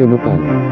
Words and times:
Radio 0.00 0.16
Nopal. 0.16 0.69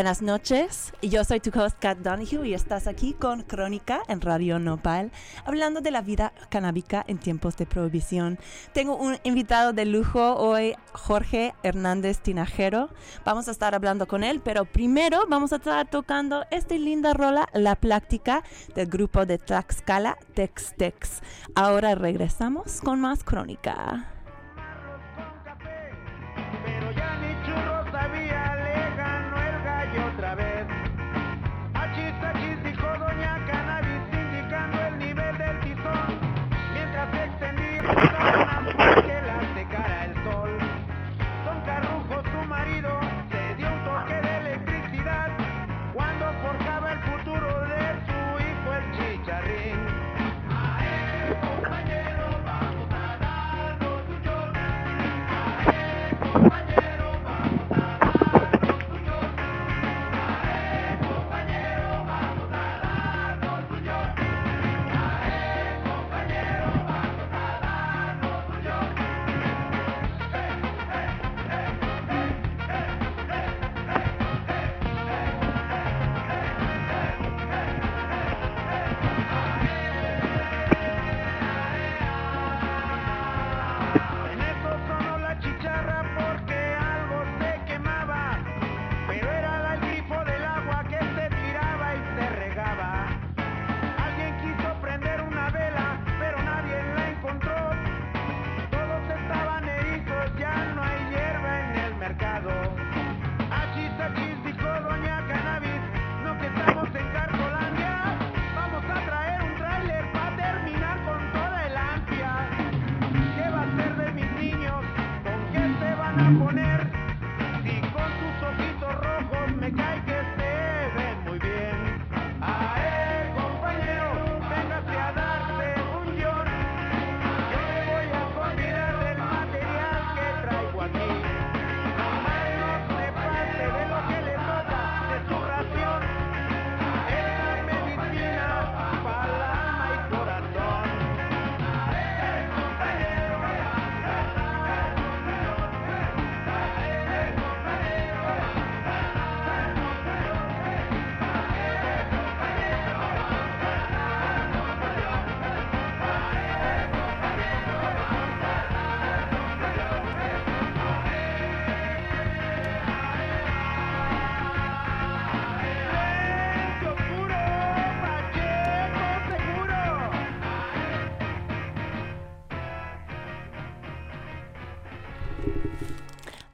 Buenas 0.00 0.22
noches, 0.22 0.94
yo 1.02 1.24
soy 1.24 1.40
tu 1.40 1.50
host 1.50 1.76
Kat 1.78 1.98
Donahue 1.98 2.48
y 2.48 2.54
estás 2.54 2.86
aquí 2.86 3.12
con 3.12 3.42
Crónica 3.42 4.00
en 4.08 4.22
Radio 4.22 4.58
Nopal, 4.58 5.12
hablando 5.44 5.82
de 5.82 5.90
la 5.90 6.00
vida 6.00 6.32
canábica 6.48 7.04
en 7.06 7.18
tiempos 7.18 7.58
de 7.58 7.66
prohibición. 7.66 8.38
Tengo 8.72 8.96
un 8.96 9.18
invitado 9.24 9.74
de 9.74 9.84
lujo 9.84 10.36
hoy, 10.36 10.74
Jorge 10.94 11.54
Hernández 11.62 12.20
Tinajero. 12.20 12.88
Vamos 13.26 13.48
a 13.48 13.50
estar 13.50 13.74
hablando 13.74 14.08
con 14.08 14.24
él, 14.24 14.40
pero 14.42 14.64
primero 14.64 15.26
vamos 15.28 15.52
a 15.52 15.56
estar 15.56 15.86
tocando 15.90 16.46
esta 16.50 16.76
linda 16.76 17.12
rola, 17.12 17.46
La 17.52 17.76
Pláctica, 17.76 18.42
del 18.74 18.86
grupo 18.86 19.26
de 19.26 19.36
Tlaxcala, 19.36 20.16
Tex 20.32 20.76
Tex. 20.78 21.20
Ahora 21.54 21.94
regresamos 21.94 22.80
con 22.80 23.02
más 23.02 23.22
Crónica. 23.22 24.19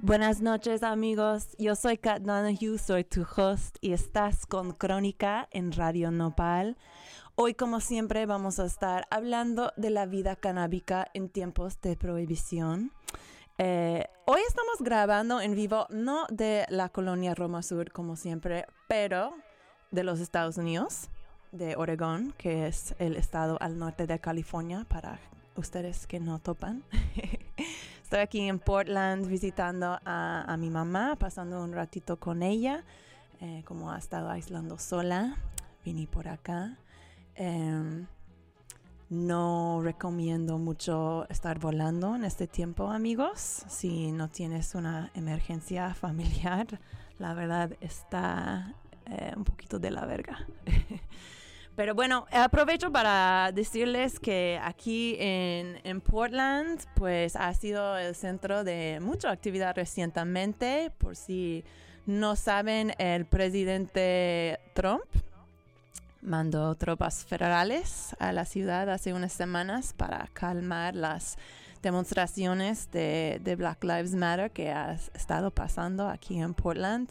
Buenas 0.07 0.41
noches 0.41 0.85
amigos, 0.85 1.57
yo 1.59 1.75
soy 1.75 1.99
Kat 1.99 2.23
Donahue, 2.23 2.79
soy 2.79 3.03
tu 3.03 3.27
host 3.37 3.77
y 3.81 3.93
estás 3.93 4.47
con 4.47 4.71
Crónica 4.71 5.49
en 5.51 5.73
Radio 5.73 6.13
Nopal. 6.13 6.77
Hoy 7.35 7.55
como 7.55 7.81
siempre 7.81 8.25
vamos 8.25 8.61
a 8.61 8.67
estar 8.67 9.09
hablando 9.11 9.73
de 9.77 9.91
la 9.91 10.07
vida 10.07 10.37
canábica 10.37 11.09
en 11.13 11.29
tiempos 11.29 11.81
de 11.81 11.97
prohibición. 11.97 12.93
Eh, 13.59 14.05
hoy 14.27 14.41
estamos 14.47 14.77
grabando 14.79 15.41
en 15.41 15.57
vivo, 15.57 15.89
no 15.91 16.29
de 16.31 16.67
la 16.69 16.89
colonia 16.89 17.35
Roma 17.35 17.65
Sur 17.65 17.91
como 17.91 18.15
siempre, 18.15 18.67
pero 18.87 19.35
de 19.91 20.05
los 20.05 20.21
Estados 20.21 20.57
Unidos, 20.57 21.09
de 21.51 21.75
Oregón, 21.75 22.33
que 22.39 22.69
es 22.69 22.95
el 23.01 23.17
estado 23.17 23.59
al 23.61 23.77
norte 23.77 24.07
de 24.07 24.21
California 24.21 24.87
para 24.89 25.19
ustedes 25.57 26.07
que 26.07 26.21
no 26.21 26.39
topan. 26.39 26.85
Estoy 28.07 28.21
aquí 28.21 28.41
en 28.43 28.61
Portland 28.61 29.27
visitando 29.27 29.99
a, 30.05 30.57
mi 30.61 30.71
mamá, 30.71 31.17
pasando 31.17 31.61
un 31.61 31.73
ratito 31.73 32.21
con 32.21 32.45
ella, 32.45 32.85
eh, 33.41 33.65
como 33.65 33.91
ha 33.91 33.99
estado 33.99 34.31
aislando 34.31 34.79
sola, 34.79 35.37
vine 35.85 36.07
por 36.07 36.29
acá. 36.29 36.79
Em, 37.35 38.07
no 39.11 39.81
recomiendo 39.83 40.57
mucho 40.57 41.29
estar 41.31 41.59
volando 41.59 42.15
en 42.15 42.25
este 42.25 42.47
tiempo, 42.47 42.91
amigos. 42.91 43.65
Si 43.67 44.13
no 44.13 44.29
tienes 44.29 44.77
una 44.77 45.11
emergencia 45.15 45.93
familiar, 46.03 46.79
la 47.19 47.35
verdad 47.35 47.77
está 47.81 48.73
eh, 49.07 49.33
un 49.37 49.43
poquito 49.43 49.81
de 49.81 49.91
la 49.91 50.07
verga. 50.07 50.47
Pero 51.77 51.95
bueno, 51.95 52.27
aprovecho 52.33 52.91
para 52.91 53.53
decirles 53.53 54.19
que 54.19 54.59
aquí 54.63 55.15
en, 55.19 56.01
Portland, 56.01 56.81
pues 56.95 57.37
ha 57.37 57.53
sido 57.53 57.99
el 57.99 58.15
centro 58.15 58.65
de 58.65 58.99
mucha 59.03 59.31
actividad 59.31 59.77
recientemente. 59.77 60.91
Por 60.97 61.17
si 61.17 61.65
no 62.07 62.35
saben, 62.35 62.95
el 62.97 63.27
presidente 63.27 64.59
Trump 64.73 65.05
mandó 66.23 66.75
tropas 66.77 67.27
federales 67.27 68.17
a 68.19 68.33
la 68.33 68.47
ciudad 68.47 68.89
hace 68.89 69.13
unas 69.13 69.35
semanas 69.35 69.93
para 69.93 70.29
calmar 70.33 70.95
las 70.95 71.37
demostraciones 71.83 72.91
de, 72.91 73.55
Black 73.59 73.85
Lives 73.85 74.15
Matter 74.15 74.51
que 74.51 74.71
ha 74.71 74.95
estado 75.13 75.51
pasando 75.51 76.09
aquí 76.09 76.39
en 76.41 76.55
Portland. 76.55 77.11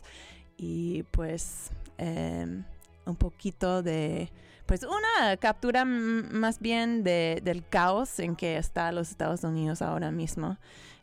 Y 0.58 1.04
pues 1.12 1.70
eh, 2.00 2.64
un 3.06 3.16
poquito 3.16 3.84
de 3.84 4.32
pues 4.66 4.84
una 4.84 5.38
captura 5.38 5.86
más 5.86 6.60
bien 6.60 7.04
de, 7.04 7.42
del 7.44 7.68
caos 7.68 8.20
en 8.20 8.36
que 8.36 8.58
está 8.58 8.92
los 8.92 9.10
Estados 9.10 9.44
Unidos 9.44 9.82
ahora 9.82 10.12
mismo. 10.12 10.58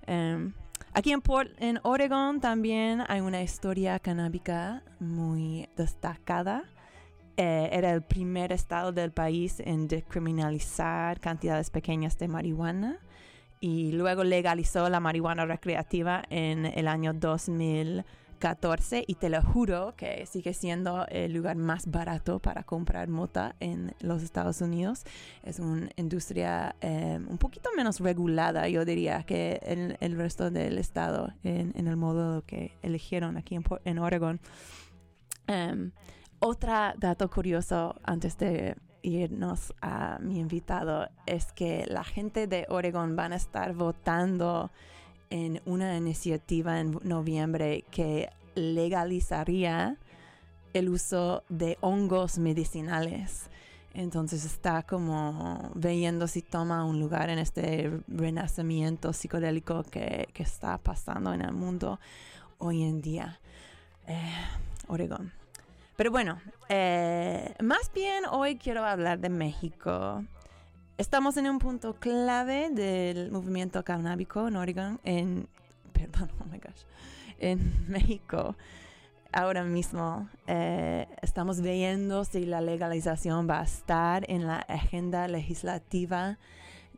Em, 0.07 0.53
aquí 0.93 1.13
en, 1.13 1.21
Port- 1.21 1.55
en 1.59 1.81
también 2.41 3.03
hay 3.09 3.21
una 3.21 3.43
historia 3.43 3.99
canábica 3.99 4.83
muy 4.99 5.69
destacada 5.77 6.65
eh, 7.39 7.71
era 7.73 7.93
el 7.93 8.03
primer 8.03 8.53
estado 8.53 8.93
del 8.93 9.11
país 9.11 9.59
en 9.61 9.89
decriminalizar 9.89 11.19
cantidades 11.19 11.71
pequeñas 11.71 12.19
de 12.19 12.29
marihuana 12.29 12.99
y 13.59 13.93
luego 13.93 14.23
legalizó 14.23 14.91
la 14.91 15.01
marihuana 15.01 15.47
recreativa 15.47 16.23
en 16.29 16.67
el 16.67 16.89
año 16.89 17.15
2014 18.43 19.05
y 19.07 19.15
te 19.15 19.29
lo 19.29 19.41
juro 19.41 19.95
que 19.97 20.27
sigue 20.27 20.53
siendo 20.53 21.07
el 21.09 21.33
lugar 21.33 21.57
más 21.57 21.89
barato 21.89 22.41
para 22.41 22.65
comprar 22.65 23.09
mota 23.09 23.55
en 23.61 23.95
los 24.01 24.23
Estados 24.23 24.61
Unidos. 24.61 25.05
Es 25.45 25.61
una 25.61 25.89
industria 25.97 26.75
eh, 26.81 27.21
un 27.25 27.39
poquito 27.39 27.71
menos 27.77 28.01
regulada, 28.01 28.69
yo 28.69 28.85
diría, 28.85 29.23
que 29.23 29.61
en 29.63 29.97
el 30.01 30.17
resto 30.17 30.51
del 30.51 30.79
estado 30.79 31.33
en, 31.45 31.73
en 31.77 31.87
el 31.87 31.97
modo 31.97 32.43
que 32.45 32.77
eligieron 32.83 33.37
aquí 33.37 33.55
en, 33.55 33.65
en 33.85 33.99
Oregon. 33.99 34.41
Em, 35.47 35.93
otro 36.41 36.73
dato 36.99 37.31
curioso 37.31 37.95
antes 38.03 38.37
de 38.39 38.77
irnos 39.03 39.73
a 39.81 40.19
mi 40.21 40.41
invitado 40.41 41.09
es 41.27 41.53
que 41.53 41.85
la 41.89 42.03
gente 42.03 42.49
de 42.49 42.67
Oregon 42.69 43.15
van 43.15 43.33
a 43.33 43.37
estar 43.37 43.73
votando 43.75 44.73
en 45.33 45.63
una 45.65 45.97
iniciativa 45.97 46.79
en 46.79 46.99
noviembre 47.05 47.87
que 47.91 48.29
legalizaría 48.55 49.97
el 50.75 50.91
uso 50.91 51.43
de 51.49 51.79
hongos 51.81 52.37
medicinales. 52.37 53.49
Entonces 53.95 54.45
está 54.45 54.83
como 54.83 55.71
viendo 55.75 56.29
si 56.29 56.43
toma 56.43 56.85
un 56.85 57.01
lugar 57.01 57.31
en 57.31 57.39
este 57.39 57.91
renacimiento 58.09 59.15
psicodélico 59.15 59.85
que, 59.85 60.29
está 60.35 60.77
pasando 60.77 61.33
en 61.33 61.41
el 61.41 61.53
mundo 61.53 61.99
hoy 62.59 62.83
en 62.83 63.01
día. 63.01 63.41
Eh, 64.07 64.35
Oregón. 64.89 65.33
Pero 65.97 66.11
bueno, 66.11 66.43
eh, 66.69 67.55
más 67.63 67.91
bien 67.95 68.25
hoy 68.31 68.57
quiero 68.57 68.85
hablar 68.85 69.19
de 69.19 69.31
México. 69.31 70.25
Estamos 71.03 71.37
en 71.37 71.51
un 71.51 71.59
punto 71.59 71.95
clave 71.95 72.71
del 72.71 73.33
movimiento 73.33 73.83
canábico 73.83 74.47
en 74.47 74.55
Oregon, 74.55 75.01
en, 75.03 75.49
perdón, 75.93 76.31
oh 76.41 76.45
my 76.45 76.59
gosh, 76.59 76.85
en 77.41 77.85
México. 77.91 78.55
Ahora 79.33 79.65
mismo 79.65 80.29
eh, 80.47 81.09
estamos 81.21 81.61
viendo 81.61 82.25
si 82.25 82.47
la 82.47 82.61
legalización 82.61 83.51
va 83.51 83.59
a 83.59 83.65
estar 83.65 84.31
en 84.31 84.47
la 84.47 84.59
agenda 84.59 85.27
legislativa 85.27 86.39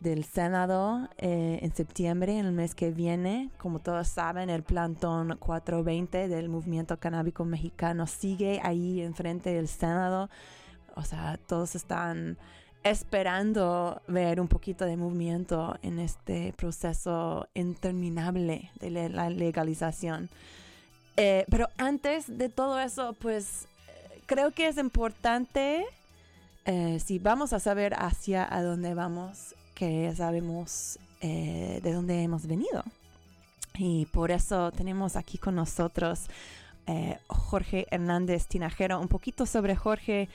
del 0.00 0.24
Senado 0.24 1.08
eh, 1.16 1.60
en 1.62 1.74
septiembre, 1.74 2.38
en 2.38 2.44
el 2.44 2.52
mes 2.52 2.74
que 2.74 2.90
viene. 2.90 3.48
Como 3.56 3.78
todos 3.78 4.06
saben, 4.06 4.50
el 4.50 4.64
plantón 4.64 5.38
420 5.38 6.28
del 6.28 6.50
movimiento 6.50 6.98
canábico 6.98 7.46
mexicano 7.46 8.06
sigue 8.06 8.60
ahí 8.62 9.00
enfrente 9.00 9.54
del 9.54 9.66
Senado. 9.66 10.28
O 10.94 11.04
sea, 11.04 11.38
todos 11.46 11.74
están 11.74 12.36
esperando 12.84 14.02
ver 14.06 14.40
un 14.40 14.46
poquito 14.46 14.84
de 14.84 14.96
movimiento 14.96 15.76
en 15.82 15.98
este 15.98 16.52
proceso 16.52 17.48
interminable 17.54 18.70
de 18.78 19.08
la 19.08 19.30
legalización. 19.30 20.28
Eh, 21.16 21.46
pero 21.50 21.68
antes 21.78 22.38
de 22.38 22.50
todo 22.50 22.78
eso, 22.78 23.14
pues 23.20 23.66
creo 24.26 24.50
que 24.50 24.68
es 24.68 24.76
importante, 24.76 25.84
eh, 26.66 27.00
si 27.02 27.18
vamos 27.18 27.52
a 27.54 27.60
saber 27.60 27.94
hacia 27.94 28.46
a 28.54 28.62
dónde 28.62 28.94
vamos, 28.94 29.54
que 29.74 30.12
sabemos 30.14 30.98
eh, 31.22 31.80
de 31.82 31.92
dónde 31.92 32.22
hemos 32.22 32.46
venido. 32.46 32.84
Y 33.76 34.06
por 34.06 34.30
eso 34.30 34.70
tenemos 34.72 35.16
aquí 35.16 35.38
con 35.38 35.56
nosotros 35.56 36.26
Jorge 37.26 37.86
Hernández 37.90 38.46
Tinajero. 38.46 39.00
Un 39.00 39.08
poquito 39.08 39.46
sobre 39.46 39.74
Jorge. 39.74 40.28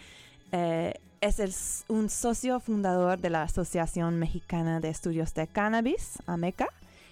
Es 1.22 1.40
el 1.40 1.54
un 1.94 2.10
socio 2.10 2.60
fundador 2.60 3.20
de 3.20 3.30
la 3.30 3.44
Asociación 3.44 4.20
Mexicana 4.20 4.80
de 4.80 4.90
Estudios 4.90 5.34
de 5.34 5.48
Cannabis, 5.48 6.20
AMECA, 6.28 6.68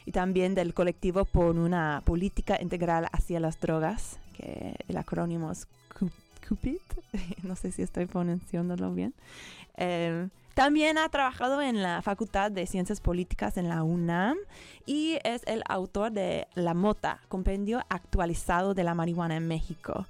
y 0.06 0.12
también 0.12 0.56
del 0.56 0.74
colectivo 0.74 1.26
por 1.26 1.58
una 1.58 2.02
política 2.06 2.58
integral 2.62 3.08
hacia 3.12 3.40
las 3.40 3.60
drogas, 3.60 4.18
que 4.38 4.76
el 4.88 4.98
acrónimo 4.98 5.52
es 5.52 5.68
Cu- 6.00 6.10
CUPID. 6.48 6.78
no 7.44 7.56
sé 7.56 7.72
si 7.72 7.82
estoy 7.82 8.06
pronunciándolo 8.06 8.92
bien. 8.94 9.14
Eh, 9.76 10.30
también 10.54 10.98
ha 10.98 11.08
trabajado 11.10 11.62
en 11.62 11.84
la 11.84 12.02
Facultad 12.02 12.50
de 12.52 12.66
Ciencias 12.66 13.00
Políticas 13.00 13.58
en 13.58 13.70
la 13.70 13.84
UNAM 13.84 14.38
y 14.88 15.20
es 15.24 15.44
el 15.46 15.62
autor 15.70 16.12
de 16.12 16.48
La 16.56 16.74
Mota, 16.74 17.20
compendio 17.28 17.82
actualizado 17.90 18.74
de 18.74 18.84
la 18.84 18.96
marihuana 18.96 19.36
en 19.36 19.48
México. 19.48 20.08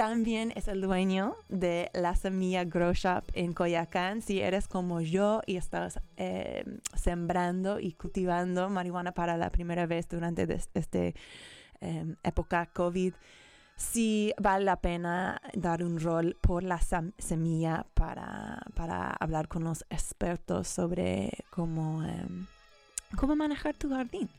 También 0.00 0.50
es 0.56 0.66
el 0.66 0.80
dueño 0.80 1.36
de 1.50 1.90
la 1.92 2.16
Semilla 2.16 2.64
Grow 2.64 2.94
Shop 2.94 3.22
en 3.34 3.52
Coyacán. 3.52 4.22
Si 4.22 4.40
eres 4.40 4.66
como 4.66 5.02
yo 5.02 5.42
y 5.44 5.56
estás 5.56 6.00
eh, 6.16 6.64
sembrando 6.94 7.78
y 7.78 7.92
cultivando 7.92 8.70
marihuana 8.70 9.12
para 9.12 9.36
la 9.36 9.50
primera 9.50 9.84
vez 9.84 10.08
durante 10.08 10.48
este 10.72 11.14
eh, 11.82 12.16
época 12.22 12.70
COVID, 12.72 13.12
sí 13.76 14.32
vale 14.40 14.64
la 14.64 14.76
pena 14.76 15.38
dar 15.52 15.84
un 15.84 16.00
rol 16.00 16.34
por 16.40 16.62
la 16.62 16.80
semilla 17.18 17.84
para, 17.92 18.62
para 18.74 19.10
hablar 19.10 19.48
con 19.48 19.64
los 19.64 19.84
expertos 19.90 20.66
sobre 20.66 21.44
cómo, 21.50 22.02
em, 22.04 22.46
cómo 23.18 23.36
manejar 23.36 23.74
tu 23.74 23.90
jardín. 23.90 24.30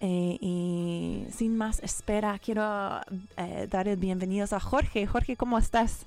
Eh, 0.00 0.38
y 0.40 1.26
sin 1.32 1.56
más 1.56 1.80
espera, 1.82 2.38
quiero 2.38 3.00
eh, 3.36 3.66
dar 3.68 3.88
el 3.88 3.96
bienvenidos 3.96 4.52
a 4.52 4.60
Jorge. 4.60 5.06
Jorge, 5.06 5.36
¿cómo 5.36 5.58
estás? 5.58 6.06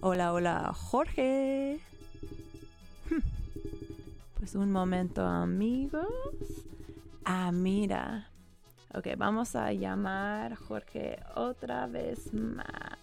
Hola, 0.00 0.32
hola, 0.32 0.72
Jorge. 0.74 1.80
Pues 4.38 4.54
un 4.54 4.70
momento, 4.70 5.26
amigos. 5.26 6.06
Ah, 7.24 7.50
mira. 7.50 8.30
Ok, 8.94 9.08
vamos 9.16 9.56
a 9.56 9.72
llamar 9.72 10.54
Jorge 10.54 11.18
otra 11.34 11.88
vez 11.88 12.32
más. 12.32 12.98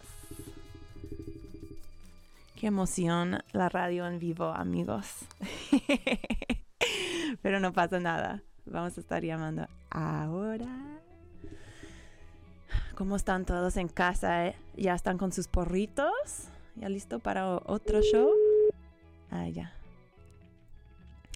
Qué 2.56 2.68
emoción 2.68 3.40
la 3.52 3.70
radio 3.70 4.08
en 4.08 4.20
vivo, 4.20 4.46
amigos. 4.46 5.26
Pero 7.42 7.60
no 7.60 7.74
pasa 7.74 8.00
nada. 8.00 8.42
Vamos 8.66 8.98
a 8.98 9.02
estar 9.02 9.24
llamando 9.24 9.68
ahora. 9.90 11.02
¿Cómo 12.96 13.18
están 13.18 13.46
todos 13.46 13.76
en 13.76 13.90
casa? 13.90 14.48
eh? 14.48 14.56
¿Ya 14.76 14.96
están 14.96 15.18
con 15.18 15.34
sus 15.34 15.48
porritos? 15.48 16.48
¿Ya 16.76 16.88
listo 16.88 17.20
para 17.20 17.58
otro 17.58 18.02
show? 18.02 18.32
Ah, 19.32 19.50
ya. 19.50 19.74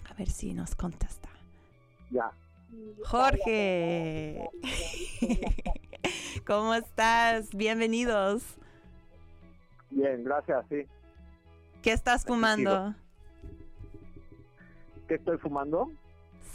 A 0.08 0.14
ver 0.14 0.28
si 0.28 0.54
nos 0.54 0.74
contesta. 0.74 1.28
Ya. 2.10 2.32
Jorge. 3.04 4.48
¿Cómo 6.46 6.74
estás? 6.74 7.50
Bienvenidos. 7.50 8.42
Bien, 9.90 10.24
gracias, 10.24 10.64
sí. 10.70 10.86
¿Qué 11.82 11.92
estás 11.92 12.24
fumando? 12.24 12.94
¿Qué 15.08 15.14
estoy 15.14 15.38
fumando? 15.38 15.90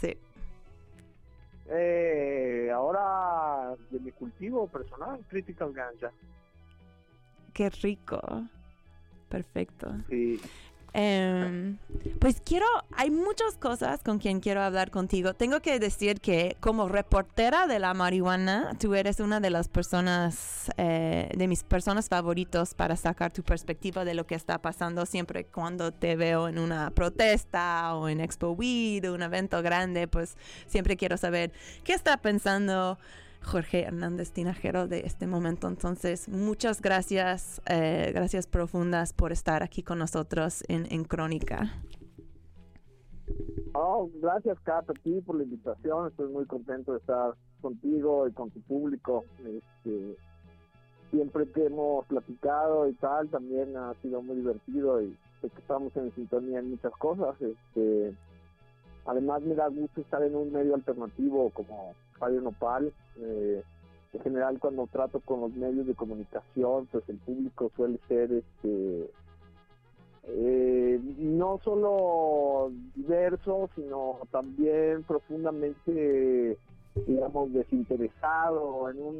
Sí. 0.00 0.16
Eh, 1.68 2.70
ahora 2.72 3.74
de 3.90 3.98
mi 3.98 4.12
cultivo 4.12 4.68
personal, 4.68 5.18
Critical 5.28 5.72
Ganja. 5.72 6.12
Qué 7.52 7.70
rico. 7.70 8.20
Perfecto. 9.28 9.96
Sí. 10.08 10.40
Em, 10.92 11.78
pues 12.20 12.40
quiero, 12.44 12.66
hay 12.96 13.10
muchas 13.10 13.56
cosas 13.58 14.02
con 14.02 14.18
quien 14.18 14.40
quiero 14.40 14.62
hablar 14.62 14.90
contigo. 14.90 15.34
Tengo 15.34 15.60
que 15.60 15.78
decir 15.78 16.20
que 16.20 16.56
como 16.60 16.88
reportera 16.88 17.66
de 17.66 17.78
la 17.78 17.92
marihuana, 17.92 18.72
tú 18.78 18.94
eres 18.94 19.20
una 19.20 19.40
de 19.40 19.50
las 19.50 19.68
personas, 19.68 20.70
eh, 20.78 21.30
de 21.36 21.48
mis 21.48 21.64
personas 21.64 22.08
favoritos 22.08 22.74
para 22.74 22.96
sacar 22.96 23.32
tu 23.32 23.42
perspectiva 23.42 24.04
de 24.04 24.14
lo 24.14 24.26
que 24.26 24.34
está 24.34 24.58
pasando 24.58 25.04
siempre 25.06 25.44
cuando 25.44 25.92
te 25.92 26.16
veo 26.16 26.48
en 26.48 26.58
una 26.58 26.90
protesta 26.90 27.94
o 27.94 28.08
en 28.08 28.20
Expo 28.20 28.50
Weed 28.50 29.10
o 29.10 29.14
un 29.14 29.22
evento 29.22 29.62
grande, 29.62 30.08
pues 30.08 30.36
siempre 30.66 30.96
quiero 30.96 31.16
saber 31.16 31.52
qué 31.84 31.92
está 31.92 32.16
pensando 32.16 32.98
Jorge 33.42 33.82
Hernández 33.82 34.32
Tinajero 34.32 34.88
de 34.88 35.00
este 35.00 35.26
momento. 35.26 35.68
Entonces, 35.68 36.28
muchas 36.28 36.80
gracias, 36.80 37.60
eh, 37.66 38.10
gracias 38.14 38.46
profundas 38.46 39.12
por 39.12 39.32
estar 39.32 39.62
aquí 39.62 39.82
con 39.82 39.98
nosotros 39.98 40.64
en, 40.68 40.86
en 40.90 41.04
Crónica. 41.04 41.72
Oh, 43.74 44.08
gracias, 44.22 44.58
Kat, 44.60 44.88
a 44.88 44.94
ti 44.94 45.20
por 45.20 45.36
la 45.36 45.44
invitación. 45.44 46.08
Estoy 46.08 46.32
muy 46.32 46.46
contento 46.46 46.92
de 46.92 46.98
estar 46.98 47.34
contigo 47.60 48.26
y 48.26 48.32
con 48.32 48.50
tu 48.50 48.60
público. 48.62 49.24
Este, 49.44 50.16
siempre 51.10 51.50
que 51.52 51.66
hemos 51.66 52.06
platicado 52.06 52.88
y 52.88 52.94
tal, 52.94 53.28
también 53.28 53.76
ha 53.76 53.94
sido 54.02 54.22
muy 54.22 54.36
divertido 54.36 55.02
y 55.02 55.16
estamos 55.42 55.94
en 55.96 56.14
sintonía 56.14 56.60
en 56.60 56.70
muchas 56.70 56.92
cosas. 56.94 57.34
Este, 57.40 58.14
además, 59.04 59.42
me 59.42 59.54
da 59.54 59.68
gusto 59.68 60.00
estar 60.00 60.22
en 60.22 60.34
un 60.34 60.52
medio 60.52 60.74
alternativo 60.74 61.50
como 61.50 61.94
Radio 62.20 62.40
Nopal, 62.40 62.92
eh, 63.18 63.62
en 64.12 64.20
general 64.20 64.58
cuando 64.58 64.86
trato 64.86 65.20
con 65.20 65.40
los 65.40 65.52
medios 65.52 65.86
de 65.86 65.94
comunicación, 65.94 66.86
pues 66.90 67.08
el 67.08 67.18
público 67.18 67.70
suele 67.76 67.98
ser 68.08 68.32
este 68.32 69.10
eh, 70.28 71.00
no 71.18 71.60
solo 71.62 72.72
diverso, 72.96 73.70
sino 73.76 74.18
también 74.32 75.04
profundamente, 75.04 76.58
digamos, 77.06 77.52
desinteresado 77.52 78.90
en, 78.90 79.00
un, 79.00 79.16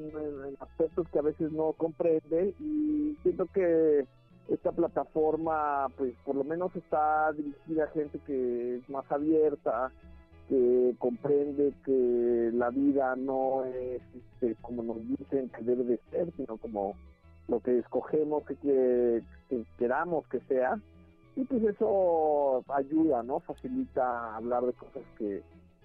en 0.49 0.57
aspectos 0.59 1.07
que 1.13 1.19
a 1.21 1.23
veces 1.23 1.53
no 1.53 1.73
comprende 1.75 2.55
y 2.59 3.17
siento 3.23 3.47
que 3.47 4.05
esta 4.49 4.73
plataforma, 4.73 5.87
pues 5.97 6.15
por 6.25 6.35
lo 6.35 6.45
menos 6.45 6.75
está 6.75 7.33
dirigida 7.33 7.85
a 7.85 7.89
gente 7.89 8.19
que 8.27 8.77
es 8.77 8.89
más 8.89 9.11
abierta, 9.11 9.93
que 10.49 10.95
comprende 10.99 11.73
que 11.85 12.51
la 12.55 12.71
vida 12.71 13.17
no 13.17 13.65
es 13.65 14.01
este, 14.15 14.55
como 14.63 14.83
nos 14.83 14.99
dicen 15.09 15.49
que 15.51 15.63
debe 15.63 15.85
de 15.85 16.01
ser, 16.11 16.33
sino 16.37 16.57
como 16.57 16.95
lo 17.49 17.61
que 17.61 17.79
escogemos 17.79 18.45
que, 18.45 18.57
que, 18.57 19.23
que 19.49 19.65
queramos 19.79 20.27
que 20.29 20.41
sea 20.49 20.79
y 21.37 21.45
pues 21.45 21.63
eso 21.65 22.65
ayuda, 22.69 23.23
¿no? 23.23 23.41
Facilita 23.41 24.37
hablar 24.37 24.65
de 24.65 24.73
cosas 24.73 25.03
que 25.19 25.43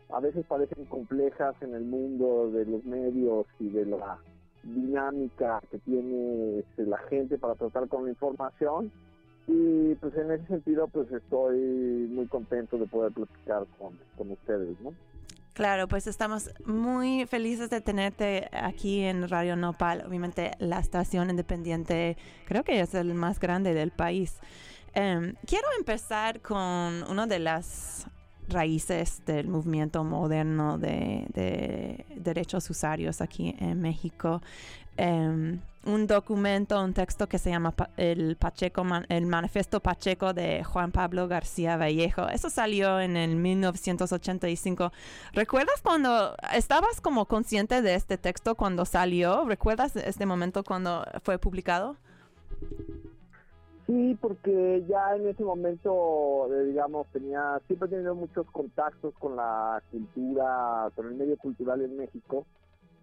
a 0.10 0.20
veces 0.20 0.46
parecen 0.46 0.86
complejas 0.86 1.56
en 1.62 1.75
el 1.75 1.84
mundo 1.84 2.50
de 2.51 2.65
los 2.65 2.84
medios 2.86 3.46
y 3.60 3.70
de 3.70 3.86
la 3.86 4.18
dinámica 4.63 5.62
que 5.70 5.80
tiene 5.80 6.60
este, 6.60 6.86
la 6.86 7.00
gente 7.10 7.38
para 7.38 7.56
tratar 7.56 7.88
con 7.89 8.06
la 8.06 8.12
información 8.12 8.91
y 9.48 9.95
pues 9.95 10.15
en 10.15 10.31
ese 10.31 10.48
sentido 10.48 10.88
pues 10.88 11.12
estoy 11.12 11.57
muy 12.12 12.27
contento 12.27 12.77
de 12.77 12.88
poder 12.88 13.12
platicar 13.12 13.65
con, 13.77 13.98
con 14.17 14.31
ustedes, 14.31 14.79
¿no? 14.81 14.93
Claro, 15.53 15.88
pues 15.89 16.07
estamos 16.07 16.50
muy 16.65 17.25
felices 17.25 17.69
de 17.69 17.81
tenerte 17.81 18.50
aquí 18.53 19.01
en 19.01 19.27
Radio 19.27 19.57
Nopal, 19.57 20.03
obviamente 20.07 20.51
la 20.60 20.79
estación 20.79 21.29
independiente 21.29 22.15
creo 22.45 22.63
que 22.63 22.79
es 22.79 22.93
el 22.95 23.13
más 23.13 23.39
grande 23.39 23.74
del 23.74 23.91
país. 23.91 24.39
Em, 24.93 25.36
quiero 25.45 25.67
empezar 25.77 26.41
con 26.41 27.03
una 27.10 27.27
de 27.27 27.39
las 27.39 28.07
raíces 28.50 29.21
del 29.25 29.48
movimiento 29.48 30.03
moderno 30.03 30.77
de, 30.77 32.05
derechos 32.15 32.69
usuarios 32.69 33.21
aquí 33.21 33.55
en 33.60 33.81
México. 33.81 34.41
Em, 34.98 35.60
un 35.83 36.05
documento, 36.05 36.79
un 36.83 36.93
texto 36.93 37.27
que 37.27 37.39
se 37.39 37.50
llama 37.50 37.74
el 37.98 38.36
Pacheco, 38.36 38.86
el 39.10 39.25
Manifiesto 39.25 39.79
Pacheco 39.79 40.33
de 40.33 40.63
Juan 40.63 40.91
Pablo 40.91 41.27
García 41.27 41.75
Vallejo. 41.75 42.27
Eso 42.27 42.50
salió 42.50 43.00
en 43.00 43.17
el 43.17 43.36
1985. 43.36 44.91
¿Recuerdas 45.33 45.81
cuando 45.81 46.36
estabas 46.53 47.01
como 47.01 47.25
consciente 47.25 47.81
de 47.81 47.95
este 47.95 48.17
texto 48.17 48.55
cuando 48.55 48.86
salió? 48.86 49.45
¿Recuerdas 49.45 49.95
este 49.95 50.25
momento 50.25 50.63
cuando 50.63 51.03
fue 51.24 51.39
publicado? 51.39 51.98
Sí, 53.88 54.18
porque 54.22 54.84
ya 54.88 55.16
en 55.16 55.28
ese 55.28 55.44
momento, 55.44 56.54
eh, 56.54 56.66
digamos, 56.66 57.08
tenía, 57.08 57.60
siempre 57.68 57.88
he 57.88 57.92
tenido 57.92 58.16
muchos 58.16 58.46
contactos 58.52 59.14
con 59.16 59.36
la 59.36 59.82
cultura, 59.92 60.90
con 60.96 61.08
el 61.08 61.16
medio 61.16 61.38
cultural 61.38 61.82
en 61.82 61.98
México, 61.98 62.46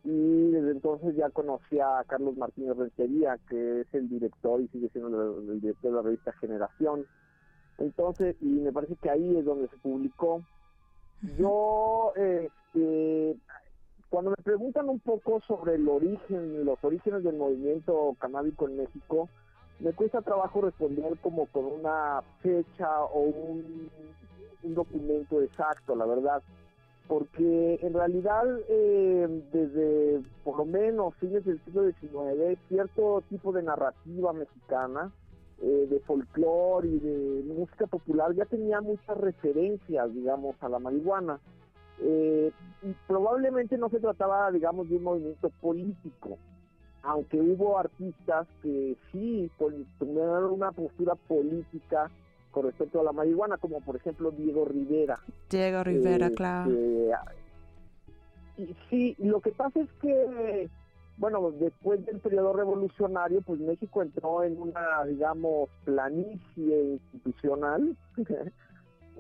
y 0.04 0.50
desde 0.50 0.70
entonces 0.70 1.16
ya 1.16 1.30
conocí 1.30 1.80
a 1.80 2.04
Carlos 2.06 2.36
Martínez 2.36 2.76
Rentería, 2.76 3.38
que 3.48 3.80
es 3.80 3.92
el 3.92 4.08
director 4.08 4.60
y 4.60 4.68
sigue 4.68 4.88
siendo 4.90 5.38
el, 5.38 5.60
director 5.60 5.90
de 5.90 5.96
la 5.96 6.02
revista 6.02 6.32
Generación. 6.34 7.04
Entonces, 7.78 8.36
y 8.40 8.46
me 8.46 8.72
parece 8.72 8.96
que 8.96 9.10
ahí 9.10 9.36
es 9.36 9.44
donde 9.44 9.68
se 9.68 9.76
publicó. 9.78 10.42
Yo, 11.36 12.12
este, 12.14 13.36
cuando 14.08 14.30
me 14.30 14.42
preguntan 14.42 14.88
un 14.88 15.00
poco 15.00 15.40
sobre 15.40 15.74
el 15.74 15.88
origen, 15.88 16.64
los 16.64 16.82
orígenes 16.82 17.24
del 17.24 17.36
movimiento 17.36 18.16
canábico 18.20 18.68
en 18.68 18.78
México, 18.78 19.28
me 19.80 19.92
cuesta 19.92 20.22
trabajo 20.22 20.60
responder 20.60 21.16
como 21.22 21.46
con 21.46 21.66
una 21.66 22.22
fecha 22.40 23.02
o 23.04 23.20
un, 23.20 23.90
documento 24.62 25.40
exacto, 25.40 25.94
la 25.94 26.04
verdad, 26.04 26.42
porque 27.06 27.78
en 27.80 27.94
realidad 27.94 28.44
eh, 28.68 29.42
desde 29.52 30.20
por 30.44 30.58
lo 30.58 30.64
menos 30.64 31.14
fines 31.14 31.44
del 31.44 31.62
siglo 31.64 31.84
XIX 31.84 32.58
cierto 32.68 33.22
tipo 33.30 33.52
de 33.52 33.62
narrativa 33.62 34.32
mexicana, 34.32 35.12
eh, 35.60 35.88
de 35.90 35.98
folclore 36.00 36.86
y 36.86 36.98
de 37.00 37.42
música 37.52 37.86
popular 37.86 38.32
ya 38.32 38.44
tenía 38.44 38.80
muchas 38.80 39.16
referencias, 39.16 40.14
digamos, 40.14 40.54
a 40.60 40.68
la 40.68 40.78
marihuana. 40.78 41.40
Eh, 42.00 42.52
y 42.82 42.94
probablemente 43.08 43.76
no 43.76 43.88
se 43.88 43.98
trataba, 43.98 44.52
digamos, 44.52 44.88
de 44.88 44.96
un 44.96 45.02
movimiento 45.02 45.50
político, 45.60 46.38
aunque 47.02 47.40
hubo 47.40 47.78
artistas 47.78 48.46
que 48.62 48.96
sí 49.12 49.50
tuvieron 49.98 50.52
una 50.52 50.72
postura 50.72 51.14
política 51.14 52.10
con 52.50 52.64
respecto 52.64 53.00
a 53.00 53.04
la 53.04 53.12
marihuana, 53.12 53.56
como 53.58 53.80
por 53.80 53.96
ejemplo 53.96 54.30
Diego 54.30 54.64
Rivera. 54.64 55.18
Diego 55.50 55.84
Rivera, 55.84 56.26
este, 56.26 56.36
claro. 56.36 56.70
y 58.56 58.76
sí, 58.90 59.16
lo 59.18 59.40
que 59.40 59.52
pasa 59.52 59.80
es 59.80 59.88
que, 60.00 60.68
bueno, 61.18 61.50
después 61.52 62.04
del 62.06 62.20
periodo 62.20 62.52
revolucionario, 62.52 63.42
pues 63.42 63.60
México 63.60 64.02
entró 64.02 64.42
en 64.42 64.60
una, 64.60 65.04
digamos, 65.06 65.68
planicie 65.84 66.98
institucional. 67.12 67.96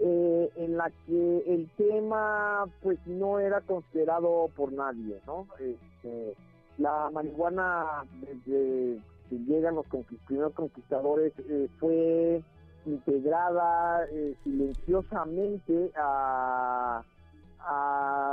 Eh, 0.00 0.52
en 0.54 0.76
la 0.76 0.92
que 1.06 1.38
el 1.48 1.68
tema 1.76 2.66
pues 2.82 3.04
no 3.06 3.40
era 3.40 3.60
considerado 3.62 4.48
por 4.54 4.72
nadie, 4.72 5.20
¿no? 5.26 5.48
Este, 5.58 6.36
la 6.78 7.10
marihuana, 7.12 8.04
desde 8.20 9.00
que 9.28 9.38
llegan 9.46 9.74
los 9.74 9.86
primeros 10.26 10.54
conquistadores, 10.54 11.32
eh, 11.38 11.68
fue 11.78 12.42
integrada 12.86 14.06
eh, 14.10 14.34
silenciosamente 14.44 15.92
a, 15.96 17.02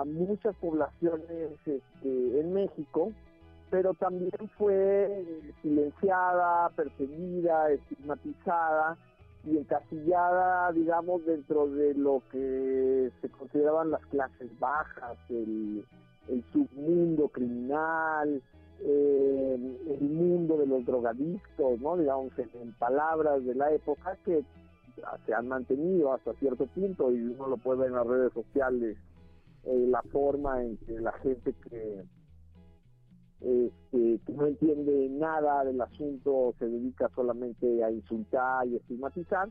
muchas 0.05 0.55
poblaciones 0.57 1.51
este, 1.65 2.39
en 2.39 2.53
México, 2.53 3.11
pero 3.69 3.93
también 3.95 4.31
fue 4.57 5.43
silenciada, 5.61 6.69
perseguida, 6.69 7.71
estigmatizada 7.71 8.97
y 9.43 9.57
encasillada, 9.57 10.71
digamos, 10.71 11.25
dentro 11.25 11.67
de 11.67 11.95
lo 11.95 12.21
que 12.31 13.11
se 13.19 13.29
consideraban 13.29 13.91
las 13.91 14.05
clases 14.05 14.57
bajas, 14.59 15.17
el 16.29 16.43
submundo 16.51 17.29
criminal, 17.29 18.41
eh, 18.81 19.97
el 19.99 20.09
mundo 20.09 20.57
de 20.57 20.67
los 20.67 20.85
drogadictos, 20.85 21.79
¿no? 21.79 21.95
digamos, 21.97 22.33
en, 22.37 22.73
palabras 22.73 23.43
de 23.45 23.55
la 23.55 23.71
época 23.71 24.17
que 24.25 24.43
se 25.25 25.33
han 25.33 25.47
mantenido 25.47 26.13
hasta 26.13 26.33
cierto 26.33 26.65
punto 26.67 27.11
y 27.11 27.21
uno 27.21 27.47
lo 27.47 27.57
puede 27.57 27.79
ver 27.79 27.87
en 27.89 27.95
las 27.95 28.07
redes 28.07 28.31
sociales, 28.33 28.97
eh, 29.63 29.85
la 29.87 30.01
forma 30.03 30.63
en 30.63 30.77
que 30.77 30.99
la 30.99 31.13
gente 31.13 31.53
que, 31.69 32.03
este, 33.41 34.19
que 34.25 34.33
no 34.33 34.47
entiende 34.47 35.09
nada 35.09 35.63
del 35.63 35.79
asunto 35.81 36.53
se 36.59 36.67
dedica 36.67 37.09
solamente 37.15 37.83
a 37.83 37.91
insultar 37.91 38.67
y 38.67 38.75
estigmatizar, 38.77 39.49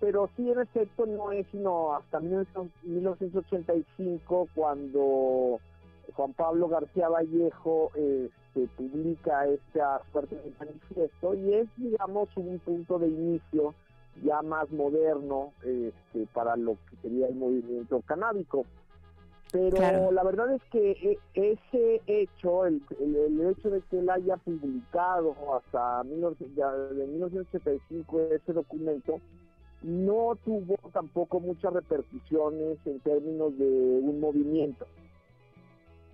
pero 0.00 0.28
sí 0.36 0.50
en 0.50 0.60
efecto 0.60 1.06
no 1.06 1.32
es 1.32 1.46
sino 1.52 1.94
hasta 1.94 2.20
1985 2.20 4.48
cuando 4.54 5.60
Juan 6.12 6.32
Pablo 6.34 6.68
García 6.68 7.08
Vallejo 7.08 7.90
este, 7.96 8.68
publica 8.76 9.46
esta 9.46 10.02
suerte 10.12 10.36
de 10.36 10.52
manifiesto 10.58 11.34
y 11.34 11.54
es, 11.54 11.68
digamos, 11.76 12.28
un 12.36 12.58
punto 12.60 12.98
de 12.98 13.08
inicio 13.08 13.74
ya 14.22 14.42
más 14.42 14.70
moderno 14.70 15.52
este, 15.62 16.26
para 16.32 16.56
lo 16.56 16.76
que 16.88 16.96
sería 17.02 17.26
el 17.28 17.34
movimiento 17.34 18.00
canábico. 18.02 18.64
Pero 19.52 20.12
la 20.12 20.24
verdad 20.24 20.54
es 20.54 20.62
que 20.70 20.92
e, 20.92 21.18
ese 21.34 22.00
hecho, 22.06 22.64
el, 22.64 22.80
hecho 23.50 23.68
de 23.68 23.82
que 23.82 23.98
él 23.98 24.08
haya 24.08 24.38
publicado 24.38 25.36
hasta 25.54 26.02
1985 26.04 28.20
ese 28.32 28.54
documento, 28.54 29.20
no 29.82 30.38
tuvo 30.42 30.76
tampoco 30.92 31.38
muchas 31.40 31.74
repercusiones 31.74 32.78
en 32.86 33.00
términos 33.00 33.58
de 33.58 33.66
un 33.66 34.20
movimiento. 34.20 34.86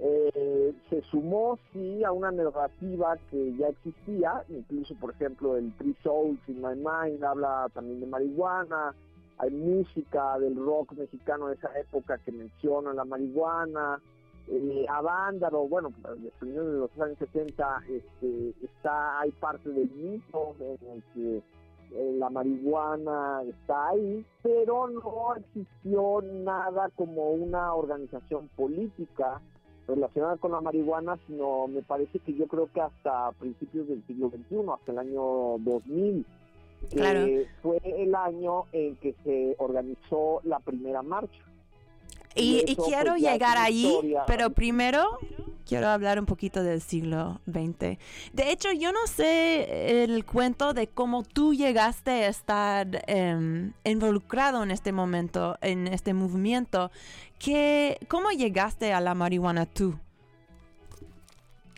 Eh, 0.00 0.74
se 0.88 1.02
sumó 1.10 1.58
sí 1.72 2.04
a 2.04 2.12
una 2.12 2.30
narrativa 2.30 3.16
que 3.30 3.56
ya 3.56 3.68
existía, 3.68 4.44
incluso 4.48 4.94
por 4.94 5.10
ejemplo 5.10 5.56
el 5.56 5.72
Three 5.76 5.96
Souls 6.04 6.38
in 6.46 6.62
My 6.62 6.76
Mind 6.76 7.24
habla 7.24 7.68
también 7.74 8.00
de 8.00 8.06
marihuana, 8.06 8.94
hay 9.38 9.50
música 9.50 10.38
del 10.38 10.54
rock 10.54 10.92
mexicano 10.92 11.48
de 11.48 11.54
esa 11.54 11.76
época 11.78 12.18
que 12.18 12.30
menciona 12.30 12.92
la 12.92 13.04
marihuana, 13.04 14.00
eh, 14.46 14.86
Avándaro, 14.88 15.66
bueno, 15.68 15.92
desde 16.40 16.52
de 16.52 16.78
los 16.78 17.00
años 17.00 17.18
70 17.18 17.82
este, 17.88 18.54
está, 18.62 19.20
hay 19.20 19.32
parte 19.32 19.68
del 19.68 19.90
mito 19.90 20.54
en 20.60 20.90
el 20.90 21.02
que 21.12 21.42
eh, 21.90 22.12
la 22.18 22.30
marihuana 22.30 23.42
está 23.42 23.88
ahí, 23.88 24.24
pero 24.42 24.88
no 24.88 25.34
existió 25.36 26.22
nada 26.22 26.88
como 26.96 27.30
una 27.32 27.74
organización 27.74 28.48
política 28.56 29.40
relacionada 29.88 30.36
con 30.36 30.52
la 30.52 30.60
marihuana, 30.60 31.18
sino 31.26 31.66
me 31.66 31.82
parece 31.82 32.18
que 32.20 32.34
yo 32.34 32.46
creo 32.46 32.70
que 32.72 32.80
hasta 32.80 33.32
principios 33.32 33.88
del 33.88 34.04
siglo 34.06 34.28
XXI, 34.28 34.70
hasta 34.72 34.92
el 34.92 34.98
año 34.98 35.58
2000, 35.58 36.26
que 36.90 37.46
fue 37.62 37.80
el 37.84 38.14
año 38.14 38.64
en 38.72 38.96
que 38.96 39.14
se 39.24 39.56
organizó 39.58 40.40
la 40.44 40.60
primera 40.60 41.02
marcha. 41.02 41.42
Y, 42.34 42.76
quiero 42.76 43.12
pues, 43.12 43.22
llegar 43.22 43.56
ahí, 43.56 44.14
pero 44.26 44.50
primero 44.50 45.18
quiero 45.68 45.88
hablar 45.88 46.18
un 46.18 46.24
poquito 46.24 46.62
del 46.62 46.80
siglo 46.80 47.40
XX. 47.44 47.98
De 48.32 48.50
hecho, 48.50 48.72
yo 48.72 48.90
no 48.90 49.06
sé 49.06 50.02
el 50.02 50.24
cuento 50.24 50.72
de 50.72 50.88
cómo 50.88 51.22
tú 51.22 51.52
llegaste 51.52 52.10
a 52.24 52.28
estar 52.28 52.86
em, 53.06 53.74
involucrado 53.84 54.62
en 54.62 54.70
este 54.70 54.92
momento, 54.92 55.56
en 55.60 55.86
este 55.86 56.14
movimiento. 56.14 56.90
Que, 57.38 57.98
¿Cómo 58.08 58.30
llegaste 58.30 58.92
a 58.94 59.00
la 59.00 59.14
marihuana 59.14 59.66
tú? 59.66 59.94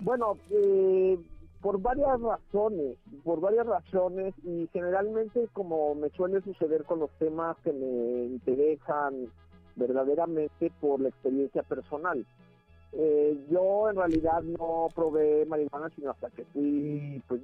Bueno, 0.03 0.39
eh, 0.51 1.19
por 1.61 1.81
varias 1.83 2.21
razones, 2.21 2.97
por 3.25 3.41
varias 3.41 3.67
razones 3.67 4.35
y 4.45 4.69
generalmente 4.73 5.49
como 5.53 5.95
me 5.97 6.09
suele 6.11 6.41
suceder 6.43 6.85
con 6.85 7.01
los 7.01 7.11
temas 7.19 7.57
que 7.65 7.73
me 7.73 8.27
interesan 8.27 9.27
verdaderamente 9.77 10.73
por 10.81 11.01
la 11.01 11.09
experiencia 11.09 11.63
personal. 11.65 12.25
Eh, 12.93 13.47
yo 13.49 13.89
en 13.89 13.97
realidad 13.97 14.43
no 14.43 14.89
probé 14.95 15.47
marihuana 15.47 15.91
sino 15.91 16.11
hasta 16.11 16.31
que 16.31 16.45
fui, 16.47 17.23
pues, 17.29 17.41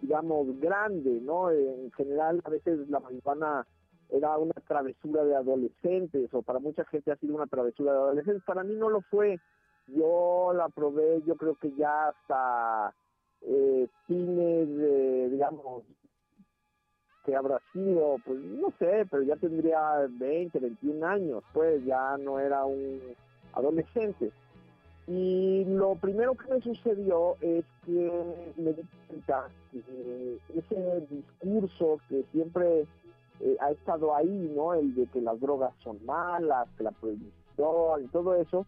digamos, 0.00 0.60
grande, 0.60 1.20
¿no? 1.20 1.50
En 1.50 1.90
general, 1.92 2.40
a 2.44 2.50
veces 2.50 2.88
la 2.88 3.00
marihuana 3.00 3.66
era 4.10 4.38
una 4.38 4.54
travesura 4.68 5.24
de 5.24 5.34
adolescentes, 5.34 6.32
o 6.32 6.42
para 6.42 6.60
mucha 6.60 6.84
gente 6.84 7.10
ha 7.10 7.16
sido 7.16 7.34
una 7.34 7.46
travesura 7.46 7.92
de 7.92 7.98
adolescentes. 7.98 8.44
Para 8.44 8.62
mí 8.62 8.74
no 8.76 8.88
lo 8.88 9.00
fue. 9.02 9.40
Yo 9.88 10.52
la 10.54 10.68
probé, 10.68 11.22
yo 11.26 11.36
creo 11.36 11.56
que 11.56 11.72
ya 11.76 12.08
hasta 12.08 12.94
eh, 13.42 13.88
fines, 14.06 15.30
digamos, 15.30 15.84
que 17.24 17.34
habrá 17.34 17.60
sido, 17.72 18.16
pues 18.24 18.38
no 18.38 18.72
sé, 18.78 19.06
pero 19.10 19.24
ya 19.24 19.36
tendría 19.36 20.06
20, 20.08 20.58
21 20.60 21.06
años, 21.06 21.42
pues 21.52 21.84
ya 21.84 22.16
no 22.18 22.38
era 22.38 22.64
un 22.64 23.00
adolescente. 23.52 24.30
Y 25.08 25.64
lo 25.66 25.94
primero 25.94 26.34
que 26.34 26.52
me 26.52 26.60
sucedió 26.60 27.36
es 27.40 27.64
que 27.84 28.52
me 28.56 28.72
di 28.72 28.82
cuenta 29.06 29.48
que 29.70 30.38
ese 30.56 31.06
discurso 31.08 32.00
que 32.08 32.24
siempre 32.32 32.86
eh, 33.40 33.56
ha 33.60 33.70
estado 33.70 34.14
ahí, 34.14 34.52
¿no? 34.54 34.74
El 34.74 34.94
de 34.94 35.06
que 35.06 35.20
las 35.20 35.38
drogas 35.40 35.72
son 35.84 36.04
malas, 36.04 36.68
que 36.76 36.84
la 36.84 36.90
prohibición 36.90 37.34
y 38.02 38.08
todo 38.08 38.34
eso, 38.34 38.66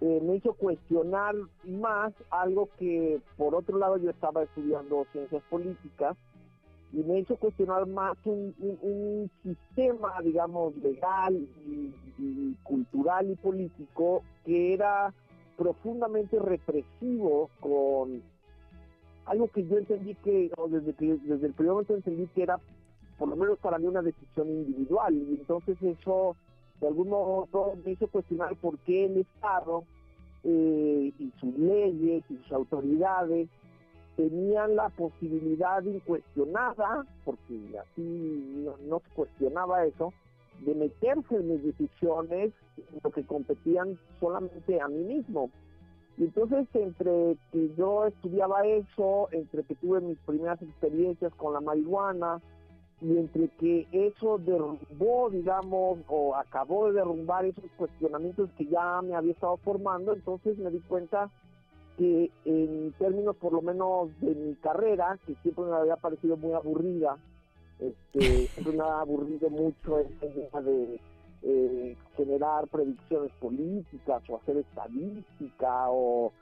eh, 0.00 0.20
me 0.22 0.36
hizo 0.36 0.54
cuestionar 0.54 1.34
más 1.64 2.12
algo 2.30 2.68
que 2.78 3.20
por 3.36 3.54
otro 3.54 3.78
lado 3.78 3.98
yo 3.98 4.10
estaba 4.10 4.42
estudiando 4.42 5.06
ciencias 5.12 5.42
políticas 5.48 6.16
y 6.92 7.04
me 7.04 7.20
hizo 7.20 7.36
cuestionar 7.36 7.86
más 7.86 8.16
un, 8.24 9.30
sistema, 9.42 10.20
digamos, 10.22 10.76
legal 10.76 11.34
y, 11.66 12.54
cultural 12.62 13.30
y 13.30 13.36
político 13.36 14.22
que 14.44 14.74
era 14.74 15.14
profundamente 15.62 16.40
represivo 16.40 17.48
con 17.60 18.20
algo 19.26 19.46
que 19.46 19.64
yo 19.64 19.78
entendí 19.78 20.16
que, 20.16 20.50
o 20.56 20.66
desde, 20.66 20.90
el 20.90 21.52
primer 21.52 21.72
momento 21.72 21.94
entendí 21.94 22.26
que 22.34 22.42
era, 22.42 22.58
por 23.16 23.28
lo 23.28 23.36
menos 23.36 23.58
para 23.60 23.78
mí, 23.78 23.86
una 23.86 24.02
decisión 24.02 24.48
individual. 24.48 25.14
Y 25.14 25.36
entonces 25.38 25.80
eso, 25.80 26.34
de 26.80 26.88
algún 26.88 27.10
modo, 27.10 27.74
me 27.84 27.92
hizo 27.92 28.08
cuestionar 28.08 28.56
por 28.56 28.76
qué 28.78 29.04
el 29.04 29.18
Estado 29.18 29.84
eh, 30.42 31.12
y 31.16 31.32
sus 31.38 31.56
leyes 31.56 32.24
y 32.28 32.36
sus 32.38 32.52
autoridades 32.52 33.48
tenían 34.16 34.74
la 34.74 34.88
posibilidad 34.88 35.80
incuestionada, 35.84 37.06
porque 37.24 37.78
así 37.78 38.66
no, 38.88 38.98
se 38.98 39.14
cuestionaba 39.14 39.86
eso, 39.86 40.12
de 40.64 40.74
meterse 40.74 41.36
en 41.36 41.48
mis 41.48 41.62
decisiones, 41.62 42.52
en 42.76 43.00
lo 43.02 43.10
que 43.10 43.24
competían 43.24 43.98
solamente 44.20 44.80
a 44.80 44.88
mí 44.88 45.02
mismo. 45.04 45.50
Y 46.18 46.24
entonces 46.24 46.66
entre 46.74 47.36
que 47.50 47.70
yo 47.76 48.06
estudiaba 48.06 48.66
eso, 48.66 49.28
entre 49.32 49.62
que 49.64 49.74
tuve 49.76 50.00
mis 50.00 50.18
primeras 50.18 50.60
experiencias 50.62 51.32
con 51.34 51.54
la 51.54 51.60
marihuana, 51.60 52.40
y 53.00 53.18
entre 53.18 53.48
que 53.58 53.88
eso 53.90 54.38
derrumbó, 54.38 55.28
digamos, 55.30 55.98
o 56.06 56.36
acabó 56.36 56.86
de 56.86 56.92
derrumbar 56.92 57.44
esos 57.44 57.64
cuestionamientos 57.76 58.48
que 58.56 58.66
ya 58.66 59.02
me 59.02 59.16
había 59.16 59.32
estado 59.32 59.56
formando, 59.56 60.12
entonces 60.12 60.56
me 60.58 60.70
di 60.70 60.78
cuenta 60.80 61.28
que 61.98 62.30
en 62.44 62.92
términos 62.98 63.34
por 63.36 63.52
lo 63.52 63.60
menos 63.60 64.08
de 64.20 64.34
mi 64.34 64.54
carrera, 64.54 65.18
que 65.26 65.34
siempre 65.42 65.64
me 65.64 65.74
había 65.74 65.96
parecido 65.96 66.36
muy 66.36 66.52
aburrida, 66.52 67.16
este, 67.82 68.48
me 68.72 68.82
ha 68.82 69.00
aburrido 69.00 69.50
mucho 69.50 69.98
esta 69.98 70.26
idea 70.26 70.60
de 70.60 71.00
eh, 71.42 71.96
generar 72.16 72.68
predicciones 72.68 73.32
políticas 73.40 74.22
o 74.28 74.36
hacer 74.36 74.58
estadística 74.58 75.86
o, 75.88 76.32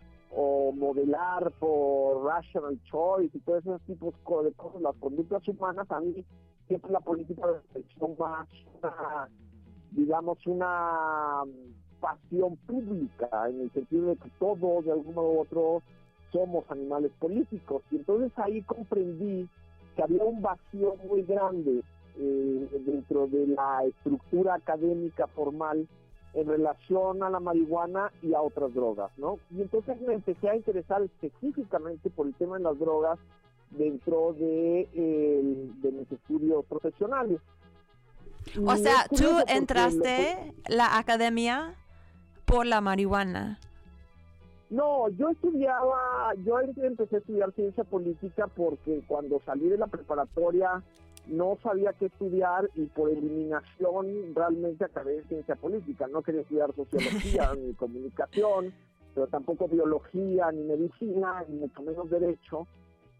modelar 0.72 1.50
por 1.58 2.24
rational 2.24 2.78
choice 2.84 3.36
y 3.36 3.40
todos 3.40 3.66
esos 3.66 3.82
tipos 3.82 4.14
de 4.44 4.52
cosas, 4.52 4.80
las 4.80 4.94
conductas 4.96 5.46
humanas, 5.48 5.90
a 5.90 5.98
mí 6.00 6.24
siempre 6.68 6.92
la 6.92 7.00
política 7.00 7.42
de 7.48 8.06
más 8.16 8.48
digamos, 9.90 10.38
una 10.46 11.42
pasión 12.00 12.56
pública, 12.58 13.28
en 13.48 13.62
el 13.62 13.72
sentido 13.72 14.06
de 14.06 14.16
que 14.16 14.30
todos, 14.38 14.84
de 14.84 14.92
algún 14.92 15.14
modo 15.14 15.32
u 15.32 15.40
otro, 15.40 15.82
somos 16.32 16.64
animales 16.70 17.12
políticos. 17.18 17.82
Y 17.90 17.96
entonces 17.96 18.32
ahí 18.38 18.62
comprendí 18.62 19.48
que 20.00 20.04
había 20.04 20.24
un 20.24 20.40
vacío 20.40 20.96
muy 21.08 21.22
grande 21.22 21.82
eh, 22.18 22.68
dentro 22.86 23.26
de 23.26 23.48
la 23.48 23.84
estructura 23.84 24.54
académica 24.54 25.26
formal 25.26 25.86
en 26.32 26.48
relación 26.48 27.22
a 27.22 27.28
la 27.28 27.40
marihuana 27.40 28.10
y 28.22 28.32
a 28.32 28.40
otras 28.40 28.72
drogas, 28.72 29.10
¿no? 29.18 29.38
Y 29.50 29.60
entonces 29.60 30.00
me 30.00 30.14
empecé 30.14 30.48
a 30.48 30.56
interesar 30.56 31.02
específicamente 31.02 32.08
por 32.08 32.28
el 32.28 32.34
tema 32.34 32.56
de 32.56 32.64
las 32.64 32.78
drogas 32.78 33.18
dentro 33.70 34.32
de, 34.32 34.88
de 35.82 35.92
mis 35.92 36.10
estudios 36.10 36.64
profesionales. 36.66 37.40
O 38.64 38.76
sea, 38.76 39.06
tú 39.08 39.28
entraste 39.48 40.54
la 40.68 40.98
academia 40.98 41.74
por 42.46 42.66
la 42.66 42.80
marihuana? 42.80 43.58
No, 44.70 45.08
yo 45.08 45.30
estudiaba, 45.30 46.32
yo 46.44 46.60
empecé 46.60 47.16
a 47.16 47.18
estudiar 47.18 47.52
ciencia 47.52 47.82
política 47.82 48.46
porque 48.46 49.02
cuando 49.08 49.40
salí 49.44 49.68
de 49.68 49.76
la 49.76 49.88
preparatoria 49.88 50.80
no 51.26 51.58
sabía 51.60 51.92
qué 51.92 52.06
estudiar 52.06 52.70
y 52.76 52.86
por 52.86 53.10
eliminación 53.10 54.32
realmente 54.32 54.84
acabé 54.84 55.24
ciencia 55.24 55.56
política. 55.56 56.06
No 56.06 56.22
quería 56.22 56.42
estudiar 56.42 56.72
sociología 56.74 57.52
ni 57.58 57.74
comunicación, 57.74 58.72
pero 59.12 59.26
tampoco 59.26 59.66
biología 59.66 60.52
ni 60.52 60.62
medicina, 60.62 61.44
ni 61.48 61.56
mucho 61.58 61.82
menos 61.82 62.08
derecho. 62.08 62.68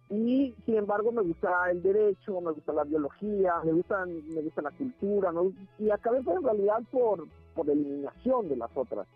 Y 0.09 0.55
sin 0.65 0.77
embargo 0.77 1.11
me 1.11 1.23
gusta 1.23 1.71
el 1.71 1.83
derecho, 1.83 2.41
me 2.41 2.53
gusta 2.53 2.73
la 2.73 2.85
biología, 2.85 3.55
me 3.65 3.73
gusta, 3.73 4.07
me 4.07 4.43
gusta 4.43 4.63
la 4.63 4.71
cultura, 4.71 5.33
y 5.79 5.91
acabé 5.91 6.19
en 6.19 6.43
realidad 6.43 6.81
por, 6.91 7.27
por 7.55 7.69
eliminación 7.71 8.49
de 8.49 8.57
las 8.57 8.71
otras. 8.77 9.07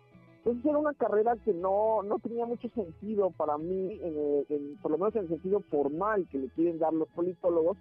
Entonces 0.45 0.65
era 0.69 0.77
una 0.77 0.93
carrera 0.93 1.35
que 1.43 1.55
no, 1.55 2.03
no 2.03 2.19
tenía 2.19 2.45
mucho 2.45 2.69
sentido 2.69 3.31
para 3.31 3.57
mí, 3.57 3.99
por 4.79 4.91
lo 4.91 4.99
menos 4.99 5.15
en 5.15 5.23
el 5.23 5.29
sentido 5.29 5.59
formal 5.71 6.27
que 6.31 6.37
le 6.37 6.49
quieren 6.49 6.77
dar 6.77 6.93
los 6.93 7.07
politólogos. 7.09 7.77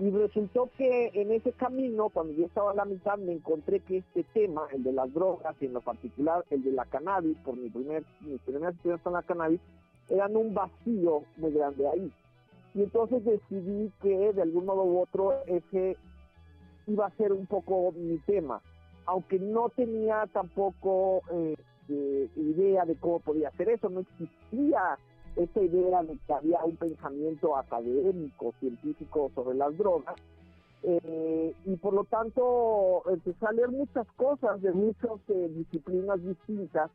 Y 0.00 0.10
resultó 0.10 0.68
que 0.76 1.12
en 1.14 1.30
ese 1.30 1.52
camino, 1.52 2.08
cuando 2.08 2.32
yo 2.32 2.46
estaba 2.46 2.72
a 2.72 2.74
la 2.74 2.86
mitad, 2.86 3.18
me 3.18 3.34
encontré 3.34 3.78
que 3.80 3.98
este 3.98 4.24
tema, 4.34 4.66
el 4.72 4.82
de 4.82 4.92
las 4.92 5.14
drogas 5.14 5.54
y 5.60 5.66
en 5.66 5.74
lo 5.74 5.80
particular 5.80 6.44
el 6.50 6.64
de 6.64 6.72
la 6.72 6.86
cannabis, 6.86 7.36
por 7.44 7.56
mi 7.56 7.70
primer, 7.70 8.02
mi 8.22 8.36
primera 8.38 8.70
experiencia 8.70 9.04
con 9.04 9.12
la 9.12 9.22
cannabis, 9.22 9.60
eran 10.08 10.36
un 10.36 10.54
vacío 10.54 11.22
muy 11.36 11.52
grande 11.52 11.86
ahí. 11.86 12.12
Y 12.74 12.82
entonces 12.82 13.24
decidí 13.24 13.92
que 14.02 14.32
de 14.32 14.42
algún 14.42 14.66
modo 14.66 14.82
u 14.82 15.02
otro 15.02 15.34
ese 15.46 15.96
iba 16.88 17.06
a 17.06 17.16
ser 17.16 17.32
un 17.32 17.46
poco 17.46 17.92
mi 17.92 18.18
tema, 18.18 18.60
aunque 19.06 19.38
no 19.38 19.68
tenía 19.68 20.26
tampoco 20.32 21.22
eh, 21.30 21.54
idea 22.36 22.84
de 22.84 22.96
cómo 22.96 23.20
podía 23.20 23.48
hacer 23.48 23.68
eso, 23.68 23.88
no 23.88 24.00
existía 24.00 24.98
esa 25.36 25.60
idea 25.62 26.02
de 26.02 26.18
que 26.26 26.32
había 26.32 26.64
un 26.64 26.76
pensamiento 26.76 27.56
académico, 27.56 28.52
científico 28.60 29.30
sobre 29.34 29.56
las 29.56 29.76
drogas, 29.76 30.16
eh, 30.84 31.54
y 31.64 31.76
por 31.76 31.94
lo 31.94 32.04
tanto 32.04 33.02
empecé 33.08 33.46
a 33.46 33.52
leer 33.52 33.68
muchas 33.68 34.06
cosas 34.16 34.60
de 34.60 34.72
muchas 34.72 35.12
eh, 35.28 35.48
disciplinas 35.54 36.20
distintas 36.24 36.90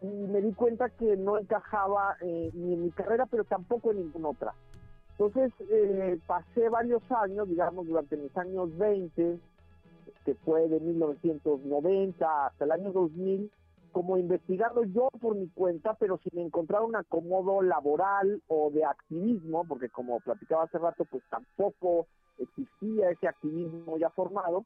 y 0.00 0.06
me 0.06 0.40
di 0.40 0.52
cuenta 0.54 0.90
que 0.90 1.16
no 1.16 1.38
encajaba 1.38 2.16
eh, 2.20 2.50
ni 2.52 2.74
en 2.74 2.82
mi 2.82 2.90
carrera, 2.90 3.26
pero 3.26 3.44
tampoco 3.44 3.92
en 3.92 3.98
ninguna 3.98 4.30
otra. 4.30 4.54
Entonces 5.12 5.52
pasé 6.26 6.68
varios 6.68 7.02
años, 7.12 7.48
digamos, 7.48 7.86
durante 7.86 8.16
mis 8.16 8.36
años 8.36 8.76
20, 8.76 9.38
que 10.24 10.34
fue 10.36 10.68
de 10.68 10.80
1990 10.80 12.46
hasta 12.46 12.64
el 12.64 12.72
año 12.72 12.90
2000, 12.90 13.48
como 13.92 14.16
investigando 14.16 14.82
yo 14.84 15.08
por 15.20 15.36
mi 15.36 15.48
cuenta, 15.48 15.94
pero 15.94 16.18
sin 16.18 16.40
encontrar 16.40 16.82
un 16.82 16.96
acomodo 16.96 17.62
laboral 17.62 18.42
o 18.48 18.70
de 18.70 18.84
activismo, 18.84 19.64
porque 19.68 19.88
como 19.90 20.20
platicaba 20.20 20.64
hace 20.64 20.78
rato, 20.78 21.04
pues 21.04 21.22
tampoco 21.30 22.06
existía 22.38 23.10
ese 23.10 23.28
activismo 23.28 23.98
ya 23.98 24.10
formado, 24.10 24.64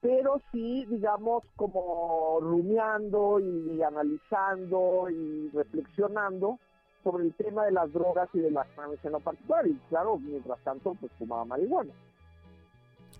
pero 0.00 0.40
sí, 0.50 0.86
digamos, 0.86 1.44
como 1.56 2.38
rumiando 2.40 3.38
y, 3.40 3.82
analizando 3.82 5.10
y 5.10 5.48
reflexionando 5.50 6.58
sobre 7.04 7.24
el 7.24 7.34
tema 7.34 7.64
de 7.66 7.72
las 7.72 7.92
drogas 7.92 8.28
y 8.32 8.40
de 8.40 8.50
la 8.50 8.64
cannabis 8.64 9.04
en 9.04 9.12
lo 9.12 9.20
particular. 9.20 9.66
Y 9.66 9.74
claro, 9.88 10.18
mientras 10.18 10.58
tanto, 10.64 10.94
pues 11.00 11.12
fumaba 11.18 11.44
marihuana. 11.44 11.92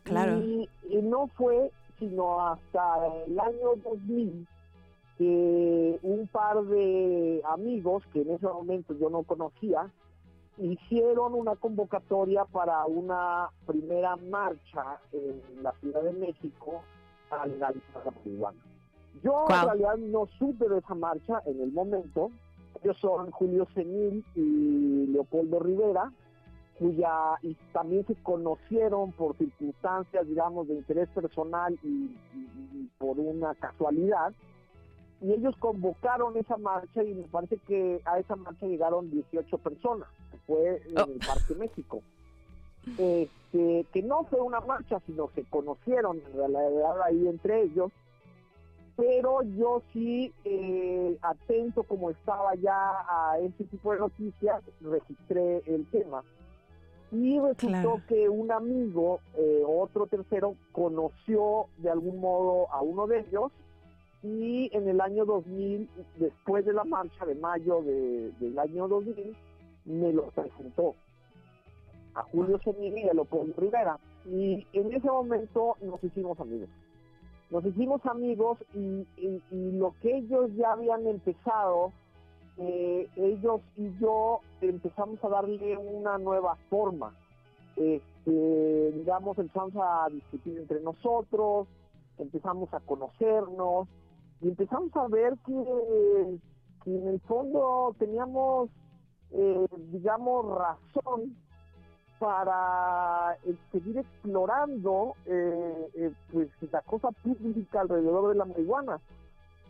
Claro. 0.04 0.38
Y, 0.38 0.68
y 0.88 1.02
no 1.02 1.26
fue 1.28 1.70
sino 1.98 2.48
hasta 2.48 3.06
el 3.26 3.38
año 3.38 3.76
2000 3.84 4.46
que 5.18 5.98
un 6.02 6.26
par 6.28 6.62
de 6.64 7.42
amigos 7.48 8.02
que 8.12 8.22
en 8.22 8.30
ese 8.30 8.46
momento 8.46 8.94
yo 8.98 9.10
no 9.10 9.22
conocía 9.22 9.90
hicieron 10.58 11.34
una 11.34 11.56
convocatoria 11.56 12.44
para 12.44 12.84
una 12.86 13.48
primera 13.66 14.16
marcha 14.16 15.00
en 15.12 15.40
la 15.62 15.72
Ciudad 15.80 16.02
de 16.02 16.12
México 16.12 16.82
a 17.30 17.46
legalizar 17.46 18.04
la 18.04 18.10
marihuana. 18.10 18.58
Yo 19.22 19.44
en 19.62 19.66
realidad 19.66 19.96
no 19.96 20.26
supe 20.38 20.68
de 20.68 20.78
esa 20.78 20.94
marcha 20.94 21.40
en 21.46 21.60
el 21.60 21.72
momento. 21.72 22.30
Ellos 22.82 22.96
son 22.98 23.30
Julio 23.30 23.66
Senil 23.74 24.24
y 24.34 25.06
Leopoldo 25.08 25.60
Rivera, 25.60 26.12
cuya 26.78 27.38
y 27.42 27.54
también 27.72 28.04
se 28.06 28.14
conocieron 28.16 29.12
por 29.12 29.36
circunstancias, 29.36 30.26
digamos, 30.26 30.68
de 30.68 30.74
interés 30.74 31.08
personal 31.10 31.78
y, 31.82 31.88
y- 32.34 32.70
y 32.74 32.90
por 32.98 33.18
una 33.18 33.54
casualidad. 33.54 34.32
Y 35.22 35.32
ellos 35.32 35.54
convocaron 35.58 36.36
esa 36.36 36.56
marcha 36.56 37.02
y 37.04 37.14
me 37.14 37.22
parece 37.24 37.56
que 37.68 38.00
a 38.04 38.18
esa 38.18 38.34
marcha 38.36 38.66
llegaron 38.66 39.08
18 39.10 39.56
personas, 39.58 40.08
que 40.32 40.36
fue 40.46 40.82
en 40.88 40.98
Oh. 40.98 41.04
el 41.04 41.18
Parque 41.26 41.54
México. 41.54 42.02
Este, 42.98 43.86
que 43.92 44.02
no 44.02 44.24
fue 44.24 44.40
una 44.40 44.60
marcha, 44.60 44.98
sino 45.06 45.30
se 45.34 45.44
conocieron 45.44 46.18
en 46.26 46.32
realidad 46.36 47.00
ahí 47.02 47.28
entre 47.28 47.62
ellos. 47.62 47.92
Pero 48.96 49.42
yo 49.42 49.82
sí, 49.92 50.32
eh, 50.44 51.16
atento 51.22 51.84
como 51.84 52.10
estaba 52.10 52.54
ya 52.56 52.74
a 53.08 53.38
ese 53.38 53.64
tipo 53.64 53.92
de 53.92 54.00
noticias, 54.00 54.62
registré 54.80 55.62
el 55.66 55.86
tema. 55.86 56.22
Y 57.12 57.38
resultó 57.38 57.56
Claro. 57.68 58.00
que 58.08 58.28
un 58.28 58.50
amigo, 58.50 59.20
eh, 59.36 59.62
otro 59.66 60.06
tercero, 60.06 60.56
conoció 60.72 61.66
de 61.78 61.90
algún 61.90 62.20
modo 62.20 62.70
a 62.72 62.82
uno 62.82 63.06
de 63.06 63.20
ellos 63.20 63.52
y 64.22 64.70
en 64.72 64.88
el 64.88 65.00
año 65.00 65.24
2000, 65.24 65.88
después 66.18 66.64
de 66.64 66.72
la 66.72 66.84
marcha 66.84 67.26
de 67.26 67.34
mayo 67.34 67.82
de- 67.82 68.30
del 68.38 68.58
año 68.58 68.86
2000, 68.88 69.34
me 69.84 70.12
lo 70.12 70.28
presentó 70.30 70.94
a 72.14 72.22
Julio 72.24 72.58
Semini 72.62 73.02
y 73.02 73.08
a 73.08 73.14
Leopoldo 73.14 73.54
Rivera. 73.56 73.98
Y 74.24 74.64
en 74.72 74.92
ese 74.92 75.06
momento 75.08 75.76
nos 75.82 76.02
hicimos 76.04 76.38
amigos. 76.38 76.68
Nos 77.50 77.64
hicimos 77.66 78.04
amigos 78.06 78.58
y 78.74 79.04
lo 79.50 79.94
que 80.00 80.18
ellos 80.18 80.54
ya 80.54 80.72
habían 80.72 81.06
empezado, 81.06 81.92
eh, 82.58 83.08
ellos 83.16 83.60
y 83.76 83.90
yo 83.98 84.40
empezamos 84.60 85.22
a 85.24 85.28
darle 85.28 85.76
una 85.76 86.18
nueva 86.18 86.56
forma. 86.70 87.14
Este, 87.76 88.92
digamos, 88.92 89.36
empezamos 89.38 89.74
a 89.76 90.06
discutir 90.10 90.58
entre 90.58 90.80
nosotros, 90.80 91.66
empezamos 92.18 92.72
a 92.72 92.80
conocernos 92.80 93.88
y 94.42 94.48
empezamos 94.48 94.94
a 94.96 95.06
ver 95.08 95.34
que, 95.46 96.38
que 96.84 96.96
en 96.96 97.08
el 97.08 97.20
fondo 97.20 97.94
teníamos, 97.98 98.68
eh, 99.30 99.66
digamos, 99.92 100.46
razón 100.58 101.36
para 102.18 103.36
eh, 103.44 103.54
seguir 103.72 103.98
explorando 103.98 105.14
eh, 105.26 105.88
eh, 105.94 106.12
pues 106.32 106.48
la 106.70 106.80
cosa 106.82 107.10
pública 107.10 107.80
alrededor 107.80 108.28
de 108.32 108.34
la 108.38 108.44
marihuana. 108.44 109.00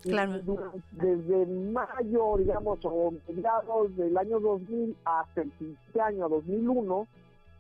Claro. 0.03 0.41
durante- 0.43 0.81
desde 0.93 1.47
mayo, 1.47 2.37
digamos, 2.37 2.81
o 2.83 3.13
mediados 3.29 3.97
del 3.97 4.19
año 4.19 4.41
2000 4.41 4.97
hasta 5.05 5.43
el 5.43 5.53
siguiente 5.59 6.01
año, 6.01 6.29
2001, 6.29 7.07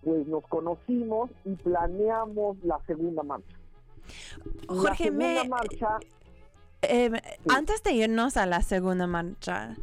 pues 0.02 0.26
nos 0.26 0.44
conocimos 0.48 1.30
y 1.44 1.54
planeamos 1.54 2.56
la 2.64 2.80
segunda 2.84 3.22
marcha. 3.22 3.56
la 4.68 4.74
Jorge, 4.74 5.04
segunda 5.04 5.42
me, 5.44 5.48
marcha, 5.48 5.98
eh, 6.82 7.10
antes 7.48 7.82
de 7.82 7.92
irnos 7.92 8.36
a 8.36 8.46
la 8.46 8.62
segunda 8.62 9.06
marcha, 9.06 9.76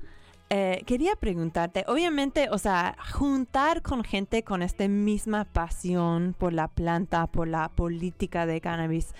eh, 0.49 0.83
quería 0.85 1.15
preguntarte, 1.15 1.85
obviamente, 1.87 2.49
o 2.49 2.57
sea, 2.57 2.95
juntar 3.13 3.81
con 3.81 4.03
gente 4.03 4.43
con 4.43 4.63
esta 4.63 4.87
misma 4.87 5.45
pasión 5.45 6.35
por 6.37 6.53
la 6.53 6.67
planta, 6.67 7.27
por 7.27 7.47
la 7.47 7.69
política 7.69 8.45
de 8.45 8.59
cannabis, 8.59 9.13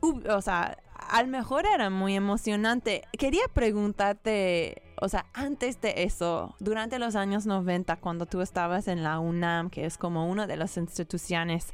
o 0.00 0.40
sea, 0.40 0.78
a 0.94 1.22
lo 1.22 1.28
mejor 1.28 1.66
era 1.66 1.90
muy 1.90 2.14
emocionante. 2.14 3.02
Quería 3.18 3.42
preguntarte, 3.52 4.82
o 5.00 5.08
sea, 5.08 5.26
antes 5.32 5.80
de 5.80 6.04
eso, 6.04 6.54
durante 6.60 6.98
los 6.98 7.16
años 7.16 7.46
90, 7.46 7.96
cuando 7.96 8.26
tú 8.26 8.40
estabas 8.40 8.88
en 8.88 9.02
la 9.02 9.18
UNAM, 9.18 9.70
que 9.70 9.84
es 9.84 9.98
como 9.98 10.28
una 10.28 10.46
de 10.46 10.56
las 10.56 10.76
instituciones 10.76 11.72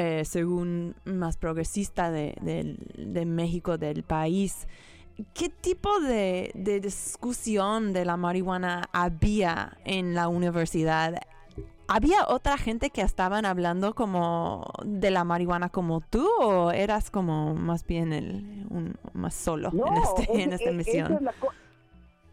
eh, 0.00 0.24
según 0.24 0.94
más 1.04 1.36
progresista 1.36 2.10
de, 2.10 2.34
México, 3.26 3.76
del 3.76 4.02
país. 4.02 4.66
¿Qué 5.34 5.50
tipo 5.50 6.00
de, 6.00 6.50
de 6.54 6.80
discusión 6.80 7.92
de 7.92 8.06
la 8.06 8.16
marihuana 8.16 8.88
había 8.92 9.76
en 9.84 10.14
la 10.14 10.28
universidad? 10.28 11.20
¿Había 11.86 12.24
otra 12.28 12.56
gente 12.56 12.88
que 12.88 13.02
estaban 13.02 13.44
hablando 13.44 13.94
como 13.94 14.64
de 14.84 15.10
la 15.10 15.24
marihuana 15.24 15.68
como 15.68 16.00
tú 16.00 16.26
o 16.40 16.70
eras 16.70 17.10
como 17.10 17.54
más 17.54 17.84
bien 17.84 18.14
el, 18.14 18.66
un, 18.70 18.94
más 19.12 19.34
solo 19.34 19.70
No, 19.72 19.86
en, 19.88 19.96
este, 19.98 20.22
es- 20.22 20.28
en 20.30 20.52
esta 20.54 20.70
es- 20.70 20.74
misión? 20.76 21.12
es 21.12 21.20
la 21.22 21.34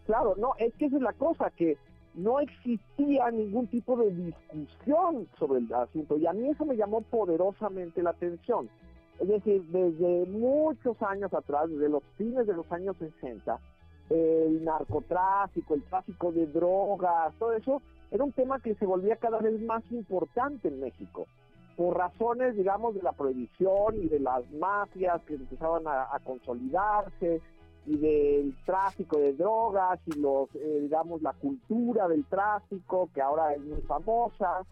claro, 0.06 0.36
no, 0.38 0.54
es 0.58 0.74
que 0.76 0.86
esa 0.86 0.96
es 0.96 1.02
la 1.02 1.12
cosa, 1.14 1.50
que 1.50 1.76
no 2.18 2.40
existía 2.40 3.30
ningún 3.30 3.68
tipo 3.68 3.96
de 3.96 4.12
discusión 4.12 5.28
sobre 5.38 5.60
el 5.60 5.74
asunto 5.74 6.18
y 6.18 6.26
a 6.26 6.34
mí 6.34 6.50
eso 6.50 6.66
me 6.66 6.76
llamó 6.76 7.02
poderosamente 7.02 8.02
la 8.02 8.10
atención. 8.10 8.70
Es 9.20 9.28
decir, 9.28 9.64
desde 9.68 10.26
muchos 10.26 11.02
años 11.04 11.34
atrás, 11.34 11.70
desde 11.70 11.90
los 11.90 12.04
fines 12.18 12.48
de 12.48 12.54
los 12.54 12.70
años 12.72 12.96
60, 12.98 13.60
el 14.10 14.64
narcotráfico, 14.64 15.76
el 15.76 15.84
tráfico 15.84 16.32
de 16.32 16.48
drogas, 16.48 17.34
todo 17.38 17.54
eso 17.54 17.82
era 18.10 18.24
un 18.24 18.32
tema 18.32 18.60
que 18.60 18.74
se 18.76 18.86
volvía 18.86 19.18
cada 19.18 19.40
vez 19.40 19.60
más 19.62 19.84
importante 19.92 20.70
en 20.70 20.80
México 20.80 21.28
por 21.76 21.96
razones, 21.96 22.56
digamos, 22.56 22.96
de 22.96 23.04
la 23.04 23.12
prohibición 23.12 23.96
y 24.02 24.08
de 24.08 24.20
las 24.20 24.50
mafias 24.54 25.22
que 25.24 25.36
empezaban 25.36 25.86
a, 25.88 26.08
a 26.12 26.20
consolidarse 26.24 27.42
y 27.88 27.98
del 27.98 28.54
tráfico 28.66 29.18
de 29.18 29.34
drogas 29.34 30.00
y 30.06 30.20
los, 30.20 30.54
eh, 30.56 30.80
digamos, 30.82 31.22
la 31.22 31.34
cultura 31.34 32.08
del 32.08 32.26
tráfico 32.26 33.10
que 33.14 33.22
ahora 33.22 33.54
es 33.54 33.62
muy 33.62 33.82
famosa. 33.82 34.66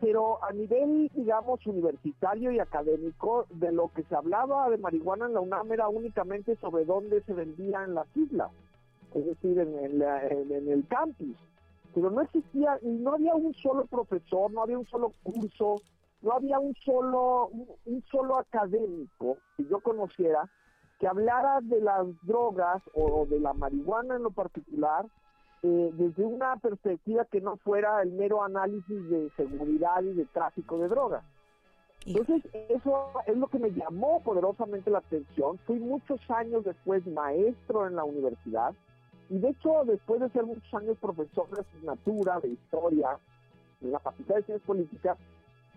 Pero 0.00 0.42
a 0.44 0.52
nivel, 0.52 1.10
digamos, 1.14 1.64
universitario 1.66 2.50
y 2.52 2.58
académico, 2.58 3.46
de 3.50 3.72
lo 3.72 3.88
que 3.94 4.02
se 4.04 4.14
hablaba 4.14 4.68
de 4.68 4.76
marihuana 4.78 5.26
en 5.26 5.34
la 5.34 5.40
UNAM 5.40 5.72
era 5.72 5.88
únicamente 5.88 6.56
sobre 6.56 6.84
dónde 6.84 7.22
se 7.22 7.32
vendía 7.32 7.82
en 7.84 7.94
las 7.94 8.06
islas, 8.16 8.50
es 9.14 9.24
decir, 9.24 9.58
en 9.58 9.74
el, 9.78 10.02
en- 10.02 10.52
en 10.52 10.68
el 10.70 10.86
campus. 10.86 11.36
Pero 11.94 12.10
no 12.10 12.20
existía, 12.20 12.78
y 12.82 12.88
no 12.88 13.14
había 13.14 13.34
un 13.34 13.54
solo 13.54 13.86
profesor, 13.86 14.50
no 14.52 14.62
había 14.62 14.78
un 14.78 14.86
solo 14.86 15.12
curso, 15.22 15.76
no 16.20 16.32
había 16.32 16.58
un 16.58 16.74
solo, 16.74 17.48
un 17.86 18.02
solo 18.10 18.38
académico 18.38 19.38
que 19.56 19.64
yo 19.64 19.80
conociera 19.80 20.46
que 20.98 21.06
hablara 21.06 21.60
de 21.62 21.80
las 21.80 22.06
drogas 22.22 22.82
o 22.94 23.26
de 23.26 23.40
la 23.40 23.52
marihuana 23.52 24.16
en 24.16 24.22
lo 24.22 24.30
particular 24.30 25.06
eh, 25.62 25.90
desde 25.94 26.24
una 26.24 26.56
perspectiva 26.56 27.24
que 27.24 27.40
no 27.40 27.56
fuera 27.58 28.02
el 28.02 28.12
mero 28.12 28.42
análisis 28.42 29.08
de 29.08 29.30
seguridad 29.36 30.02
y 30.02 30.14
de 30.14 30.24
tráfico 30.26 30.78
de 30.78 30.88
drogas. 30.88 31.24
Entonces, 32.06 32.44
eso 32.68 33.10
es 33.26 33.36
lo 33.36 33.48
que 33.48 33.58
me 33.58 33.72
llamó 33.72 34.22
poderosamente 34.22 34.90
la 34.90 34.98
atención. 34.98 35.58
Fui 35.66 35.80
muchos 35.80 36.20
años 36.30 36.64
después 36.64 37.04
maestro 37.06 37.86
en 37.86 37.96
la 37.96 38.04
universidad 38.04 38.74
y 39.28 39.38
de 39.38 39.48
hecho, 39.48 39.82
después 39.84 40.20
de 40.20 40.30
ser 40.30 40.44
muchos 40.44 40.72
años 40.74 40.96
profesor 40.98 41.48
de 41.50 41.62
asignatura, 41.62 42.38
de 42.40 42.50
historia, 42.50 43.18
en 43.80 43.90
la 43.90 43.98
Facultad 43.98 44.36
de 44.36 44.42
Ciencias 44.44 44.66
Políticas, 44.66 45.18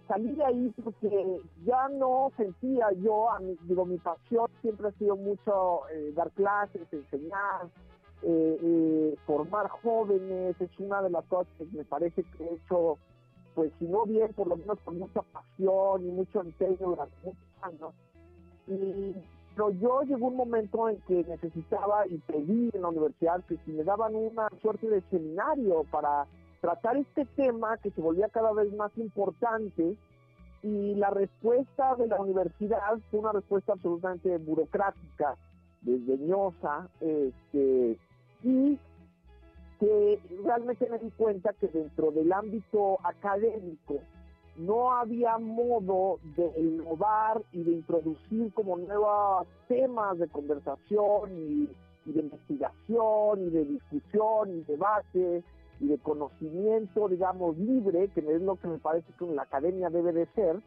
salí 0.10 0.36
de 0.36 0.44
ahí 0.44 0.74
porque 0.84 1.40
ya 1.64 1.88
no 1.90 2.32
sentía 2.36 2.92
yo, 2.98 3.32
a 3.32 3.40
mi- 3.40 3.56
digo, 3.62 3.86
mi 3.86 3.98
pasión 4.00 4.48
siempre 4.62 4.90
ha 4.90 4.92
sido 4.94 5.16
mucho 5.16 5.88
eh, 5.94 6.12
dar 6.16 6.30
clases, 6.32 6.82
enseñar, 6.92 7.68
eh, 8.24 8.58
eh, 8.62 9.16
formar 9.26 9.70
jóvenes, 9.70 10.60
es 10.60 10.80
una 10.80 11.02
de 11.02 11.12
las 11.12 11.24
cosas 11.28 11.48
que 11.58 11.66
me 11.78 11.86
parece 11.86 12.24
que 12.24 12.44
he 12.44 12.54
hecho, 12.56 12.98
pues 13.56 13.72
si 13.80 13.86
no 13.86 14.04
bien, 14.06 14.34
por 14.34 14.48
lo 14.48 14.58
menos 14.58 14.78
con 14.84 15.00
mucha 15.00 15.22
pasión 15.22 16.06
y 16.06 16.12
mucho 16.12 16.42
empeño 16.42 16.90
durante 16.90 17.16
muchos 17.24 17.40
años. 17.62 17.94
Y 18.68 19.16
pero 19.56 19.72
yo 19.72 20.02
llegó 20.04 20.28
un 20.28 20.38
momento 20.38 20.88
en 20.88 21.02
que 21.02 21.24
necesitaba 21.26 22.08
y 22.08 22.18
pedí 22.20 22.70
en 22.74 22.82
la 22.82 22.88
universidad 22.90 23.44
que 23.46 23.58
si 23.66 23.72
me 23.72 23.84
daban 23.84 24.16
una 24.16 24.48
suerte 24.62 24.88
de 24.88 25.02
seminario 25.10 25.84
para 25.92 26.26
tratar 26.62 26.98
este 26.98 27.26
tema 27.26 27.78
que 27.78 27.92
se 27.92 28.02
volvía 28.02 28.30
cada 28.30 28.52
vez 28.54 28.72
más 28.74 28.92
importante 28.98 29.96
y 30.62 30.96
la 30.96 31.10
respuesta 31.10 31.96
de 31.96 32.08
la 32.08 32.20
universidad 32.20 33.00
fue 33.10 33.22
una 33.22 33.32
respuesta 33.32 33.74
absolutamente 33.74 34.38
burocrática, 34.38 35.36
desdeñosa, 35.82 36.90
este, 37.00 37.98
y 38.44 38.78
que 39.80 40.20
realmente 40.44 40.90
me 40.90 41.00
di 41.00 41.10
cuenta 41.12 41.54
que 41.54 41.68
dentro 41.68 42.12
del 42.12 42.34
ámbito 42.34 43.00
académico 43.04 44.00
no 44.58 44.92
había 44.92 45.38
modo 45.38 46.20
de 46.36 46.52
innovar 46.60 47.42
y 47.54 47.64
de 47.64 47.72
introducir 47.72 48.52
como 48.54 48.78
nuevos 48.78 49.48
temas 49.70 50.18
de 50.20 50.28
conversación 50.28 51.32
y, 51.32 51.70
de 52.06 52.22
investigación 52.22 53.48
y 53.48 53.50
de 53.52 53.66
discusión 53.66 54.50
y 54.50 54.64
debate 54.64 55.44
y 55.80 55.88
de 55.88 55.98
conocimiento, 56.00 57.08
digamos, 57.08 57.58
libre, 57.58 58.10
que 58.10 58.20
es 58.20 58.42
lo 58.42 58.56
que 58.58 58.68
me 58.68 58.78
parece 58.78 59.12
que 59.18 59.26
la 59.26 59.44
academia 59.44 59.90
debe 59.90 60.12
de 60.14 60.26
ser, 60.34 60.60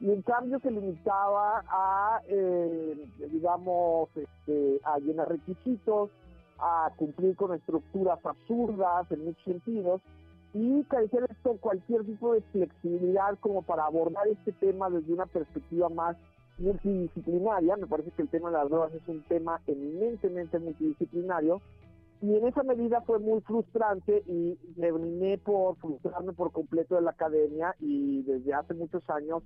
y 0.00 0.10
en 0.10 0.22
cambio 0.22 0.60
se 0.60 0.70
limitaba 0.70 1.64
a, 1.68 2.20
eh, 2.28 3.08
digamos, 3.30 4.08
este, 4.14 4.80
a 4.84 4.98
llenar 4.98 5.28
requisitos, 5.28 6.10
a 6.58 6.90
cumplir 6.96 7.34
con 7.36 7.54
estructuras 7.54 8.18
absurdas 8.24 9.10
en 9.10 9.24
muchos 9.24 9.44
sentidos, 9.44 10.00
y 10.54 10.82
carecer 10.84 11.26
esto 11.30 11.56
cualquier 11.60 12.04
tipo 12.04 12.32
de 12.32 12.40
flexibilidad 12.52 13.38
como 13.40 13.62
para 13.62 13.84
abordar 13.84 14.26
este 14.28 14.52
tema 14.52 14.88
desde 14.88 15.12
una 15.12 15.26
perspectiva 15.26 15.88
más 15.88 16.16
multidisciplinaria. 16.58 17.76
Me 17.76 17.86
parece 17.86 18.10
que 18.12 18.22
el 18.22 18.28
tema 18.28 18.50
de 18.50 18.56
las 18.56 18.68
drogas 18.68 18.92
es 18.94 19.06
un 19.08 19.22
tema 19.24 19.60
eminentemente 19.66 20.58
multidisciplinario 20.58 21.60
y 22.20 22.34
en 22.34 22.46
esa 22.46 22.62
medida 22.62 23.00
fue 23.02 23.18
muy 23.18 23.40
frustrante 23.42 24.22
y 24.26 24.56
terminé 24.80 25.38
por 25.38 25.76
frustrarme 25.76 26.32
por 26.32 26.50
completo 26.52 26.96
de 26.96 27.02
la 27.02 27.10
academia 27.10 27.74
y 27.80 28.22
desde 28.22 28.54
hace 28.54 28.74
muchos 28.74 29.08
años 29.08 29.42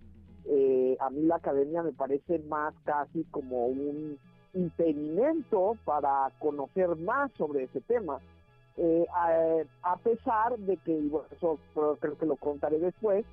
eh, 0.46 0.96
a 1.00 1.10
mí 1.10 1.22
la 1.22 1.36
academia 1.36 1.82
me 1.82 1.92
parece 1.92 2.38
más 2.40 2.74
casi 2.84 3.24
como 3.24 3.66
un 3.66 4.18
impedimento 4.54 5.76
para 5.84 6.30
conocer 6.38 6.96
más 6.96 7.30
sobre 7.32 7.64
ese 7.64 7.80
tema. 7.82 8.18
Eh, 8.78 9.06
a, 9.82 9.96
pesar 9.98 10.58
de 10.58 10.78
que, 10.78 10.92
y 10.92 11.08
bueno, 11.08 11.28
eso 11.30 11.58
creo 11.74 12.18
que 12.18 12.26
lo 12.26 12.36
contaré 12.36 12.78
después, 12.78 13.26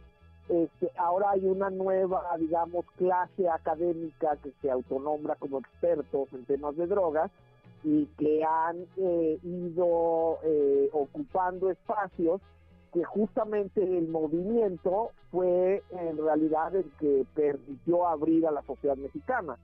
este, 0.50 0.92
ahora 0.98 1.32
hay 1.32 1.46
una 1.46 1.70
nueva, 1.70 2.26
digamos, 2.38 2.86
clase 2.98 3.48
académica 3.48 4.36
que 4.44 4.52
se 4.62 4.70
autonombra 4.70 5.36
como 5.36 5.60
expertos 5.60 6.28
en 6.34 6.46
temas 6.46 6.76
de 6.76 6.88
drogas 6.88 7.32
y 7.84 8.06
que 8.18 8.44
han 8.44 8.86
eh, 8.98 9.40
ido 9.44 10.40
eh, 10.44 10.90
ocupando 10.92 11.70
espacios 11.70 12.42
que 12.94 13.04
justamente 13.04 13.82
el 13.82 14.08
movimiento 14.08 15.12
fue 15.32 15.84
en 15.92 16.18
realidad 16.18 16.76
el 16.76 16.90
que 17.00 17.26
permitió 17.36 18.08
abrir 18.08 18.48
a 18.48 18.52
la 18.52 18.64
sociedad 18.64 18.98
mexicana 18.98 19.58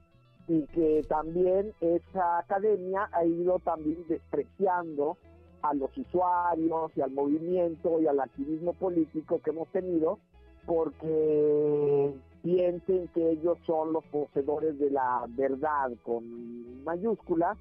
y 0.48 0.62
que 0.68 1.04
también 1.08 1.72
esa 1.80 2.38
academia 2.38 3.08
ha 3.12 3.24
ido 3.24 3.58
también 3.58 4.04
despreciando 4.08 5.16
a 5.62 5.74
los 5.74 5.96
usuarios 5.96 6.92
y 6.94 7.00
al 7.00 7.10
movimiento 7.10 8.00
y 8.00 8.06
al 8.06 8.20
activismo 8.20 8.72
político 8.74 9.40
que 9.42 9.50
hemos 9.50 9.68
tenido 9.68 10.20
porque 10.66 12.14
sienten 12.42 13.08
que 13.08 13.30
ellos 13.30 13.58
son 13.66 13.92
los 13.92 14.04
poseedores 14.04 14.78
de 14.78 14.90
la 14.90 15.24
verdad 15.28 15.90
con 16.04 16.84
mayúscula 16.84 17.56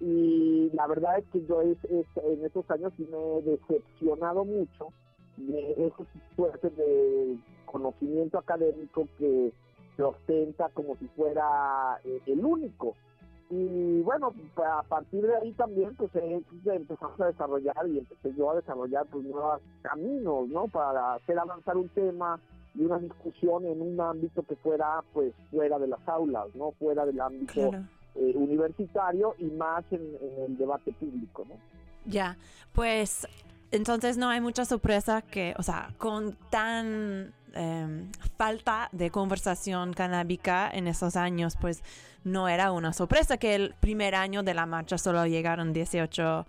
y 0.00 0.70
la 0.74 0.86
verdad 0.86 1.18
es 1.18 1.24
que 1.32 1.44
yo 1.46 1.60
en 1.62 2.44
estos 2.44 2.70
años 2.70 2.92
me 2.98 3.38
he 3.38 3.42
decepcionado 3.42 4.44
mucho 4.44 4.88
de 5.36 5.72
esa 5.86 6.04
suerte 6.36 6.70
de 6.70 7.36
conocimiento 7.66 8.38
académico 8.38 9.08
que 9.18 9.52
se 9.96 10.02
ostenta 10.02 10.68
como 10.70 10.96
si 10.96 11.06
fuera 11.08 11.98
eh, 12.04 12.20
el 12.26 12.44
único 12.44 12.94
y 13.50 14.02
bueno, 14.02 14.34
a 14.56 14.82
partir 14.82 15.26
de 15.26 15.34
ahí 15.36 15.52
también 15.52 15.94
pues 15.96 16.10
empezamos 16.14 17.18
a 17.20 17.26
desarrollar 17.26 17.88
y 17.88 17.98
empecé 17.98 18.34
yo 18.36 18.50
a 18.50 18.56
desarrollar 18.56 19.06
pues 19.06 19.24
nuevos 19.24 19.60
caminos, 19.80 20.48
¿no? 20.48 20.68
Para 20.68 21.14
hacer 21.14 21.38
avanzar 21.38 21.78
un 21.78 21.88
tema 21.88 22.38
y 22.74 22.82
una 22.82 22.98
discusión 22.98 23.64
en 23.64 23.80
un 23.80 23.98
ámbito 24.00 24.42
que 24.42 24.54
fuera 24.56 25.02
pues 25.14 25.32
fuera 25.50 25.78
de 25.78 25.88
las 25.88 26.06
aulas, 26.06 26.54
¿no? 26.54 26.72
Fuera 26.72 27.06
del 27.06 27.20
ámbito 27.20 27.72
eh, 28.18 28.32
universitario 28.34 29.34
y 29.38 29.44
más 29.44 29.84
en, 29.90 30.16
el 30.46 30.56
debate 30.56 30.92
público, 30.92 31.46
¿no? 31.48 31.54
Ya, 32.04 32.36
pues 32.72 33.26
entonces 33.70 34.16
no 34.16 34.28
hay 34.28 34.40
mucha 34.40 34.64
sorpresa 34.64 35.22
que, 35.22 35.54
o 35.58 35.62
sea, 35.62 35.94
con 35.98 36.36
tan 36.50 37.34
Em, 37.54 38.10
falta 38.36 38.88
de 38.92 39.10
conversación 39.10 39.92
canábica 39.92 40.70
en 40.72 40.86
esos 40.86 41.16
años, 41.16 41.56
pues 41.60 41.82
no 42.22 42.48
era 42.48 42.72
una 42.72 42.92
sorpresa 42.92 43.36
que 43.36 43.54
el 43.54 43.74
primer 43.80 44.14
año 44.14 44.42
de 44.42 44.54
la 44.54 44.66
marcha 44.66 44.98
solo 44.98 45.26
llegaron 45.26 45.72
18 45.72 46.46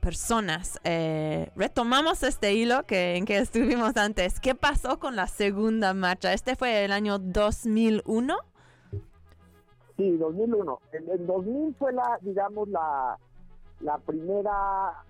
personas. 0.00 0.80
Eh, 0.82 1.50
retomamos 1.56 2.22
este 2.22 2.54
hilo 2.54 2.84
que, 2.86 3.16
en 3.16 3.26
que 3.26 3.38
estuvimos 3.38 3.96
antes. 3.96 4.40
¿Qué 4.40 4.54
pasó 4.54 4.98
con 4.98 5.14
la 5.14 5.26
segunda 5.26 5.94
marcha? 5.94 6.32
¿Este 6.32 6.56
fue 6.56 6.84
el 6.84 6.92
año 6.92 7.18
2001? 7.18 8.36
Sí, 10.00 10.16
2001. 10.16 10.80
En, 10.92 11.10
en 11.10 11.26
2000 11.26 11.74
fue 11.74 11.92
la, 11.92 12.18
digamos, 12.22 12.68
la, 12.70 13.18
la 13.80 13.98
primera 13.98 15.04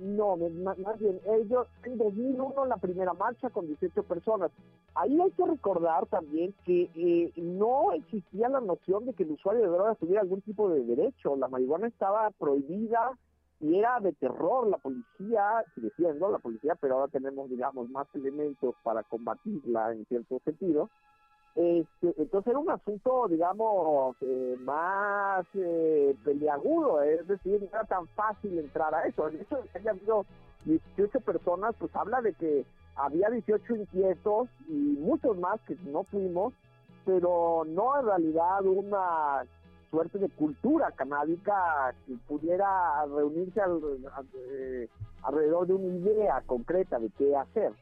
no, 0.00 0.36
más 0.36 0.98
bien, 0.98 1.20
ellos 1.24 1.68
en 1.84 1.96
2001 1.96 2.66
la 2.66 2.76
primera 2.76 3.14
marcha 3.14 3.50
con 3.50 3.68
18 3.68 4.02
personas. 4.02 4.50
Ahí 4.96 5.18
hay 5.20 5.30
que 5.30 5.46
recordar 5.46 6.06
también 6.06 6.54
que 6.64 6.90
eh, 6.94 7.32
no 7.36 7.92
existía 7.92 8.48
la 8.48 8.60
noción 8.60 9.06
de 9.06 9.14
que 9.14 9.22
el 9.22 9.30
usuario 9.30 9.62
de 9.62 9.68
drogas 9.68 9.96
tuviera 9.98 10.20
algún 10.20 10.42
tipo 10.42 10.68
de 10.68 10.84
derecho. 10.84 11.36
La 11.36 11.48
marihuana 11.48 11.86
estaba 11.86 12.30
prohibida 12.32 13.16
y 13.60 13.78
era 13.78 14.00
de 14.00 14.12
terror. 14.12 14.66
La 14.66 14.78
policía, 14.78 15.64
diciendo 15.76 16.30
la 16.30 16.38
policía, 16.38 16.74
pero 16.74 16.96
ahora 16.96 17.12
tenemos, 17.12 17.48
digamos, 17.48 17.88
más 17.90 18.08
elementos 18.12 18.74
para 18.82 19.04
combatirla 19.04 19.92
en 19.92 20.04
cierto 20.06 20.40
sentido. 20.44 20.90
Este, 21.54 22.14
entonces 22.16 22.50
era 22.50 22.58
un 22.58 22.70
asunto, 22.70 23.28
digamos, 23.28 24.16
eh, 24.22 24.56
más 24.60 25.44
eh, 25.54 26.16
peliagudo, 26.24 27.02
es 27.02 27.26
decir, 27.28 27.60
no 27.60 27.68
era 27.68 27.84
tan 27.84 28.06
fácil 28.08 28.58
entrar 28.58 28.94
a 28.94 29.06
eso. 29.06 29.28
En 29.28 29.40
eso 29.40 29.58
que 29.70 29.78
haya 29.78 29.90
habido 29.90 30.24
18 30.64 31.20
personas, 31.20 31.74
pues 31.78 31.94
habla 31.94 32.22
de 32.22 32.32
que 32.34 32.64
había 32.96 33.28
18 33.28 33.76
inquietos 33.76 34.48
y 34.68 34.96
muchos 35.00 35.36
más 35.38 35.60
que 35.62 35.76
no 35.84 36.04
fuimos, 36.04 36.54
pero 37.04 37.64
no 37.66 37.98
en 38.00 38.06
realidad 38.06 38.64
una 38.64 39.44
suerte 39.90 40.18
de 40.18 40.30
cultura 40.30 40.90
canábica 40.92 41.94
que 42.06 42.14
pudiera 42.26 43.04
reunirse 43.04 43.60
eh, 44.34 44.88
alrededor 45.22 45.66
de 45.66 45.74
una 45.74 45.96
idea 45.98 46.42
concreta 46.46 46.98
de 46.98 47.10
qué 47.18 47.36
hacer. 47.36 47.72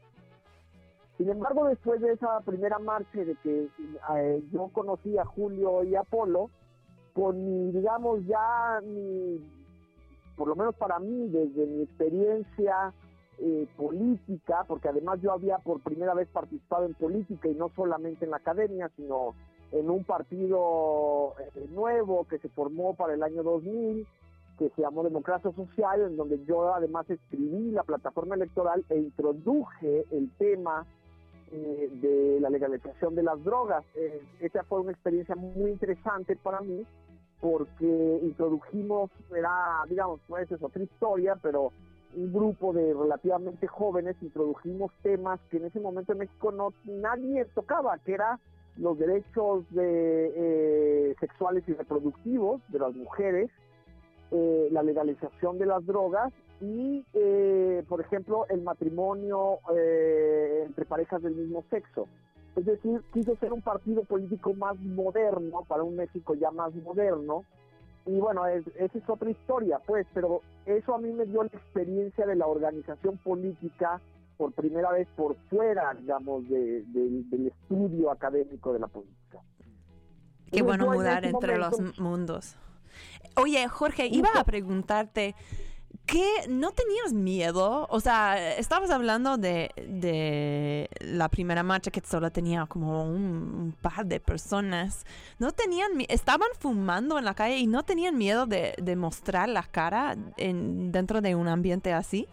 Sin 1.21 1.29
embargo, 1.29 1.67
después 1.67 2.01
de 2.01 2.13
esa 2.13 2.39
primera 2.39 2.79
marcha 2.79 3.23
de 3.23 3.35
que 3.43 3.67
eh, 4.15 4.43
yo 4.51 4.69
conocí 4.73 5.19
a 5.19 5.23
Julio 5.23 5.83
y 5.83 5.93
a 5.93 6.01
Polo, 6.01 6.49
con 7.13 7.45
mi, 7.45 7.71
digamos, 7.71 8.25
ya 8.25 8.81
mi, 8.83 9.39
por 10.35 10.47
lo 10.47 10.55
menos 10.55 10.73
para 10.77 10.97
mí, 10.97 11.27
desde 11.29 11.67
mi 11.67 11.83
experiencia 11.83 12.91
eh, 13.37 13.67
política, 13.77 14.65
porque 14.67 14.87
además 14.87 15.21
yo 15.21 15.31
había 15.31 15.59
por 15.59 15.79
primera 15.81 16.15
vez 16.15 16.27
participado 16.29 16.87
en 16.87 16.95
política 16.95 17.47
y 17.47 17.53
no 17.53 17.69
solamente 17.75 18.25
en 18.25 18.31
la 18.31 18.37
academia, 18.37 18.89
sino 18.95 19.35
en 19.73 19.91
un 19.91 20.03
partido 20.03 21.35
eh, 21.37 21.67
nuevo 21.69 22.25
que 22.27 22.39
se 22.39 22.49
formó 22.49 22.95
para 22.95 23.13
el 23.13 23.21
año 23.21 23.43
2000, 23.43 24.07
que 24.57 24.69
se 24.69 24.81
llamó 24.81 25.03
Democracia 25.03 25.51
Social, 25.51 26.01
en 26.01 26.17
donde 26.17 26.43
yo 26.45 26.73
además 26.73 27.07
escribí 27.11 27.69
la 27.69 27.83
plataforma 27.83 28.33
electoral 28.33 28.83
e 28.89 28.97
introduje 28.97 30.07
el 30.09 30.31
tema 30.39 30.87
eh, 31.53 31.89
de 31.91 32.39
la 32.39 32.49
legalización 32.49 33.13
de 33.13 33.23
las 33.23 33.43
drogas. 33.43 33.83
Eh, 33.95 34.21
esa 34.39 34.63
fue 34.63 34.79
una 34.79 34.91
experiencia 34.91 35.35
muy 35.35 35.71
interesante 35.71 36.37
para 36.37 36.61
mí 36.61 36.85
porque 37.41 38.19
introdujimos, 38.23 39.09
era, 39.35 39.83
digamos, 39.89 40.21
pues 40.27 40.49
es 40.49 40.61
otra 40.61 40.81
historia, 40.81 41.35
pero 41.41 41.73
un 42.15 42.31
grupo 42.31 42.71
de 42.71 42.93
relativamente 42.93 43.67
jóvenes 43.67 44.15
introdujimos 44.21 44.91
temas 45.01 45.39
que 45.49 45.57
en 45.57 45.65
ese 45.65 45.79
momento 45.79 46.13
en 46.13 46.19
México 46.19 46.51
no 46.51 46.73
nadie 46.85 47.45
tocaba, 47.53 47.97
que 47.99 48.13
era 48.13 48.39
los 48.77 48.97
derechos 48.97 49.65
de, 49.71 50.31
eh, 50.35 51.15
sexuales 51.19 51.63
y 51.67 51.73
reproductivos 51.73 52.61
de 52.69 52.79
las 52.79 52.95
mujeres, 52.95 53.49
la 54.31 54.81
legalización 54.81 55.57
de 55.57 55.65
las 55.65 55.85
drogas 55.85 56.31
y, 56.61 57.03
eh, 57.13 57.83
por 57.89 58.01
ejemplo, 58.01 58.45
el 58.49 58.61
matrimonio 58.61 59.59
eh, 59.75 60.63
entre 60.65 60.85
parejas 60.85 61.21
del 61.21 61.35
mismo 61.35 61.63
sexo. 61.69 62.07
Es 62.55 62.65
decir, 62.65 63.01
quiso 63.13 63.35
ser 63.37 63.51
un 63.51 63.61
partido 63.61 64.03
político 64.03 64.53
más 64.53 64.77
moderno, 64.79 65.63
para 65.67 65.83
un 65.83 65.95
México 65.95 66.35
ya 66.35 66.51
más 66.51 66.73
moderno. 66.75 67.43
Y 68.05 68.19
bueno, 68.19 68.45
es, 68.47 68.65
esa 68.75 68.97
es 68.97 69.09
otra 69.09 69.29
historia, 69.29 69.79
pues, 69.85 70.05
pero 70.13 70.41
eso 70.65 70.93
a 70.93 70.97
mí 70.97 71.11
me 71.11 71.25
dio 71.25 71.43
la 71.43 71.49
experiencia 71.49 72.25
de 72.25 72.35
la 72.35 72.47
organización 72.47 73.17
política 73.17 74.01
por 74.37 74.53
primera 74.53 74.91
vez 74.91 75.07
por 75.15 75.35
fuera, 75.49 75.93
digamos, 75.93 76.47
de, 76.49 76.83
de, 76.83 77.23
del 77.29 77.47
estudio 77.47 78.11
académico 78.11 78.73
de 78.73 78.79
la 78.79 78.87
política. 78.87 79.39
Qué 80.51 80.61
bueno 80.61 80.87
mudar 80.87 81.25
entre 81.25 81.57
momento, 81.57 81.83
los 81.83 81.99
mundos. 81.99 82.57
Oye, 83.37 83.67
Jorge, 83.67 84.07
iba 84.07 84.29
a 84.35 84.43
preguntarte, 84.43 85.35
¿qué 86.11 86.47
no 86.49 86.71
tenías 86.71 87.13
miedo? 87.13 87.87
O 87.89 87.99
sea, 88.01 88.57
estabas 88.57 88.91
hablando 88.91 89.37
de, 89.37 89.71
de 89.87 90.89
la 90.99 91.29
primera 91.29 91.63
marcha 91.63 91.89
que 91.89 92.01
solo 92.01 92.29
tenía 92.31 92.65
como 92.65 93.05
un, 93.05 93.73
par 93.81 94.05
de 94.05 94.19
personas. 94.19 95.05
¿No 95.39 95.53
tenían, 95.53 95.91
estaban 96.09 96.49
fumando 96.59 97.17
en 97.17 97.23
la 97.23 97.33
calle 97.33 97.57
y 97.57 97.67
no 97.67 97.83
tenían 97.83 98.17
miedo 98.17 98.45
de, 98.45 98.73
de 98.77 98.95
mostrar 98.97 99.47
la 99.47 99.63
cara 99.63 100.17
en, 100.35 100.91
dentro 100.91 101.21
de 101.21 101.33
un 101.33 101.47
ambiente 101.47 101.93
así? 101.93 102.27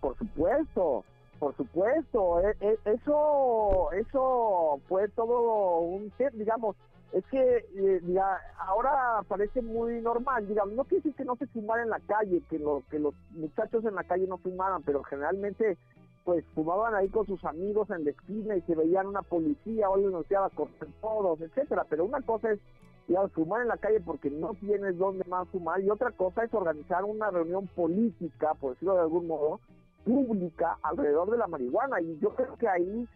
Por 0.00 0.16
supuesto, 0.16 1.04
por 1.40 1.56
supuesto, 1.56 2.40
e, 2.40 2.56
e, 2.60 2.78
eso, 2.84 3.90
eso 3.92 4.80
fue 4.88 5.08
todo 5.08 5.78
un, 5.80 6.12
digamos, 6.34 6.76
es 7.12 7.24
que 7.26 7.64
eh, 7.74 8.00
diga, 8.02 8.38
ahora 8.58 9.22
parece 9.26 9.62
muy 9.62 10.00
normal, 10.00 10.46
digamos, 10.46 10.74
no 10.74 10.84
quiere 10.84 11.02
decir 11.02 11.14
que 11.14 11.24
no 11.24 11.36
se 11.36 11.46
fumara 11.46 11.82
en 11.82 11.90
la 11.90 12.00
calle, 12.00 12.42
que, 12.50 12.58
lo, 12.58 12.82
que 12.90 12.98
los 12.98 13.14
muchachos 13.30 13.84
en 13.84 13.94
la 13.94 14.04
calle 14.04 14.26
no 14.26 14.38
fumaran, 14.38 14.82
pero 14.82 15.02
generalmente 15.04 15.76
pues 16.24 16.44
fumaban 16.54 16.94
ahí 16.94 17.08
con 17.08 17.26
sus 17.26 17.42
amigos 17.44 17.88
en 17.88 18.04
la 18.04 18.10
esquina 18.10 18.54
y 18.54 18.60
se 18.62 18.74
veían 18.74 19.06
una 19.06 19.22
policía 19.22 19.88
o 19.88 19.96
les 19.96 20.08
anunciaba 20.08 20.50
cortar 20.50 20.88
todos, 21.00 21.40
etcétera, 21.40 21.86
pero 21.88 22.04
una 22.04 22.20
cosa 22.20 22.52
es 22.52 22.60
digamos, 23.06 23.32
fumar 23.32 23.62
en 23.62 23.68
la 23.68 23.78
calle 23.78 24.00
porque 24.00 24.28
no 24.28 24.52
tienes 24.60 24.98
dónde 24.98 25.24
más 25.24 25.48
fumar 25.48 25.80
y 25.80 25.88
otra 25.88 26.10
cosa 26.10 26.44
es 26.44 26.52
organizar 26.52 27.04
una 27.04 27.30
reunión 27.30 27.66
política, 27.68 28.52
por 28.60 28.74
decirlo 28.74 28.96
de 28.96 29.00
algún 29.00 29.26
modo, 29.26 29.60
pública 30.04 30.76
alrededor 30.82 31.30
de 31.30 31.38
la 31.38 31.46
marihuana 31.46 32.00
y 32.02 32.18
yo 32.18 32.34
creo 32.34 32.56
que 32.56 32.68
ahí 32.68 33.08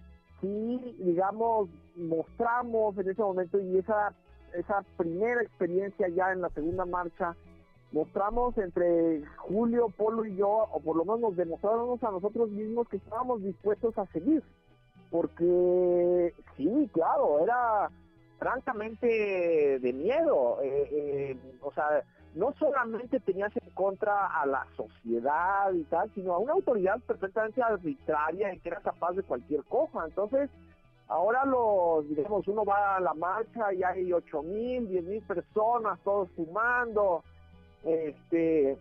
sí, 0.43 0.97
digamos, 0.99 1.71
mostramos 1.97 2.99
en 2.99 3.09
ese 3.09 3.23
momento 3.23 3.59
y 3.59 3.79
esa, 3.79 4.13
esa 4.53 4.85
primera 4.99 5.41
experiencia 5.41 6.09
ya 6.09 6.33
en 6.33 6.43
la 6.43 6.51
segunda 6.51 6.85
marcha, 6.85 7.35
mostramos 7.93 8.59
entre 8.59 9.25
Julio, 9.37 9.89
Polo 9.97 10.27
y 10.27 10.37
yo, 10.37 10.49
o 10.73 10.81
por 10.81 10.97
lo 10.97 11.05
menos 11.05 11.21
nos 11.21 11.37
demostramos 11.37 12.03
a 12.03 12.11
nosotros 12.11 12.51
mismos 12.51 12.89
que 12.89 12.97
estábamos 12.99 13.43
dispuestos 13.43 13.97
a 13.97 14.07
seguir. 14.07 14.43
Porque 15.11 16.35
sí, 16.57 16.91
claro, 16.93 17.45
era 17.45 17.91
francamente 18.39 19.79
de 19.79 19.93
miedo. 19.93 20.59
Eh, 20.63 20.89
eh, 20.91 21.37
o 21.61 21.71
sea, 21.73 22.03
no 22.35 22.55
solamente 22.59 23.21
tenías 23.21 23.55
en 23.57 23.71
contra 23.75 24.27
a 24.27 24.47
la 24.47 24.67
sociedad 24.77 25.73
y 25.73 25.85
tal, 25.85 26.11
sino 26.15 26.35
a 26.35 26.39
una 26.39 26.55
autoridad 26.55 26.99
perfectamente 27.01 27.63
arbitraria 27.63 28.55
y 28.55 28.59
que 28.61 28.71
era 28.71 28.81
capaz 28.81 29.13
de 29.13 29.23
cualquier 29.23 29.65
cosa. 29.65 30.05
Entonces, 30.07 30.49
ahora 31.09 31.45
los, 31.45 32.09
digamos, 32.09 32.49
uno 32.49 32.65
va 32.65 32.97
a 32.97 33.01
la 33.01 33.15
marcha 33.15 33.73
y 33.75 33.83
hay 33.83 34.13
ocho 34.13 34.43
mil, 34.43 34.89
diez 34.89 35.05
mil 35.05 35.23
personas, 35.23 35.99
todos 36.05 36.31
fumando, 36.31 37.23
este, 37.85 38.79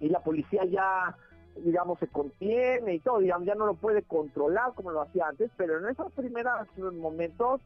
y 0.00 0.08
la 0.08 0.20
policía 0.20 0.64
ya, 0.64 1.16
digamos, 1.56 1.98
se 2.00 2.08
contiene 2.08 2.94
y 2.94 3.00
todo, 3.00 3.18
digamos, 3.18 3.46
ya 3.46 3.54
no 3.54 3.66
lo 3.66 3.74
puede 3.74 4.02
controlar 4.02 4.72
como 4.74 4.90
lo 4.90 5.02
hacía 5.02 5.28
antes, 5.28 5.50
pero 5.56 5.78
en 5.78 5.88
esos 5.88 6.10
primeros 6.12 6.52
momentos 6.76 7.60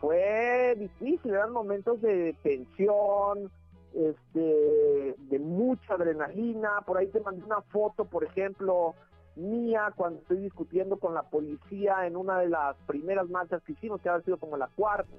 fue 0.00 0.74
difícil, 0.78 1.32
eran 1.32 1.52
momentos 1.52 2.00
de 2.00 2.34
tensión, 2.42 3.50
este, 3.94 5.14
de 5.18 5.38
mucha 5.38 5.94
adrenalina. 5.94 6.80
Por 6.86 6.98
ahí 6.98 7.08
te 7.08 7.20
mandé 7.20 7.44
una 7.44 7.60
foto, 7.62 8.04
por 8.04 8.24
ejemplo, 8.24 8.94
mía 9.36 9.92
cuando 9.96 10.20
estoy 10.20 10.38
discutiendo 10.38 10.98
con 10.98 11.14
la 11.14 11.22
policía 11.22 12.06
en 12.06 12.16
una 12.16 12.38
de 12.38 12.48
las 12.48 12.76
primeras 12.86 13.28
marchas 13.28 13.62
que 13.62 13.72
hicimos, 13.72 14.00
que 14.00 14.08
ha 14.08 14.20
sido 14.22 14.36
como 14.36 14.56
la 14.56 14.68
cuarta. 14.68 15.10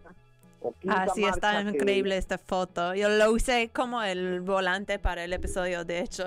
ah, 0.87 1.07
sí, 1.13 1.25
está 1.25 1.61
increíble 1.61 2.17
esta 2.17 2.37
foto. 2.37 2.93
Yo 2.95 3.09
lo 3.09 3.31
usé 3.31 3.69
como 3.69 4.01
el 4.01 4.41
volante 4.41 4.99
para 4.99 5.23
el 5.23 5.33
episodio, 5.33 5.83
de 5.85 5.99
hecho. 5.99 6.25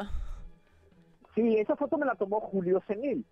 Sí, 1.34 1.56
esa 1.58 1.76
foto 1.76 1.98
me 1.98 2.06
la 2.06 2.14
tomó 2.14 2.40
Julio 2.40 2.82
Senil, 2.86 3.24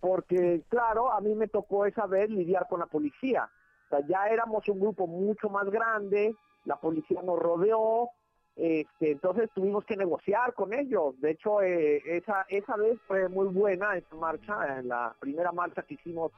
porque 0.00 0.62
claro, 0.68 1.10
a 1.10 1.20
mí 1.20 1.34
me 1.34 1.48
tocó 1.48 1.86
esa 1.86 2.06
vez 2.06 2.28
lidiar 2.28 2.66
con 2.68 2.80
la 2.80 2.86
policía. 2.86 3.48
O 3.86 3.88
sea, 3.88 4.06
ya 4.06 4.28
éramos 4.28 4.68
un 4.68 4.80
grupo 4.80 5.06
mucho 5.06 5.48
más 5.48 5.64
grande, 5.70 6.34
la 6.64 6.76
policía 6.76 7.22
nos 7.22 7.38
rodeó, 7.38 8.10
este, 8.56 9.10
entonces 9.10 9.50
tuvimos 9.54 9.84
que 9.84 9.96
negociar 9.96 10.54
con 10.54 10.72
ellos. 10.72 11.20
De 11.20 11.32
hecho, 11.32 11.60
eh, 11.60 12.02
esa, 12.06 12.46
esa 12.48 12.76
vez 12.76 12.98
fue 13.06 13.28
muy 13.28 13.48
buena 13.48 13.96
esa 13.96 14.16
marcha, 14.16 14.82
la 14.82 15.14
primera 15.20 15.52
marcha 15.52 15.82
que 15.82 15.94
hicimos 15.94 16.32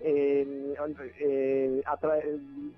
eh, 0.00 0.74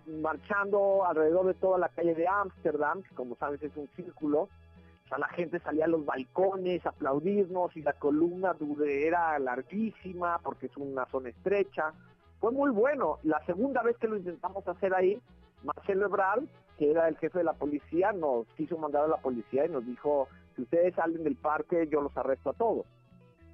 marchando 0.07 1.05
alrededor 1.05 1.47
de 1.47 1.55
toda 1.55 1.79
la 1.79 1.89
calle 1.89 2.15
de 2.15 2.29
Ámsterdam, 2.29 3.03
que 3.03 3.15
como 3.17 3.35
sabes 3.37 3.63
es 3.63 3.77
un 3.77 3.89
círculo. 3.97 4.43
O 4.43 5.09
sea, 5.09 5.19
la 5.19 5.29
gente 5.29 5.59
salía 5.59 5.87
a 5.87 5.89
los 5.89 6.05
balcones 6.05 6.87
a 6.87 6.91
aplaudirnos 6.91 7.77
y 7.77 7.83
la 7.83 7.95
columna 7.95 8.55
era 8.87 9.39
larguísima 9.39 10.39
porque 10.39 10.67
es 10.67 10.77
una 10.77 11.05
zona 11.07 11.31
estrecha. 11.31 11.93
Fue 12.41 12.53
muy 12.53 12.71
bueno. 12.71 13.19
La 13.25 13.45
segunda 13.45 13.83
vez 13.83 13.97
que 13.99 14.07
lo 14.07 14.17
intentamos 14.17 14.67
hacer 14.69 14.95
ahí, 14.95 15.21
Marcelo 15.63 16.07
Ebrard 16.07 16.45
que 16.79 16.91
era 16.91 17.09
el 17.09 17.17
jefe 17.19 17.39
de 17.39 17.45
la 17.45 17.53
policía, 17.53 18.13
nos 18.13 18.47
quiso 18.57 18.77
mandar 18.79 19.05
a 19.05 19.09
la 19.09 19.17
policía 19.17 19.67
y 19.67 19.69
nos 19.69 19.87
dijo, 19.87 20.29
si 20.57 20.63
ustedes 20.63 20.95
salen 20.95 21.25
del 21.25 21.37
parque, 21.37 21.89
yo 21.91 22.01
los 22.01 22.17
arresto 22.17 22.51
a 22.51 22.55
todos. 22.55 22.87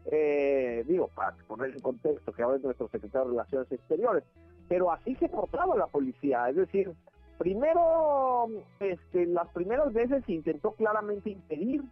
Eh, 0.06 0.84
digo, 0.86 1.08
para 1.14 1.36
poner 1.46 1.70
en 1.70 1.80
contexto, 1.80 2.32
que 2.32 2.42
ahora 2.42 2.56
es 2.56 2.62
nuestro 2.62 2.88
secretario 2.88 3.26
de 3.26 3.32
Relaciones 3.32 3.70
Exteriores, 3.70 4.24
pero 4.68 4.92
así 4.92 5.14
se 5.16 5.28
portaba 5.28 5.76
la 5.76 5.86
policía, 5.86 6.48
es 6.48 6.56
decir, 6.56 6.92
primero, 7.38 8.48
este, 8.78 9.26
las 9.26 9.48
primeras 9.48 9.92
veces 9.92 10.26
intentó 10.28 10.72
claramente 10.72 11.30
impedir 11.30 11.82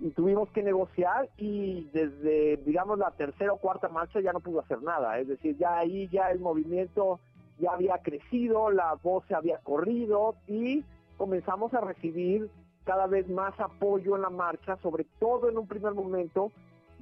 y 0.00 0.10
tuvimos 0.10 0.50
que 0.50 0.62
negociar 0.62 1.28
y 1.36 1.88
desde, 1.92 2.58
digamos, 2.58 2.98
la 2.98 3.10
tercera 3.12 3.52
o 3.52 3.58
cuarta 3.58 3.88
marcha 3.88 4.20
ya 4.20 4.32
no 4.32 4.40
pudo 4.40 4.60
hacer 4.60 4.82
nada, 4.82 5.18
es 5.18 5.28
decir, 5.28 5.56
ya 5.56 5.78
ahí 5.78 6.08
ya 6.08 6.30
el 6.30 6.40
movimiento 6.40 7.20
ya 7.58 7.72
había 7.72 7.98
crecido, 7.98 8.70
la 8.70 8.94
voz 9.02 9.24
se 9.26 9.34
había 9.34 9.58
corrido 9.58 10.36
y 10.46 10.84
comenzamos 11.16 11.72
a 11.74 11.80
recibir 11.80 12.50
cada 12.84 13.06
vez 13.06 13.28
más 13.28 13.58
apoyo 13.58 14.16
en 14.16 14.22
la 14.22 14.30
marcha, 14.30 14.76
sobre 14.82 15.04
todo 15.18 15.48
en 15.48 15.58
un 15.58 15.66
primer 15.66 15.94
momento 15.94 16.52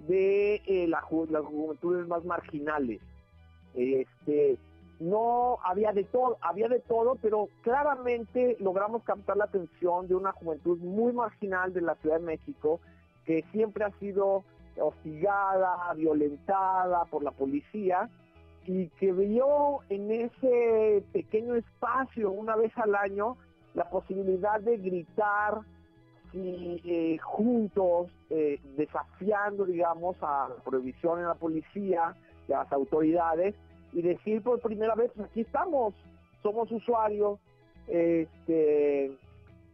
de 0.08 0.62
eh, 0.66 0.86
las 0.88 1.04
juventudes 1.04 2.06
más 2.08 2.24
marginales. 2.24 3.00
Este, 3.74 4.56
no 5.00 5.58
había 5.64 5.92
de 5.92 6.04
todo, 6.04 6.38
había 6.40 6.68
de 6.68 6.80
todo, 6.80 7.16
pero 7.20 7.48
claramente 7.62 8.56
logramos 8.60 9.02
captar 9.02 9.36
la 9.36 9.44
atención 9.44 10.08
de 10.08 10.14
una 10.14 10.32
juventud 10.32 10.78
muy 10.78 11.12
marginal 11.12 11.72
de 11.72 11.80
la 11.80 11.96
Ciudad 11.96 12.18
de 12.18 12.26
México 12.26 12.80
que 13.26 13.44
siempre 13.52 13.84
ha 13.84 13.90
sido 13.98 14.44
hostigada, 14.76 15.92
violentada 15.94 17.04
por 17.06 17.22
la 17.22 17.30
policía 17.30 18.08
y 18.66 18.88
que 19.00 19.12
vio 19.12 19.80
en 19.88 20.10
ese 20.10 21.02
pequeño 21.12 21.54
espacio 21.54 22.30
una 22.30 22.56
vez 22.56 22.72
al 22.76 22.94
año 22.94 23.36
la 23.74 23.88
posibilidad 23.90 24.60
de 24.60 24.76
gritar 24.78 25.60
y, 26.32 26.80
eh, 26.84 27.18
juntos, 27.18 28.10
eh, 28.30 28.60
desafiando, 28.76 29.64
digamos, 29.64 30.16
a 30.22 30.48
la 30.48 30.62
prohibición 30.64 31.20
en 31.20 31.26
la 31.26 31.34
policía 31.34 32.14
y 32.48 32.52
a 32.52 32.58
las 32.58 32.72
autoridades 32.72 33.54
y 33.92 34.02
decir 34.02 34.42
por 34.42 34.60
primera 34.60 34.94
vez, 34.94 35.12
aquí 35.20 35.42
estamos, 35.42 35.94
somos 36.42 36.70
usuarios 36.72 37.38
este, 37.86 39.16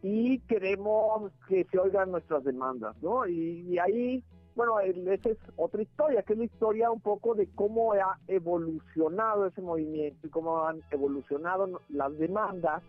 y 0.03 0.39
queremos 0.39 1.31
que 1.47 1.63
se 1.65 1.79
oigan 1.79 2.11
nuestras 2.11 2.43
demandas, 2.43 2.95
¿no? 3.01 3.25
y 3.25 3.79
ahí 3.79 4.23
bueno, 4.55 4.79
esa 4.79 5.29
es 5.29 5.37
otra 5.55 5.81
historia, 5.81 6.23
que 6.23 6.33
es 6.33 6.39
la 6.39 6.45
historia 6.45 6.91
un 6.91 6.99
poco 6.99 7.35
de 7.35 7.47
cómo 7.55 7.93
ha 7.93 8.19
evolucionado 8.27 9.45
ese 9.45 9.61
movimiento 9.61 10.27
y 10.27 10.29
cómo 10.29 10.65
han 10.65 10.81
evolucionado 10.91 11.81
las 11.89 12.17
demandas, 12.17 12.83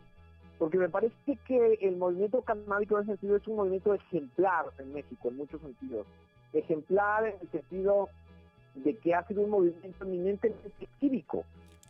porque 0.59 0.79
me 0.79 0.89
parece 0.89 1.15
que 1.47 1.79
el 1.81 1.97
movimiento 1.97 2.43
canábico 2.43 2.97
en 2.97 3.05
ese 3.05 3.13
sentido 3.13 3.37
es 3.37 3.47
un 3.47 3.57
movimiento 3.57 3.95
ejemplar 3.95 4.67
en 4.79 4.93
México, 4.93 5.29
en 5.29 5.37
muchos 5.37 5.61
sentidos. 5.61 6.07
Ejemplar 6.53 7.27
en 7.27 7.35
el 7.41 7.51
sentido 7.51 8.09
de 8.75 8.97
que 8.97 9.15
ha 9.15 9.27
sido 9.27 9.43
un 9.43 9.51
movimiento 9.51 10.05
eminentemente 10.05 10.89
cívico, 10.99 11.45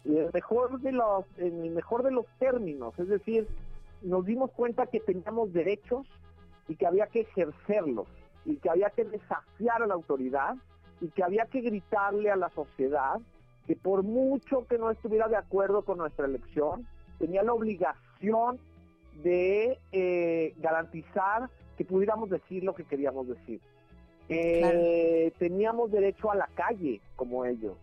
y 0.05 0.17
el 0.17 0.31
mejor 0.33 0.81
de 0.81 0.93
los, 0.93 1.25
en 1.39 1.65
el 1.65 1.71
mejor 1.71 2.03
de 2.03 2.11
los 2.11 2.27
términos, 2.39 2.99
es 2.99 3.09
decir, 3.09 3.47
nos 4.03 4.27
dimos 4.27 4.51
cuenta 4.51 4.87
que 4.87 5.01
teníamos 5.01 5.53
derechos 5.53 6.07
y 6.69 6.75
que 6.75 6.87
había 6.87 7.07
que 7.07 7.21
ejercerlos 7.21 8.09
y 8.45 8.57
que 8.57 8.71
había 8.71 8.91
que 8.91 9.05
desafiar 9.05 9.83
a 9.83 9.87
la 9.87 9.95
autoridad 9.95 10.57
y 11.01 11.09
que 11.09 11.23
había 11.23 11.47
que 11.47 11.61
gritarle 11.61 12.31
a 12.31 12.37
la 12.37 12.51
sociedad 12.51 13.21
que 13.67 13.77
por 13.77 14.03
mucho 14.03 14.67
que 14.67 14.79
no 14.79 14.91
estuviera 14.91 15.29
de 15.29 15.37
acuerdo 15.37 15.83
con 15.83 15.99
nuestra 15.99 16.27
elección, 16.27 16.87
tenía 17.19 17.43
la 17.43 17.53
obligación 17.53 18.59
de 19.23 19.79
eh, 19.93 20.55
garantizar 20.59 21.49
que 21.77 21.85
pudiéramos 21.85 22.29
decir 22.31 22.65
lo 22.65 22.75
que 22.75 22.85
queríamos 22.85 23.29
decir. 23.29 23.61
Eh, 24.29 25.33
Teníamos 25.39 25.91
derecho 25.93 26.31
a 26.31 26.35
la 26.35 26.49
calle, 26.55 27.01
como 27.17 27.45
ellos, 27.45 27.77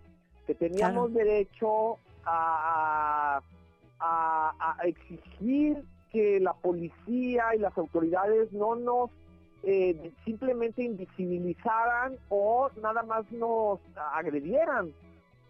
que 0.48 0.56
teníamos 0.56 1.14
derecho 1.14 1.98
a, 2.26 3.42
a, 4.00 4.76
a 4.80 4.88
exigir 4.88 5.84
que 6.12 6.40
la 6.40 6.54
policía 6.54 7.56
y 7.56 7.60
las 7.60 7.78
autoridades 7.78 8.52
no 8.52 8.76
nos 8.76 9.12
eh, 9.64 10.12
simplemente 10.24 10.84
invisibilizaran 10.84 12.16
o 12.30 12.70
nada 12.82 13.04
más 13.04 13.30
nos 13.32 13.80
agredieran. 14.14 14.94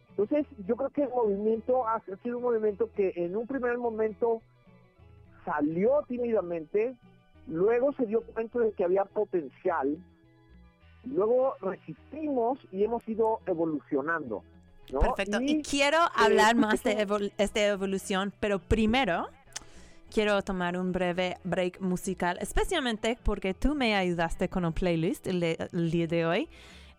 Entonces, 0.10 0.46
yo 0.68 0.76
creo 0.76 0.90
que 0.90 1.04
el 1.04 1.10
movimiento 1.10 1.88
ha 1.88 2.02
sido 2.24 2.38
un 2.38 2.44
movimiento 2.44 2.90
que 2.96 3.14
en 3.16 3.38
un 3.38 3.48
primer 3.48 3.78
momento 3.78 4.42
salió 5.46 6.04
tímidamente, 6.08 6.96
luego 7.48 7.94
se 7.94 8.06
dio 8.06 8.22
cuenta 8.22 8.60
de 8.60 8.72
que 8.74 8.84
había 8.84 9.06
potencial, 9.06 9.98
luego 11.06 11.54
resistimos 11.62 12.60
y 12.72 12.84
hemos 12.84 13.08
ido 13.08 13.40
evolucionando. 13.46 14.44
Perfecto. 14.92 15.40
Y, 15.42 15.62
quiero 15.62 15.98
eh, 15.98 16.10
hablar 16.16 16.56
más 16.56 16.84
de 16.84 17.32
esta 17.38 17.68
evolución, 17.68 18.34
pero 18.40 18.60
primero 18.60 19.28
quiero 20.12 20.42
tomar 20.42 20.78
un 20.78 20.92
breve 20.92 21.38
break 21.44 21.80
musical, 21.82 22.38
especialmente 22.42 23.18
porque 23.24 23.54
tú 23.54 23.76
me 23.76 23.96
ayudaste 23.96 24.50
con 24.50 24.66
un 24.66 24.74
playlist 24.74 25.28
el, 25.28 25.92
día 25.92 26.08
de 26.08 26.26
hoy. 26.26 26.50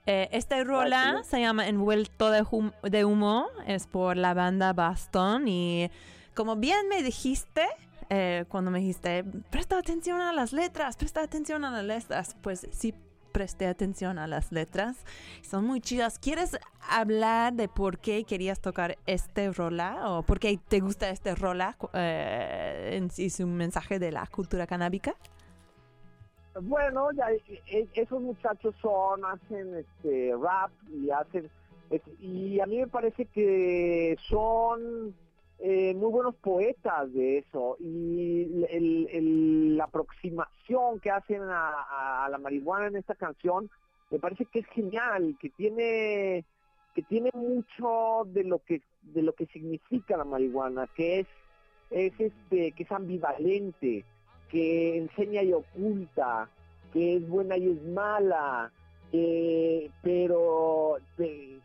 Eh, 0.07 0.29
esta 0.33 0.63
rola 0.65 1.23
se 1.25 1.41
llama 1.41 1.69
Envuelto 1.69 2.31
de, 2.31 2.45
de, 2.91 3.05
Humo, 3.05 3.47
es 3.67 3.87
por 3.87 4.17
la 4.17 4.35
banda 4.35 4.73
Bastón 4.73 5.47
y 5.47 5.91
como 6.35 6.57
bien 6.57 6.89
me 6.89 7.03
dijiste, 7.03 7.67
eh, 8.09 8.45
cuando 8.49 8.71
me 8.71 8.81
dijiste, 8.81 9.25
presta 9.51 9.79
atención 9.79 10.21
a 10.21 10.33
las 10.33 10.53
letras, 10.53 10.97
presta 10.97 11.23
atención 11.23 11.65
a 11.65 11.71
las 11.71 11.85
letras, 11.85 12.35
pues 12.41 12.67
sí 12.73 12.95
presté 13.31 13.67
atención 13.67 14.19
a 14.19 14.27
las 14.27 14.53
letras. 14.53 15.05
Son 15.43 15.65
muy 15.65 15.81
chidas. 15.81 16.19
¿Quieres 16.19 16.59
hablar 16.89 17.53
de 17.55 17.69
por 17.69 17.99
qué 17.99 18.25
querías 18.25 18.61
tocar 18.61 18.99
este 19.07 19.51
rola 19.53 20.11
o 20.11 20.23
por 20.23 20.39
qué 20.39 20.59
te 20.69 20.81
gusta 20.81 21.11
este 21.11 21.35
rola 21.35 21.77
eh, 21.95 23.07
sí 23.11 23.31
su 23.31 23.47
mensaje 23.47 23.99
de 23.99 24.13
la 24.13 24.27
cultura 24.27 24.67
canábica? 24.67 25.15
Bueno, 26.63 27.13
ya 27.13 27.31
e, 27.31 27.63
e, 27.67 27.89
esos 27.95 28.21
muchachos 28.21 28.75
son 28.83 29.25
hacen 29.25 29.75
este 29.77 30.33
rap 30.37 30.71
y 30.89 31.11
hacen 31.11 31.49
y 32.21 32.61
a 32.61 32.67
mí 32.67 32.79
me 32.79 32.87
parece 32.87 33.25
que 33.27 34.17
son 34.29 35.15
eh, 35.63 35.95
muy 35.95 36.11
buenos 36.11 36.35
poetas 36.37 37.13
de 37.13 37.39
eso 37.39 37.77
y 37.81 38.47
la 39.77 39.85
aproximación 39.85 41.01
que 41.01 41.11
hacen 41.11 41.43
a, 41.43 42.27
la 42.31 42.39
marihuana 42.39 42.87
en 42.87 42.97
esta 42.97 43.15
canción 43.15 43.71
me 44.11 44.19
parece 44.19 44.47
que 44.47 44.61
es 44.61 44.67
genial, 44.69 45.37
que 45.39 45.51
tiene 45.51 46.47
que 46.95 47.03
tiene 47.03 47.31
mucho 47.35 48.25
de 48.27 48.45
lo 48.45 48.61
que 48.61 48.81
de 49.03 49.23
lo 49.23 49.35
que 49.35 49.47
significa 49.47 50.17
la 50.17 50.25
marihuana, 50.25 50.89
que 50.97 51.21
es 51.21 51.27
es 51.91 52.19
este 52.19 52.73
que 52.73 52.83
es 52.83 52.93
ambivalente, 52.93 54.05
que 54.51 54.97
enseña 54.97 55.43
y 55.43 55.53
oculta, 55.53 56.49
que 56.93 57.17
es 57.17 57.29
buena 57.29 57.59
y 57.59 57.71
es 57.71 57.83
mala, 57.83 58.73
eh, 59.13 59.91
pero 60.03 60.97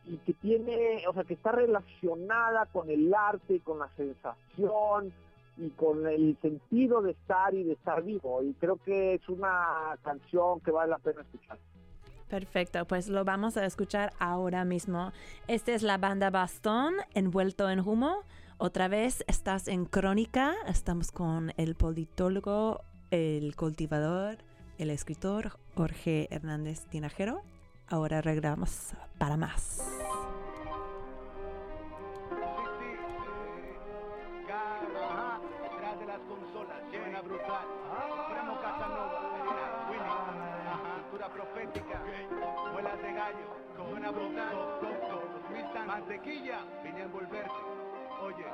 y 0.08 0.18
que 0.18 0.34
tiene, 0.34 1.04
o 1.08 1.14
sea, 1.14 1.24
que 1.24 1.34
está 1.34 1.52
relacionada 1.52 2.66
con 2.68 2.90
el 2.90 3.14
arte, 3.14 3.60
con 3.62 3.80
la 3.80 3.90
sensación 3.96 5.12
y 5.58 5.70
con 5.70 6.06
el 6.08 6.38
sentido 6.42 7.02
de 7.02 7.12
estar 7.12 7.54
y 7.54 7.64
de 7.64 7.74
estar 7.74 8.04
vivo. 8.04 8.44
Y 8.44 8.54
creo 8.54 8.78
que 8.78 9.16
es 9.16 9.30
una 9.30 9.98
canción 10.04 10.60
que 10.60 10.72
vale 10.72 10.92
la 10.92 11.00
pena 11.00 11.22
escuchar. 11.22 11.58
Perfecto, 12.30 12.86
pues 12.86 13.08
lo 13.08 13.24
vamos 13.24 13.56
a 13.56 13.66
escuchar 13.66 14.12
ahora 14.20 14.66
mismo. 14.66 15.12
Esta 15.48 15.74
es 15.74 15.84
la 15.84 15.98
banda 15.98 16.30
Bastón, 16.30 16.96
envuelto 17.14 17.70
en 17.70 17.80
humo. 17.80 18.24
Otra 18.58 18.88
vez 18.88 19.24
estás 19.28 19.68
en 19.68 19.86
Crónica, 19.86 20.54
estamos 20.68 21.12
con 21.12 21.54
el 21.58 21.76
politólogo, 21.76 22.82
el 23.12 23.56
cultivador, 23.56 24.38
el 24.78 24.90
escritor 24.90 25.58
Jorge 25.76 26.28
Hernández 26.32 26.86
Tinajero. 26.90 27.42
Ahora 27.88 28.22
regresamos 28.22 28.94
para 29.18 29.38
más. 29.38 29.82
Mantequilla, 45.86 46.60
vine 46.84 47.08
a. 47.08 47.85
Oye. 48.22 48.46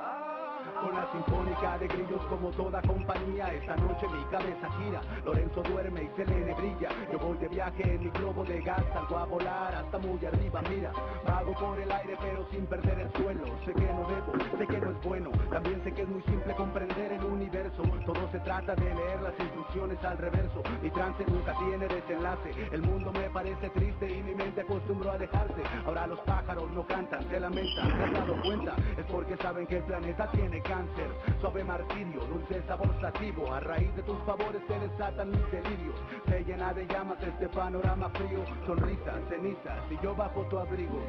Con 0.80 0.94
la 0.94 1.10
sinfónica 1.12 1.78
de 1.78 1.88
grillos 1.88 2.22
como 2.28 2.50
toda 2.50 2.80
compañía 2.82 3.52
Esta 3.52 3.76
noche 3.76 4.06
mi 4.08 4.24
cabeza 4.24 4.70
gira 4.78 5.00
Lorenzo 5.24 5.62
duerme 5.62 6.02
y 6.04 6.10
se 6.16 6.24
le 6.24 6.54
brilla 6.54 6.88
Yo 7.10 7.18
voy 7.18 7.36
de 7.38 7.48
viaje 7.48 7.94
en 7.94 8.00
mi 8.00 8.10
globo 8.10 8.44
de 8.44 8.60
gas 8.62 8.82
Salgo 8.92 9.18
a 9.18 9.24
volar 9.26 9.74
hasta 9.74 9.98
muy 9.98 10.24
arriba, 10.24 10.62
mira 10.68 10.92
Vago 11.26 11.52
por 11.54 11.78
el 11.78 11.90
aire 11.90 12.16
pero 12.20 12.46
sin 12.50 12.66
perder 12.66 12.98
el 13.00 13.12
suelo 13.12 13.44
Sé 13.64 13.72
que 13.74 13.92
no 13.92 14.06
debo, 14.08 14.58
sé 14.58 14.66
que 14.66 14.78
no 14.78 14.90
es 14.90 15.02
bueno 15.02 15.30
También 15.50 15.82
sé 15.84 15.92
que 15.92 16.02
es 16.02 16.08
muy 16.08 16.22
simple 16.22 16.54
comprender 16.54 17.12
el 17.12 17.24
universo 17.24 17.82
Todo 18.06 18.30
se 18.30 18.38
trata 18.40 18.74
de 18.74 18.94
leer 18.94 19.20
las 19.22 19.38
instrucciones 19.38 20.02
al 20.04 20.18
reverso 20.18 20.62
Mi 20.82 20.90
trance 20.90 21.24
nunca 21.26 21.54
tiene 21.58 21.88
desenlace 21.88 22.50
El 22.70 22.82
mundo 22.82 23.12
me 23.12 23.30
parece 23.30 23.68
triste 23.70 24.10
y 24.10 24.22
mi 24.22 24.34
mente 24.34 24.60
acostumbró 24.60 25.12
a 25.12 25.18
dejarse 25.18 25.62
Ahora 25.86 26.06
los 26.06 26.20
pájaros 26.20 26.70
no 26.72 26.86
cantan, 26.86 27.28
se 27.28 27.40
lamentan 27.40 27.88
¿Se 27.88 28.04
has 28.04 28.12
dado 28.12 28.42
cuenta? 28.42 28.76
Es 28.96 29.06
porque 29.06 29.36
saben 29.36 29.51
que 29.52 29.76
el 29.76 29.82
planeta 29.84 30.30
tiene 30.30 30.62
cáncer. 30.62 31.08
Suave 31.40 31.62
martirio, 31.62 32.20
dulce 32.24 32.62
sabor 32.66 32.88
sativo 33.00 33.52
A 33.52 33.60
raíz 33.60 33.94
de 33.94 34.02
tus 34.02 34.18
favores 34.24 34.62
se 34.66 34.78
desatan 34.78 35.30
mis 35.30 35.50
delirios. 35.52 35.94
Se 36.26 36.42
llena 36.44 36.72
de 36.72 36.86
llamas 36.86 37.22
este 37.22 37.48
panorama 37.50 38.08
frío. 38.10 38.44
Sonrisas, 38.66 39.20
cenizas 39.28 39.78
y 39.90 40.02
yo 40.02 40.14
bajo 40.14 40.42
tu 40.46 40.58
abrigo. 40.58 41.00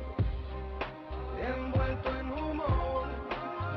Envuelto 1.40 2.10
en 2.20 2.32
humo 2.32 3.04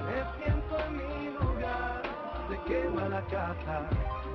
Me 0.07 0.45
siento 0.45 0.79
en 0.85 0.97
mi 0.97 1.31
lugar. 1.31 2.03
Se 2.49 2.73
quema 2.73 3.09
la 3.09 3.23
casa 3.23 3.89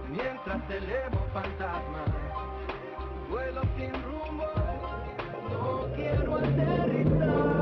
Mientras 0.09 0.69
elevo 0.69 1.25
fantasmas. 1.33 2.09
Vuelo 3.29 3.61
sin 3.77 3.93
rumbo 4.03 4.45
No 5.49 5.87
quiero 5.95 6.35
aterrizar 6.37 7.60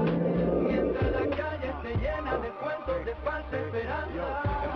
de 3.10 3.16
falsa 3.24 3.57
esperanza. 3.57 4.68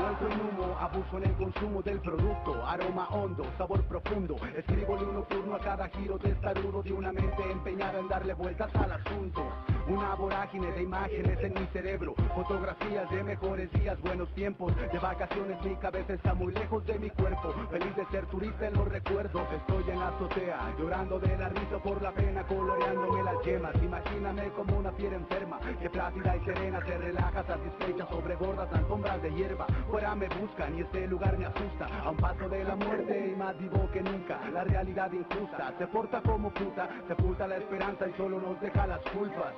Abuso 0.80 1.18
en 1.18 1.24
el 1.24 1.34
consumo 1.36 1.82
del 1.82 2.00
producto, 2.00 2.64
aroma 2.68 3.08
hondo, 3.10 3.46
sabor 3.58 3.82
profundo. 3.86 4.36
Escribo 4.56 4.98
de 4.98 5.06
un 5.06 5.16
nocturno 5.16 5.56
a 5.56 5.60
cada 5.60 5.88
giro 5.90 6.20
testarudo 6.20 6.84
de 6.84 6.94
una 6.94 7.12
mente 7.12 7.52
empeñada 7.52 8.00
en 8.00 8.08
darle 8.08 8.34
vueltas 8.34 8.70
al 8.76 8.92
asunto. 8.92 9.42
Una 9.88 10.14
vorágine 10.16 10.72
de 10.72 10.84
imágenes 10.84 11.38
en 11.42 11.54
mi 11.54 11.66
cerebro, 11.74 12.14
fotografías 12.36 13.10
de 13.10 13.24
mejores 13.24 13.72
días, 13.72 14.00
buenos 14.02 14.30
tiempos, 14.34 14.74
de 14.76 15.00
vacaciones 15.00 15.62
mi 15.64 15.76
cabeza 15.76 16.14
está 16.14 16.34
muy 16.34 16.54
lejos 16.54 16.86
de 16.86 17.00
mi 17.00 17.10
cuerpo, 17.10 17.54
feliz 17.70 17.96
de 17.96 18.06
ser 18.06 18.26
turista 18.28 18.68
en 18.68 18.74
los 18.76 18.88
recuerdos, 18.88 19.44
estoy 19.54 19.84
en 19.90 20.00
la 20.00 20.08
azotea, 20.08 20.74
llorando 20.80 21.20
de 21.20 21.38
la 21.38 21.50
risa 21.50 21.80
por 21.84 22.02
la 22.02 22.12
pena, 22.14 22.44
coloreándome 22.48 23.24
las 23.24 23.44
yemas, 23.44 23.76
imagíname 23.84 24.50
como 24.52 24.78
una 24.78 24.92
fiera 24.94 25.18
enferma, 25.18 25.60
que 25.82 25.90
plácida 25.90 26.38
y 26.38 26.46
serena 26.46 26.80
se 26.86 26.98
relaja 26.98 27.44
satisfecha 27.44 28.08
sobre 28.10 28.36
gordas 28.36 28.70
alfombras 28.74 29.22
de 29.22 29.34
hierba, 29.34 29.68
fuera 30.04 30.16
me 30.16 30.28
buscan 30.28 30.78
y 30.78 30.82
este 30.82 31.08
lugar 31.08 31.38
me 31.38 31.46
asusta, 31.46 31.88
a 32.04 32.10
un 32.10 32.18
paso 32.18 32.50
de 32.50 32.64
la 32.64 32.76
muerte 32.76 33.32
y 33.32 33.36
más 33.38 33.58
vivo 33.58 33.90
que 33.92 34.02
nunca, 34.02 34.40
la 34.52 34.64
realidad 34.66 35.10
injusta, 35.12 35.74
se 35.78 35.88
porta 35.88 36.22
como 36.22 36.50
puta, 36.52 36.90
sepulta 37.08 37.48
la 37.48 37.58
esperanza 37.58 38.08
y 38.08 38.14
solo 38.18 38.40
nos 38.40 38.60
deja 38.60 38.86
las 38.86 39.00
culpas. 39.12 39.54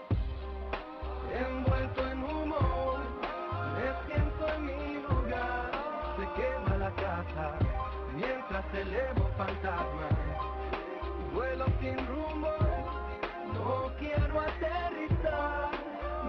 Envuelto 1.34 2.12
en 2.12 2.24
humo, 2.24 2.98
me 3.76 4.14
siento 4.14 4.48
en 4.56 4.66
mi 4.66 4.94
lugar, 5.02 5.72
se 6.18 6.42
quema 6.42 6.78
la 6.78 6.92
casa, 6.92 7.58
mientras 8.14 8.74
elevo 8.74 9.28
fantasmas, 9.38 10.14
vuelo 11.34 11.66
sin 11.82 12.08
rumbo, 12.08 12.54
no 13.54 13.92
quiero 13.98 14.42
aterrizar, 14.42 15.72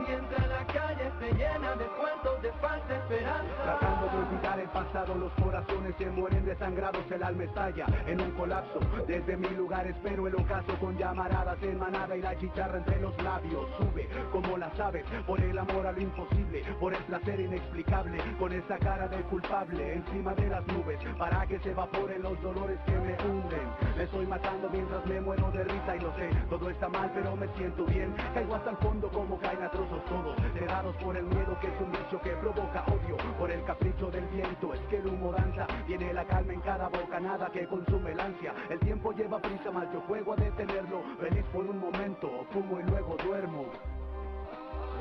mientras 0.07 0.49
la 0.49 0.67
calle 0.67 1.11
se 1.19 1.33
llena 1.35 1.75
de 1.77 1.85
cuentos 1.87 2.43
de 2.43 2.53
falsa 2.53 2.97
esperanza. 2.97 3.63
Tratando 3.63 4.07
de 4.07 4.17
olvidar 4.19 4.61
el 4.61 4.69
pasado, 4.69 5.15
los 5.15 5.33
corazones 5.33 5.95
se 5.99 6.07
mueren 6.07 6.45
desangrados, 6.45 7.11
el 7.11 7.23
alma 7.23 7.45
estalla 7.45 7.87
en 8.07 8.21
un 8.21 8.31
colapso. 8.33 8.81
Desde 9.07 9.37
mi 9.37 9.49
lugar 9.51 9.87
espero 9.87 10.27
el 10.27 10.35
ocaso 10.35 10.79
con 10.79 10.97
llamaradas 10.97 11.63
en 11.63 11.79
manada 11.79 12.17
y 12.17 12.23
la 12.23 12.37
chicharra 12.39 12.79
entre 12.79 13.01
los 13.01 13.17
labios. 13.23 13.67
Sube 13.79 14.09
como 14.31 14.57
las 14.57 14.79
aves, 14.79 15.05
por 15.27 15.41
el 15.41 15.59
amor 15.59 15.87
a 15.87 15.93
lo 15.93 16.01
imposible, 16.01 16.63
por 16.79 16.95
el 16.95 17.03
placer 17.05 17.41
inexplicable, 17.41 18.19
con 18.39 18.53
esa 18.53 18.79
cara 18.79 19.09
de 19.09 19.23
culpable 19.23 19.95
encima 19.95 20.35
de 20.35 20.49
las 20.49 20.67
nubes, 20.67 20.99
para 21.19 21.47
que 21.47 21.59
se 21.61 21.71
evaporen 21.71 22.23
los 22.23 22.41
dolores 22.43 22.79
que 22.87 22.93
me 22.93 23.17
hunden. 23.25 23.67
Me 23.97 24.05
estoy 24.05 24.27
matando 24.27 24.69
mientras 24.71 25.05
me 25.07 25.21
muero 25.21 25.51
de 25.51 25.65
risa 25.65 25.97
y 25.97 26.01
lo 26.01 26.15
sé, 26.15 26.31
todo 26.49 26.71
está 26.71 26.89
mal 26.89 27.11
pero 27.15 27.37
me 27.37 27.49
siento 27.57 27.85
bien. 27.87 28.15
Caigo 28.35 28.55
hasta 28.55 28.71
el 28.71 28.77
fondo 28.79 29.09
como 29.09 29.39
caen 29.39 29.63
a 29.63 29.71
trozos 29.71 29.96
todos, 30.05 30.37
cegados 30.53 30.97
por 30.97 31.17
el 31.17 31.25
miedo 31.25 31.59
que 31.61 31.67
es 31.69 31.81
un 31.81 31.91
bicho 31.91 32.21
que 32.21 32.31
provoca 32.31 32.85
odio, 32.87 33.17
por 33.39 33.51
el 33.51 33.65
capricho 33.65 34.11
del 34.11 34.27
viento, 34.29 34.75
es 34.75 34.81
que 34.89 34.99
el 34.99 35.07
humo 35.07 35.33
danza, 35.33 35.67
viene 35.87 36.13
la 36.13 36.25
calma 36.25 36.53
en 36.53 36.61
cada 36.61 36.89
boca, 36.89 37.21
nada 37.21 37.51
que 37.51 37.67
consume 37.67 38.13
el 38.13 38.21
ansia. 38.21 38.55
El 38.69 38.79
tiempo 38.81 39.13
lleva 39.13 39.39
prisa, 39.41 39.71
más 39.71 39.93
yo 39.93 40.01
juego 40.03 40.33
a 40.33 40.37
detenerlo, 40.37 41.03
feliz 41.21 41.45
por 41.53 41.67
un 41.67 41.79
momento, 41.79 42.47
fumo 42.53 42.81
y 42.81 42.83
luego 42.85 43.17
duermo. 43.25 43.67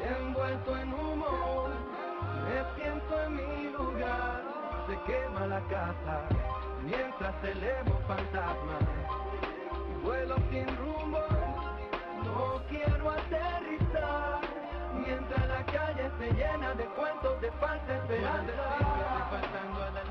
Envuelto 0.05 0.77
en 0.77 0.93
humo, 0.93 1.67
me 2.45 2.81
siento 2.81 3.23
en 3.23 3.35
mi 3.35 3.71
lugar. 3.71 4.43
Se 4.87 5.11
quema 5.11 5.47
la 5.47 5.61
casa 5.61 6.27
mientras 6.83 7.43
elevo 7.43 7.99
fantasmas. 8.07 8.83
Vuelo 10.03 10.35
sin 10.51 10.67
rumbo, 10.77 11.19
no 12.23 12.61
quiero 12.69 13.09
aterrizar. 13.09 14.44
Mientras 15.05 15.47
la 15.47 15.63
calle 15.65 16.09
se 16.17 16.31
llena 16.33 16.73
de 16.73 16.85
cuentos 16.85 17.39
de 17.39 17.51
falsa 17.53 17.95
esperanza. 17.95 18.53
Faltando 19.29 19.83
a 19.83 19.91
las 19.91 20.04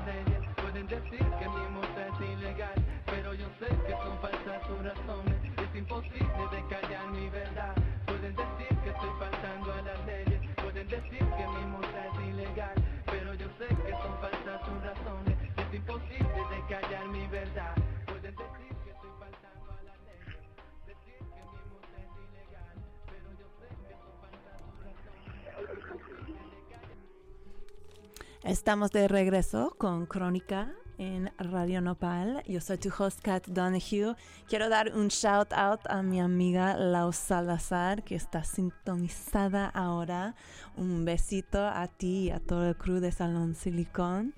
Estamos 28.45 28.91
de 28.91 29.07
regreso 29.07 29.73
con 29.79 30.05
Crónica 30.05 30.71
en 30.99 31.31
Radio 31.39 31.81
Nopal. 31.81 32.43
Yo 32.45 32.61
soy 32.61 32.77
tu 32.77 32.89
host, 32.95 33.19
Kat 33.23 33.47
Donahue. 33.47 34.15
Quiero 34.47 34.69
dar 34.69 34.95
un 34.95 35.07
shout 35.07 35.51
out 35.51 35.79
a 35.89 36.03
mi 36.03 36.21
amiga 36.21 36.77
Lau 36.77 37.11
Salazar, 37.11 38.03
que 38.03 38.13
está 38.13 38.43
sintonizada 38.43 39.65
ahora. 39.69 40.35
Un 40.77 41.05
besito 41.05 41.65
a 41.65 41.87
ti 41.87 42.25
y 42.25 42.29
a 42.29 42.39
todo 42.39 42.67
el 42.67 42.77
crew 42.77 42.99
de 42.99 43.11
Salón 43.11 43.55
Silicón. 43.55 44.35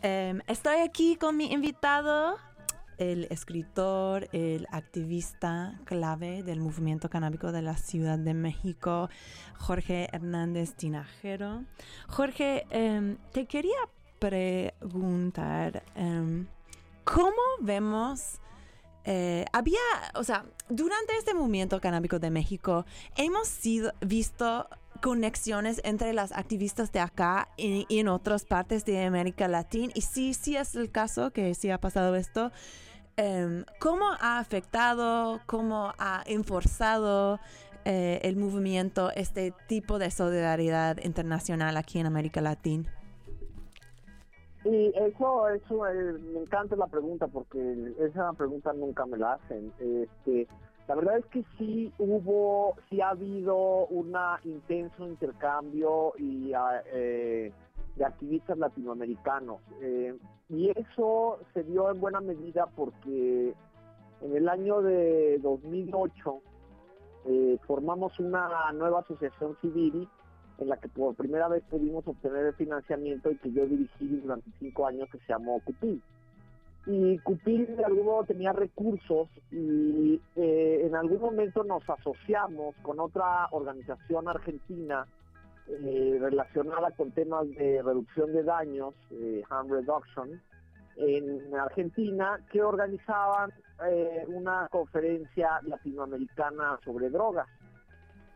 Em, 0.00 0.40
estoy 0.46 0.80
aquí 0.80 1.16
con 1.16 1.36
mi 1.36 1.52
invitado, 1.52 2.38
el 3.02 3.26
escritor, 3.30 4.28
el 4.32 4.66
activista 4.70 5.80
clave 5.84 6.42
del 6.42 6.60
movimiento 6.60 7.10
canábico 7.10 7.50
de 7.50 7.62
la 7.62 7.76
Ciudad 7.76 8.18
de 8.18 8.34
México, 8.34 9.08
Jorge 9.58 10.08
Hernández 10.12 10.74
Tinajero. 10.74 11.64
Jorge, 12.08 12.64
em, 12.70 13.16
te 13.32 13.46
quería 13.46 13.80
preguntar, 14.18 15.82
em, 15.96 16.46
¿cómo 17.04 17.42
vemos... 17.60 18.38
eh, 19.04 19.44
había, 19.52 19.80
o 20.14 20.22
sea, 20.22 20.44
durante 20.68 21.16
este 21.18 21.34
movimiento 21.34 21.80
canábico 21.80 22.20
de 22.20 22.30
México, 22.30 22.84
hemos 23.16 23.48
sido, 23.48 23.92
visto 24.00 24.68
conexiones 25.00 25.80
entre 25.82 26.12
las 26.12 26.30
activistas 26.30 26.92
de 26.92 27.00
acá 27.00 27.48
y, 27.56 27.84
y 27.88 27.98
en 27.98 28.06
otras 28.06 28.44
partes 28.44 28.84
de 28.84 29.04
América 29.04 29.48
Latina. 29.48 29.92
Y 29.96 30.02
sí, 30.02 30.34
sí 30.34 30.56
es 30.56 30.76
el 30.76 30.92
caso 30.92 31.32
que 31.32 31.54
sí 31.56 31.70
ha 31.70 31.78
pasado 31.78 32.14
esto. 32.14 32.52
Em, 33.16 33.64
¿Cómo 33.78 34.06
ha 34.20 34.38
afectado, 34.38 35.40
cómo 35.46 35.92
ha 35.98 36.22
enforzado 36.26 37.38
eh, 37.84 38.20
el 38.22 38.36
movimiento 38.36 39.10
este 39.14 39.52
tipo 39.68 39.98
de 39.98 40.10
solidaridad 40.10 40.96
internacional 41.04 41.76
aquí 41.76 41.98
en 41.98 42.06
América 42.06 42.40
Latina? 42.40 42.84
Y 44.64 44.92
eso, 44.96 45.48
eso 45.48 45.88
eh, 45.88 46.12
me 46.32 46.40
encanta 46.40 46.76
la 46.76 46.86
pregunta 46.86 47.26
porque 47.26 47.94
esa 47.98 48.32
pregunta 48.32 48.72
nunca 48.72 49.04
me 49.04 49.18
la 49.18 49.34
hacen. 49.34 49.72
Este, 49.78 50.46
la 50.88 50.94
verdad 50.94 51.18
es 51.18 51.26
que 51.26 51.44
sí 51.58 51.92
hubo, 51.98 52.76
sí 52.88 53.00
ha 53.00 53.10
habido 53.10 53.86
un 53.86 54.14
intenso 54.44 55.06
intercambio 55.06 56.14
y 56.16 56.52
ah, 56.54 56.82
eh, 56.92 57.52
de 57.96 58.04
activistas 58.04 58.58
latinoamericanos. 58.58 59.60
Eh, 59.80 60.16
y 60.48 60.70
eso 60.70 61.38
se 61.54 61.62
dio 61.64 61.90
en 61.90 62.00
buena 62.00 62.20
medida 62.20 62.66
porque 62.74 63.54
en 64.20 64.36
el 64.36 64.48
año 64.48 64.82
de 64.82 65.38
2008 65.42 66.42
eh, 67.24 67.58
formamos 67.66 68.18
una 68.18 68.72
nueva 68.72 69.00
asociación 69.00 69.56
civil 69.60 70.08
en 70.58 70.68
la 70.68 70.76
que 70.76 70.88
por 70.88 71.14
primera 71.14 71.48
vez 71.48 71.62
pudimos 71.70 72.06
obtener 72.06 72.46
el 72.46 72.54
financiamiento 72.54 73.30
y 73.30 73.36
que 73.36 73.52
yo 73.52 73.66
dirigí 73.66 74.20
durante 74.22 74.50
cinco 74.58 74.86
años 74.86 75.08
que 75.10 75.18
se 75.18 75.32
llamó 75.32 75.60
Cupil. 75.60 76.02
Y 76.86 77.18
Cupil 77.18 77.76
de 77.76 77.84
algún 77.84 78.06
modo 78.06 78.24
tenía 78.24 78.52
recursos 78.52 79.28
y 79.50 80.20
eh, 80.36 80.82
en 80.84 80.94
algún 80.96 81.20
momento 81.20 81.62
nos 81.64 81.88
asociamos 81.88 82.74
con 82.82 82.98
otra 82.98 83.48
organización 83.52 84.28
argentina 84.28 85.06
eh, 85.68 86.18
relacionada 86.20 86.90
con 86.90 87.12
temas 87.12 87.48
de 87.50 87.82
reducción 87.82 88.32
de 88.32 88.42
daños, 88.42 88.94
eh, 89.10 89.42
harm 89.48 89.70
reduction, 89.70 90.40
en 90.96 91.54
Argentina, 91.54 92.38
que 92.50 92.62
organizaban 92.62 93.52
eh, 93.88 94.24
una 94.26 94.68
conferencia 94.70 95.60
latinoamericana 95.62 96.78
sobre 96.84 97.10
drogas. 97.10 97.48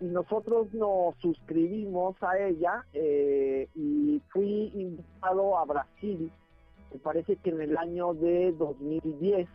Y 0.00 0.06
nosotros 0.06 0.72
nos 0.72 1.16
suscribimos 1.16 2.16
a 2.22 2.38
ella 2.38 2.84
y 2.92 4.22
fui 4.28 4.70
invitado 4.74 5.58
a 5.58 5.64
Brasil, 5.64 6.30
me 6.92 6.98
parece 6.98 7.36
que 7.36 7.50
en 7.50 7.62
el 7.62 7.76
año 7.76 8.14
de 8.14 8.52
2010, 8.52 9.48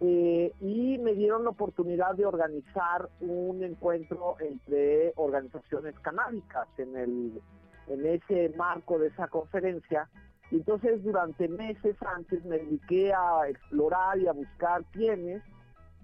eh, 0.00 0.52
y 0.60 0.98
me 0.98 1.12
dieron 1.12 1.44
la 1.44 1.50
oportunidad 1.50 2.14
de 2.14 2.24
organizar 2.24 3.08
un 3.20 3.62
encuentro 3.62 4.36
entre 4.40 5.12
organizaciones 5.16 5.98
canábicas 6.00 6.66
en, 6.78 6.96
el, 6.96 7.42
en 7.86 8.06
ese 8.06 8.54
marco 8.56 8.98
de 8.98 9.08
esa 9.08 9.28
conferencia. 9.28 10.08
Entonces 10.50 11.02
durante 11.04 11.48
meses 11.48 11.96
antes 12.16 12.44
me 12.46 12.58
dediqué 12.58 13.12
a 13.12 13.48
explorar 13.48 14.18
y 14.18 14.26
a 14.26 14.32
buscar 14.32 14.84
quiénes 14.92 15.42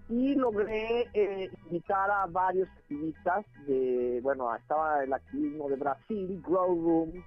y 0.08 0.34
logré 0.34 1.08
eh, 1.14 1.50
invitar 1.64 2.10
a 2.10 2.26
varios 2.26 2.68
activistas 2.68 3.44
de, 3.66 4.20
bueno, 4.22 4.54
estaba 4.54 5.02
el 5.02 5.12
activismo 5.12 5.68
de 5.68 5.76
Brasil, 5.76 6.40
Grow 6.46 6.80
Room, 6.80 7.24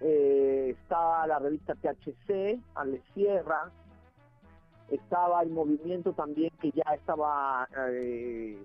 eh, 0.00 0.74
estaba 0.80 1.26
la 1.26 1.38
revista 1.38 1.74
THC, 1.74 2.58
Ale 2.76 3.02
Sierra, 3.12 3.70
estaba 4.90 5.42
el 5.42 5.50
movimiento 5.50 6.12
también 6.12 6.50
que 6.60 6.70
ya 6.72 6.94
estaba 6.94 7.68
eh, 7.92 8.58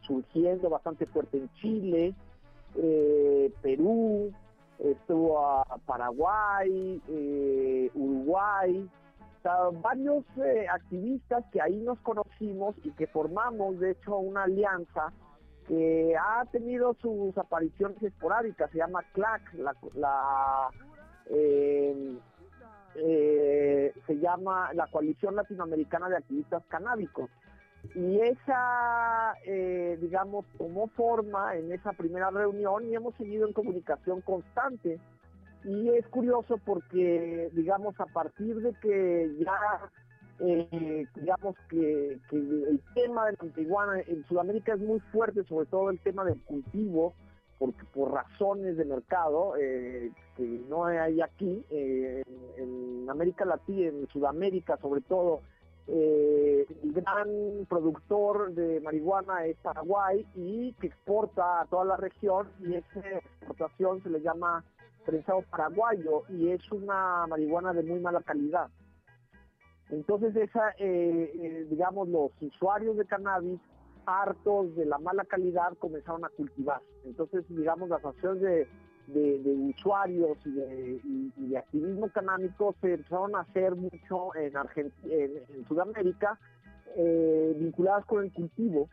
surgiendo 0.00 0.68
bastante 0.68 1.06
fuerte 1.06 1.38
en 1.38 1.52
Chile, 1.54 2.14
eh, 2.76 3.52
Perú, 3.62 4.32
estuvo 4.78 5.38
a 5.38 5.64
Paraguay, 5.86 7.00
eh, 7.08 7.90
Uruguay, 7.94 8.88
varios 9.82 10.24
activistas 10.72 11.44
que 11.52 11.60
ahí 11.60 11.76
nos 11.82 11.98
conocimos 12.00 12.74
y 12.82 12.90
que 12.92 13.06
formamos, 13.06 13.78
de 13.78 13.90
hecho, 13.90 14.16
una 14.16 14.44
alianza 14.44 15.12
que 15.68 16.14
ha 16.16 16.46
tenido 16.46 16.94
sus 16.94 17.36
apariciones 17.36 18.02
esporádicas, 18.02 18.70
se 18.70 18.78
llama 18.78 19.02
CLAC, 19.12 19.52
la, 19.54 19.74
la 19.94 20.70
eh, 22.96 23.92
se 24.06 24.18
llama 24.18 24.72
la 24.74 24.86
Coalición 24.86 25.36
Latinoamericana 25.36 26.08
de 26.08 26.16
Activistas 26.16 26.62
Canábicos. 26.68 27.30
Y 27.94 28.18
esa, 28.20 29.34
eh, 29.44 29.98
digamos, 30.00 30.46
tomó 30.56 30.88
forma 30.88 31.54
en 31.56 31.70
esa 31.72 31.92
primera 31.92 32.30
reunión 32.30 32.86
y 32.86 32.94
hemos 32.94 33.14
seguido 33.16 33.46
en 33.46 33.52
comunicación 33.52 34.20
constante. 34.22 34.98
Y 35.64 35.88
es 35.90 36.06
curioso 36.08 36.58
porque, 36.64 37.50
digamos, 37.52 37.98
a 38.00 38.06
partir 38.06 38.56
de 38.56 38.72
que 38.80 39.34
ya, 39.38 39.90
eh, 40.40 41.06
digamos, 41.14 41.56
que, 41.68 42.18
que 42.30 42.36
el 42.36 42.80
tema 42.94 43.26
de 43.26 43.32
la 43.32 43.44
marihuana 43.44 44.00
en 44.06 44.24
Sudamérica 44.24 44.74
es 44.74 44.80
muy 44.80 45.00
fuerte, 45.12 45.44
sobre 45.44 45.66
todo 45.66 45.90
el 45.90 45.98
tema 46.00 46.24
del 46.24 46.40
cultivo, 46.42 47.14
porque 47.58 47.84
por 47.92 48.12
razones 48.12 48.76
de 48.76 48.84
mercado 48.84 49.54
eh, 49.56 50.10
que 50.36 50.42
no 50.68 50.84
hay 50.86 51.20
aquí, 51.20 51.64
eh, 51.70 52.22
en, 52.56 53.08
América 53.08 53.44
Latina, 53.44 53.88
en 53.88 54.08
Sudamérica 54.08 54.76
sobre 54.78 55.02
todo, 55.02 55.40
eh, 55.86 56.66
el 56.82 56.92
gran 56.92 57.28
productor 57.68 58.54
de 58.54 58.80
marihuana 58.80 59.44
es 59.44 59.56
Paraguay 59.58 60.26
y 60.34 60.72
que 60.74 60.86
exporta 60.86 61.60
a 61.60 61.66
toda 61.66 61.84
la 61.84 61.96
región 61.96 62.48
y 62.60 62.74
esa 62.74 63.00
exportación 63.00 64.02
se 64.02 64.08
le 64.08 64.22
llama 64.22 64.64
prensado 65.04 65.42
paraguayo 65.50 66.22
y 66.30 66.48
es 66.48 66.72
una 66.72 67.26
marihuana 67.26 67.74
de 67.74 67.82
muy 67.82 68.00
mala 68.00 68.22
calidad. 68.22 68.68
Entonces, 69.90 70.34
esa, 70.34 70.74
digamos, 71.68 72.08
los 72.08 72.30
usuarios 72.40 72.96
de 72.96 73.04
cannabis 73.04 73.60
hartos 74.06 74.74
de 74.76 74.86
la 74.86 74.98
mala 74.98 75.24
calidad 75.24 75.76
comenzaron 75.78 76.24
a 76.24 76.28
cultivar. 76.30 76.80
Entonces, 77.04 77.44
digamos, 77.48 77.88
las 77.88 78.00
asociaciones 78.00 78.68
de, 79.06 79.72
usuarios 79.76 80.38
y 80.44 81.48
de, 81.48 81.58
activismo 81.58 82.08
canábico 82.08 82.74
se 82.80 82.94
empezaron 82.94 83.36
a 83.36 83.40
hacer 83.40 83.74
mucho 83.74 84.34
en, 84.34 84.56
Argent 84.56 84.92
en, 85.04 85.42
en 85.48 85.64
Sudamérica, 85.68 86.38
eh, 86.96 87.54
vinculadas 87.58 88.04
con 88.06 88.24
el 88.24 88.32
cultivo. 88.32 88.88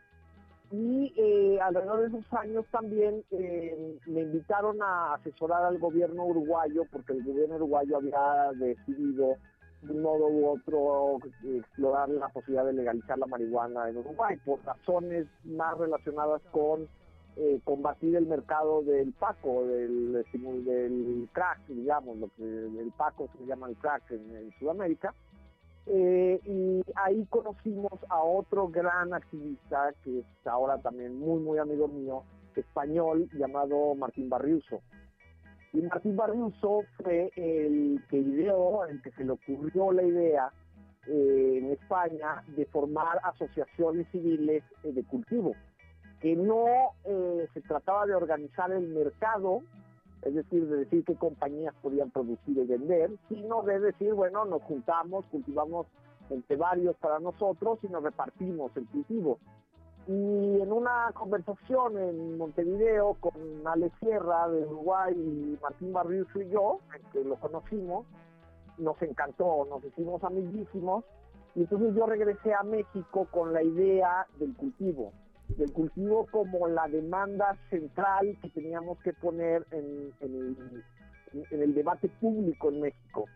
Y 0.72 1.12
eh, 1.18 1.60
alrededor 1.60 2.00
de 2.00 2.18
esos 2.18 2.32
años 2.32 2.64
también 2.70 3.22
eh, 3.30 3.98
me 4.06 4.22
invitaron 4.22 4.80
a 4.82 5.14
asesorar 5.14 5.64
al 5.64 5.78
gobierno 5.78 6.24
uruguayo, 6.24 6.84
porque 6.90 7.12
el 7.12 7.22
gobierno 7.22 7.56
uruguayo 7.56 7.98
había 7.98 8.52
decidido 8.54 9.36
de 9.82 9.92
un 9.92 10.02
modo 10.02 10.28
u 10.28 10.48
otro 10.48 11.18
explorar 11.44 12.08
la 12.08 12.28
posibilidad 12.28 12.64
de 12.64 12.72
legalizar 12.72 13.18
la 13.18 13.26
marihuana 13.26 13.88
en 13.88 13.98
Uruguay, 13.98 14.36
por 14.44 14.64
razones 14.64 15.26
más 15.44 15.76
relacionadas 15.76 16.40
con 16.50 16.88
eh, 17.36 17.60
combatir 17.64 18.14
el 18.16 18.26
mercado 18.26 18.82
del 18.82 19.12
paco, 19.12 19.64
del, 19.66 20.24
crack, 21.32 21.66
digamos, 21.66 22.18
lo 22.18 22.28
que 22.36 22.42
el 22.44 22.92
paco 22.96 23.28
se 23.38 23.46
llama 23.46 23.68
el 23.68 23.76
crack 23.76 24.10
en, 24.10 24.36
en 24.36 24.52
Sudamérica. 24.58 25.14
Eh, 25.86 26.40
y 26.44 26.82
ahí 26.94 27.26
conocimos 27.26 27.92
a 28.08 28.22
otro 28.22 28.68
gran 28.68 29.12
activista 29.14 29.92
que 30.04 30.20
es 30.20 30.46
ahora 30.46 30.78
también 30.78 31.18
muy, 31.18 31.40
muy 31.40 31.58
amigo 31.58 31.88
mío, 31.88 32.22
español, 32.54 33.28
llamado 33.32 33.94
Martín 33.94 34.28
Barriuso. 34.28 34.80
Y 35.72 35.80
Martín 35.80 36.16
Barriuso 36.16 36.84
fue 36.98 37.32
el 37.36 38.02
que 38.08 38.18
ideó, 38.18 38.84
el 38.84 39.00
que 39.00 39.10
se 39.12 39.24
le 39.24 39.32
ocurrió 39.32 39.90
la 39.92 40.02
idea 40.02 40.52
eh, 41.06 41.58
en 41.58 41.70
España 41.72 42.44
de 42.48 42.66
formar 42.66 43.18
asociaciones 43.24 44.06
civiles 44.12 44.62
eh, 44.84 44.92
de 44.92 45.02
cultivo, 45.04 45.54
que 46.20 46.36
no 46.36 46.66
eh, 47.04 47.48
se 47.54 47.60
trataba 47.62 48.06
de 48.06 48.14
organizar 48.14 48.70
el 48.70 48.88
mercado, 48.88 49.62
es 50.20 50.34
decir, 50.34 50.68
de 50.68 50.76
decir 50.76 51.04
qué 51.04 51.16
compañías 51.16 51.74
podían 51.80 52.10
producir 52.10 52.58
y 52.58 52.66
vender, 52.66 53.10
sino 53.28 53.62
de 53.62 53.80
decir, 53.80 54.12
bueno, 54.12 54.44
nos 54.44 54.62
juntamos, 54.62 55.24
cultivamos 55.26 55.86
entre 56.28 56.56
varios 56.56 56.96
para 56.98 57.18
nosotros 57.18 57.78
y 57.82 57.88
nos 57.88 58.02
repartimos 58.02 58.70
el 58.76 58.86
cultivo. 58.86 59.38
Y 60.08 60.60
en 60.60 60.72
una 60.72 61.10
conversación 61.14 61.96
en 61.96 62.36
Montevideo 62.36 63.14
con 63.20 63.32
Ale 63.64 63.92
Sierra 64.00 64.48
de 64.48 64.66
Uruguay 64.66 65.14
y 65.14 65.58
Martín 65.62 65.92
Barriuso 65.92 66.40
y 66.40 66.48
yo, 66.48 66.80
en 66.94 67.02
que 67.12 67.24
lo 67.24 67.36
conocimos, 67.36 68.06
nos 68.78 69.00
encantó, 69.02 69.64
nos 69.70 69.84
hicimos 69.84 70.24
amiguísimos, 70.24 71.04
y 71.54 71.60
entonces 71.60 71.94
yo 71.94 72.06
regresé 72.06 72.54
a 72.54 72.62
México 72.62 73.28
con 73.30 73.52
la 73.52 73.62
idea 73.62 74.26
del 74.38 74.54
cultivo, 74.56 75.12
del 75.48 75.72
cultivo 75.72 76.26
como 76.30 76.66
la 76.66 76.88
demanda 76.88 77.56
central 77.70 78.36
que 78.40 78.48
teníamos 78.48 78.98
que 79.02 79.12
poner 79.12 79.66
en, 79.70 80.12
en, 80.20 80.34
el, 80.34 80.84
en 81.50 81.62
el, 81.62 81.74
debate 81.74 82.08
público 82.08 82.70
en 82.70 82.80
México. 82.80 83.26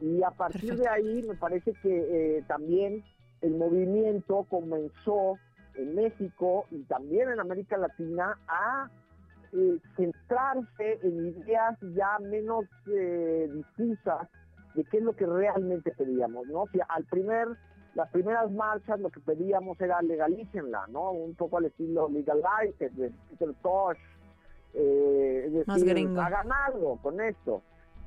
Y 0.00 0.22
a 0.22 0.30
partir 0.30 0.76
Perfecto. 0.76 0.82
de 0.82 0.88
ahí 0.88 1.22
me 1.26 1.34
parece 1.34 1.72
que 1.82 2.36
eh, 2.38 2.44
también 2.46 3.02
el 3.40 3.54
movimiento 3.54 4.46
comenzó 4.50 5.38
en 5.76 5.94
México 5.94 6.66
y 6.70 6.82
también 6.84 7.30
en 7.30 7.40
América 7.40 7.76
Latina 7.76 8.38
a 8.48 8.90
eh, 9.52 9.78
centrarse 9.96 10.98
en 11.02 11.26
ideas 11.26 11.78
ya 11.94 12.18
menos 12.20 12.64
eh, 12.86 13.48
difusas 13.52 14.28
de 14.74 14.84
qué 14.84 14.98
es 14.98 15.02
lo 15.02 15.14
que 15.14 15.26
realmente 15.26 15.92
pedíamos, 15.92 16.46
¿no? 16.48 16.62
O 16.62 16.68
sea, 16.68 16.84
al 16.88 17.04
primer 17.04 17.48
las 17.96 18.10
primeras 18.10 18.50
marchas 18.52 19.00
lo 19.00 19.08
que 19.08 19.20
pedíamos 19.20 19.80
era 19.80 20.02
legalícenla, 20.02 20.86
¿no? 20.88 21.12
Un 21.12 21.34
poco 21.34 21.56
al 21.56 21.64
estilo 21.64 22.10
legalize 22.10 22.90
de 22.90 23.10
Peter 23.30 23.54
Tosh, 23.62 23.96
eh, 24.74 25.44
es 25.46 25.52
decir, 25.52 25.66
Más 25.66 25.82
gringo. 25.82 26.20
hagan 26.20 26.52
algo 26.52 26.98
con 27.02 27.20
esto. 27.22 27.62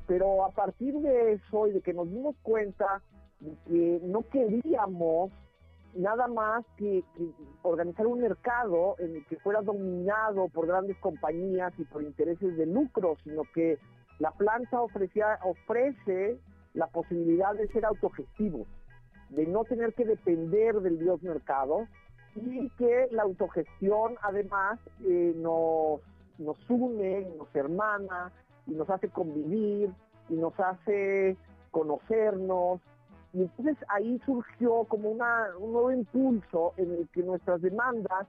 Pero 0.05 0.45
a 0.45 0.51
partir 0.51 0.93
de 0.99 1.33
eso 1.33 1.67
y 1.67 1.71
de 1.71 1.81
que 1.81 1.93
nos 1.93 2.07
dimos 2.07 2.35
cuenta 2.43 3.01
de 3.39 3.55
que 3.65 3.99
no 4.03 4.21
queríamos 4.29 5.31
nada 5.95 6.27
más 6.27 6.65
que, 6.77 7.03
organizar 7.61 8.07
un 8.07 8.21
mercado 8.21 8.95
en 8.99 9.15
el 9.17 9.25
que 9.25 9.37
fuera 9.37 9.61
dominado 9.61 10.47
por 10.49 10.67
grandes 10.67 10.97
compañías 10.97 11.73
y 11.77 11.83
por 11.85 12.03
intereses 12.03 12.55
de 12.57 12.65
lucro, 12.65 13.17
sino 13.23 13.43
que 13.53 13.77
la 14.19 14.31
planta 14.31 14.81
ofrece 14.81 16.39
la 16.73 16.87
posibilidad 16.87 17.55
de 17.55 17.67
ser 17.69 17.85
autogestivos 17.85 18.67
de 19.29 19.45
no 19.45 19.63
tener 19.63 19.93
que 19.93 20.05
depender 20.05 20.79
del 20.81 20.99
dios 20.99 21.21
mercado 21.21 21.87
y 22.35 22.69
que 22.71 23.07
la 23.11 23.23
autogestión 23.23 24.15
además 24.21 24.79
eh, 25.05 25.33
nos, 25.35 26.01
nos 26.37 26.57
une, 26.69 27.27
nos 27.37 27.53
hermana 27.55 28.31
y 28.67 28.71
nos 28.71 28.89
hace 28.89 29.09
convivir 29.09 29.91
y 30.29 30.33
nos 30.33 30.59
hace 30.59 31.37
conocernos. 31.71 32.81
Y 33.33 33.41
entonces 33.41 33.77
ahí 33.89 34.19
surgió 34.25 34.85
como 34.85 35.09
una, 35.11 35.49
un 35.57 35.73
nuevo 35.73 35.91
impulso 35.91 36.73
en 36.77 36.91
el 36.93 37.07
que 37.09 37.21
nuestras 37.21 37.61
demandas, 37.61 38.27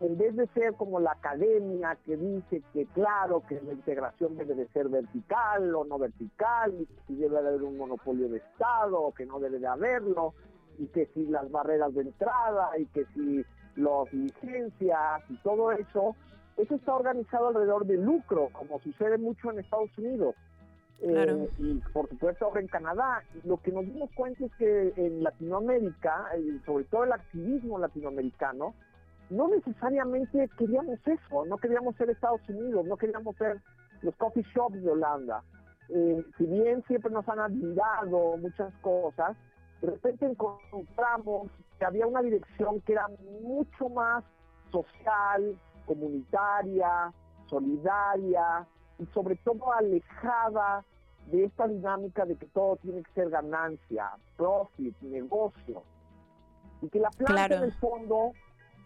en 0.00 0.18
vez 0.18 0.36
de 0.36 0.46
ser 0.48 0.74
como 0.74 1.00
la 1.00 1.12
academia 1.12 1.96
que 2.04 2.16
dice 2.16 2.62
que 2.72 2.84
claro 2.86 3.42
que 3.48 3.60
la 3.62 3.72
integración 3.72 4.36
debe 4.36 4.54
de 4.54 4.68
ser 4.68 4.88
vertical 4.88 5.74
o 5.74 5.84
no 5.84 5.98
vertical, 5.98 6.74
y 6.78 6.86
que 6.86 6.94
si 7.06 7.14
debe 7.14 7.40
de 7.40 7.48
haber 7.48 7.62
un 7.62 7.78
monopolio 7.78 8.28
de 8.28 8.38
Estado 8.38 9.00
o 9.00 9.14
que 9.14 9.24
no 9.24 9.38
debe 9.40 9.58
de 9.58 9.66
haberlo, 9.66 10.34
y 10.78 10.86
que 10.88 11.06
si 11.14 11.26
las 11.26 11.50
barreras 11.50 11.94
de 11.94 12.02
entrada 12.02 12.70
y 12.78 12.86
que 12.86 13.06
si 13.14 13.44
las 13.76 14.12
licencias 14.12 15.22
y 15.28 15.36
todo 15.38 15.72
eso, 15.72 16.16
eso 16.56 16.74
está 16.74 16.94
organizado 16.94 17.48
alrededor 17.48 17.86
del 17.86 18.04
lucro, 18.04 18.50
como 18.52 18.78
sucede 18.80 19.18
mucho 19.18 19.50
en 19.50 19.60
Estados 19.60 19.96
Unidos. 19.98 20.34
Eh, 21.06 21.50
y 21.58 21.74
por 21.92 22.08
supuesto 22.08 22.46
ahora 22.46 22.60
en 22.62 22.68
Canadá. 22.68 23.22
Lo 23.44 23.58
que 23.58 23.70
nos 23.70 23.84
dimos 23.84 24.10
cuenta 24.14 24.46
es 24.46 24.52
que 24.54 24.92
en 24.96 25.22
Latinoamérica, 25.22 26.30
y 26.38 26.58
sobre 26.64 26.84
todo 26.84 27.04
el 27.04 27.12
activismo 27.12 27.78
latinoamericano, 27.78 28.74
no 29.28 29.48
necesariamente 29.48 30.48
queríamos 30.56 30.98
eso, 31.06 31.44
no 31.44 31.58
queríamos 31.58 31.94
ser 31.96 32.08
Estados 32.08 32.40
Unidos, 32.48 32.86
no 32.86 32.96
queríamos 32.96 33.36
ser 33.36 33.60
los 34.00 34.16
coffee 34.16 34.44
shops 34.54 34.82
de 34.82 34.90
Holanda. 34.90 35.42
Eh, 35.90 36.24
si 36.38 36.46
bien 36.46 36.82
siempre 36.86 37.12
nos 37.12 37.28
han 37.28 37.40
admirado 37.40 38.38
muchas 38.38 38.72
cosas, 38.80 39.36
de 39.82 39.90
repente 39.90 40.24
encontramos 40.24 41.50
que 41.78 41.84
había 41.84 42.06
una 42.06 42.22
dirección 42.22 42.80
que 42.82 42.92
era 42.92 43.08
mucho 43.42 43.90
más 43.90 44.24
social, 44.72 45.54
comunitaria, 45.84 47.12
solidaria 47.46 48.66
y 48.98 49.04
sobre 49.06 49.36
todo 49.36 49.70
alejada 49.74 50.82
de 51.30 51.44
esta 51.44 51.66
dinámica 51.66 52.24
de 52.24 52.36
que 52.36 52.46
todo 52.46 52.76
tiene 52.76 53.02
que 53.02 53.12
ser 53.12 53.30
ganancia, 53.30 54.10
profit, 54.36 54.94
negocio. 55.00 55.82
Y 56.82 56.88
que 56.88 56.98
la 57.00 57.10
planta 57.10 57.32
claro. 57.32 57.56
en 57.56 57.62
el 57.64 57.72
fondo 57.72 58.32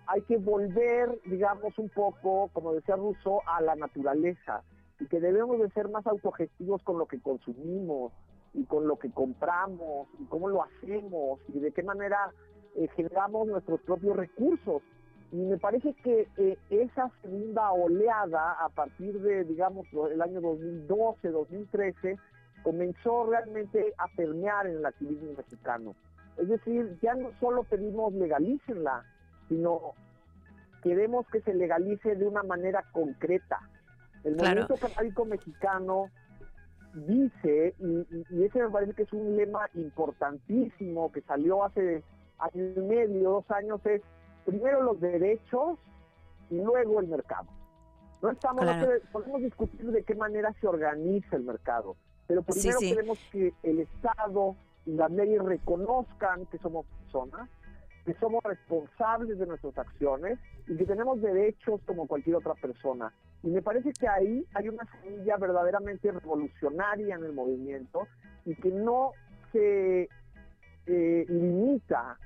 hay 0.06 0.22
que 0.22 0.38
volver, 0.38 1.20
digamos, 1.26 1.78
un 1.78 1.88
poco, 1.88 2.48
como 2.52 2.72
decía 2.72 2.96
Rousseau, 2.96 3.40
a 3.46 3.60
la 3.60 3.74
naturaleza. 3.74 4.62
Y 5.00 5.06
que 5.06 5.20
debemos 5.20 5.58
de 5.60 5.68
ser 5.70 5.88
más 5.88 6.06
autogestivos 6.06 6.82
con 6.82 6.98
lo 6.98 7.06
que 7.06 7.20
consumimos, 7.20 8.12
y 8.54 8.64
con 8.64 8.86
lo 8.86 8.96
que 8.96 9.10
compramos 9.10 10.08
y 10.18 10.24
cómo 10.24 10.48
lo 10.48 10.62
hacemos 10.62 11.40
y 11.48 11.60
de 11.60 11.72
qué 11.72 11.82
manera 11.82 12.32
eh, 12.74 12.88
generamos 12.96 13.46
nuestros 13.46 13.80
propios 13.82 14.16
recursos. 14.16 14.82
Y 15.30 15.36
me 15.36 15.58
parece 15.58 15.92
que 16.02 16.26
eh, 16.38 16.56
esa 16.70 17.10
segunda 17.20 17.70
oleada 17.72 18.52
a 18.52 18.68
partir 18.70 19.20
de, 19.20 19.44
digamos, 19.44 19.86
el 20.10 20.22
año 20.22 20.40
2012, 20.40 21.28
2013, 21.28 22.16
comenzó 22.62 23.26
realmente 23.26 23.94
a 23.98 24.08
permear 24.16 24.66
en 24.66 24.78
el 24.78 24.86
activismo 24.86 25.32
mexicano. 25.36 25.94
Es 26.36 26.48
decir, 26.48 26.98
ya 27.02 27.14
no 27.14 27.30
solo 27.40 27.64
pedimos 27.64 28.12
legalícenla, 28.14 29.04
sino 29.48 29.94
queremos 30.82 31.26
que 31.28 31.40
se 31.40 31.54
legalice 31.54 32.14
de 32.14 32.26
una 32.26 32.42
manera 32.42 32.84
concreta. 32.92 33.58
El 34.24 34.36
Claro. 34.36 34.62
movimiento 34.62 34.76
canábico 34.76 35.24
mexicano 35.24 36.10
dice, 36.94 37.74
y, 37.78 38.06
y, 38.30 38.44
ese 38.44 38.62
me 38.62 38.70
parece 38.70 38.94
que 38.94 39.02
es 39.02 39.12
un 39.12 39.36
lema 39.36 39.68
importantísimo 39.74 41.10
que 41.12 41.20
salió 41.22 41.64
hace 41.64 42.02
año 42.38 42.64
y 42.76 42.80
medio, 42.80 43.30
dos 43.30 43.50
años, 43.50 43.84
es 43.86 44.02
primero 44.44 44.82
los 44.82 45.00
derechos 45.00 45.78
y 46.50 46.60
luego 46.60 47.00
el 47.00 47.08
mercado. 47.08 47.48
No 48.22 48.30
estamos, 48.30 48.64
podemos 49.12 49.42
discutir 49.42 49.90
de 49.90 50.02
qué 50.02 50.14
manera 50.14 50.52
se 50.60 50.66
organiza 50.66 51.36
el 51.36 51.44
mercado, 51.44 51.96
pero 52.28 52.42
primero 52.42 52.78
queremos 52.78 53.18
que 53.32 53.54
el 53.62 53.80
Estado 53.80 54.54
y 54.84 54.92
las 54.92 55.10
leyes 55.10 55.42
reconozcan 55.42 56.44
que 56.46 56.58
somos 56.58 56.84
personas, 56.86 57.48
que 58.04 58.12
somos 58.14 58.44
responsables 58.44 59.38
de 59.38 59.46
nuestras 59.46 59.76
acciones 59.78 60.38
y 60.66 60.76
que 60.76 60.84
tenemos 60.84 61.22
derechos 61.22 61.80
como 61.86 62.06
cualquier 62.06 62.36
otra 62.36 62.54
persona. 62.54 63.12
Y 63.42 63.48
me 63.48 63.62
parece 63.62 63.94
que 63.94 64.06
ahí 64.06 64.44
hay 64.54 64.68
una 64.68 64.84
semilla 64.92 65.38
verdaderamente 65.38 66.12
revolucionaria 66.12 67.14
en 67.14 67.24
el 67.24 67.32
movimiento 67.32 68.06
y 68.44 68.54
que 68.56 68.70
no 68.70 69.12
se 69.52 70.10
eh, 70.86 71.24
limita 71.28 72.18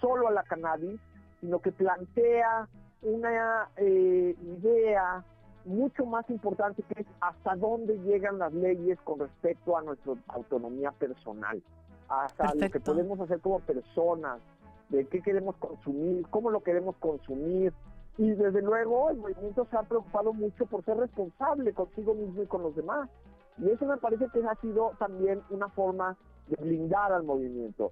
solo 0.00 0.28
a 0.28 0.32
la 0.32 0.44
cannabis, 0.44 0.98
sino 1.40 1.60
que 1.60 1.72
plantea 1.72 2.68
una 3.02 3.68
eh, 3.76 4.34
idea 4.40 5.22
mucho 5.66 6.06
más 6.06 6.28
importante 6.30 6.82
que 6.82 7.02
es 7.02 7.06
hasta 7.20 7.56
dónde 7.56 7.98
llegan 7.98 8.38
las 8.38 8.52
leyes 8.52 8.98
con 9.02 9.18
respecto 9.18 9.76
a 9.76 9.82
nuestra 9.82 10.14
autonomía 10.28 10.92
personal, 10.92 11.62
hasta 12.08 12.54
lo 12.54 12.70
que 12.70 12.80
podemos 12.80 13.20
hacer 13.20 13.40
como 13.40 13.60
personas, 13.60 14.40
de 14.88 15.06
qué 15.06 15.20
queremos 15.20 15.56
consumir, 15.56 16.26
cómo 16.30 16.50
lo 16.50 16.60
queremos 16.62 16.96
consumir. 16.96 17.72
Y 18.18 18.30
desde 18.30 18.62
luego 18.62 19.10
el 19.10 19.18
movimiento 19.18 19.66
se 19.70 19.76
ha 19.76 19.82
preocupado 19.82 20.32
mucho 20.32 20.64
por 20.66 20.84
ser 20.84 20.96
responsable 20.96 21.74
consigo 21.74 22.14
mismo 22.14 22.42
y 22.42 22.46
con 22.46 22.62
los 22.62 22.74
demás. 22.74 23.10
Y 23.58 23.68
eso 23.68 23.84
me 23.86 23.96
parece 23.98 24.26
que 24.32 24.42
ha 24.46 24.54
sido 24.60 24.92
también 24.98 25.42
una 25.50 25.68
forma 25.70 26.16
de 26.48 26.56
blindar 26.62 27.12
al 27.12 27.24
movimiento, 27.24 27.90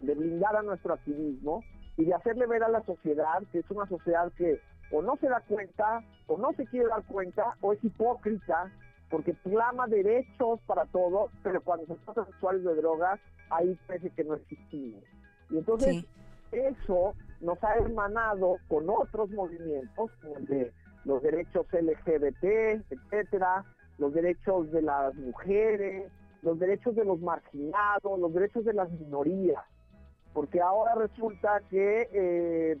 de 0.00 0.14
blindar 0.14 0.56
a 0.56 0.62
nuestro 0.62 0.94
activismo 0.94 1.62
y 1.96 2.04
de 2.04 2.14
hacerle 2.14 2.46
ver 2.46 2.64
a 2.64 2.68
la 2.68 2.82
sociedad 2.84 3.42
que 3.52 3.60
es 3.60 3.70
una 3.70 3.86
sociedad 3.86 4.32
que 4.32 4.60
o 4.94 5.02
no 5.02 5.16
se 5.16 5.28
da 5.28 5.40
cuenta, 5.40 6.04
o 6.28 6.38
no 6.38 6.52
se 6.52 6.66
quiere 6.66 6.86
dar 6.86 7.02
cuenta, 7.04 7.56
o 7.60 7.72
es 7.72 7.82
hipócrita, 7.82 8.70
porque 9.10 9.34
clama 9.42 9.88
derechos 9.88 10.60
para 10.66 10.84
todos, 10.86 11.32
pero 11.42 11.60
cuando 11.62 11.86
se 11.86 11.96
trata 12.04 12.22
de 12.22 12.30
usuarios 12.30 12.64
de 12.64 12.76
drogas, 12.76 13.20
ahí 13.50 13.76
parece 13.88 14.10
que 14.10 14.22
no 14.22 14.34
existimos. 14.34 15.02
Y 15.50 15.58
entonces 15.58 16.04
eso 16.52 17.14
nos 17.40 17.62
ha 17.64 17.74
hermanado 17.74 18.58
con 18.68 18.88
otros 18.88 19.30
movimientos, 19.30 20.12
como 20.22 20.36
el 20.36 20.46
de 20.46 20.72
los 21.04 21.22
derechos 21.22 21.66
LGBT, 21.72 22.44
etcétera, 22.88 23.64
los 23.98 24.14
derechos 24.14 24.70
de 24.70 24.82
las 24.82 25.14
mujeres, 25.16 26.10
los 26.42 26.58
derechos 26.60 26.94
de 26.94 27.04
los 27.04 27.18
marginados, 27.20 28.18
los 28.20 28.32
derechos 28.32 28.64
de 28.64 28.74
las 28.74 28.90
minorías. 28.92 29.62
Porque 30.34 30.60
ahora 30.60 30.94
resulta 30.96 31.62
que 31.70 32.08
eh, 32.12 32.76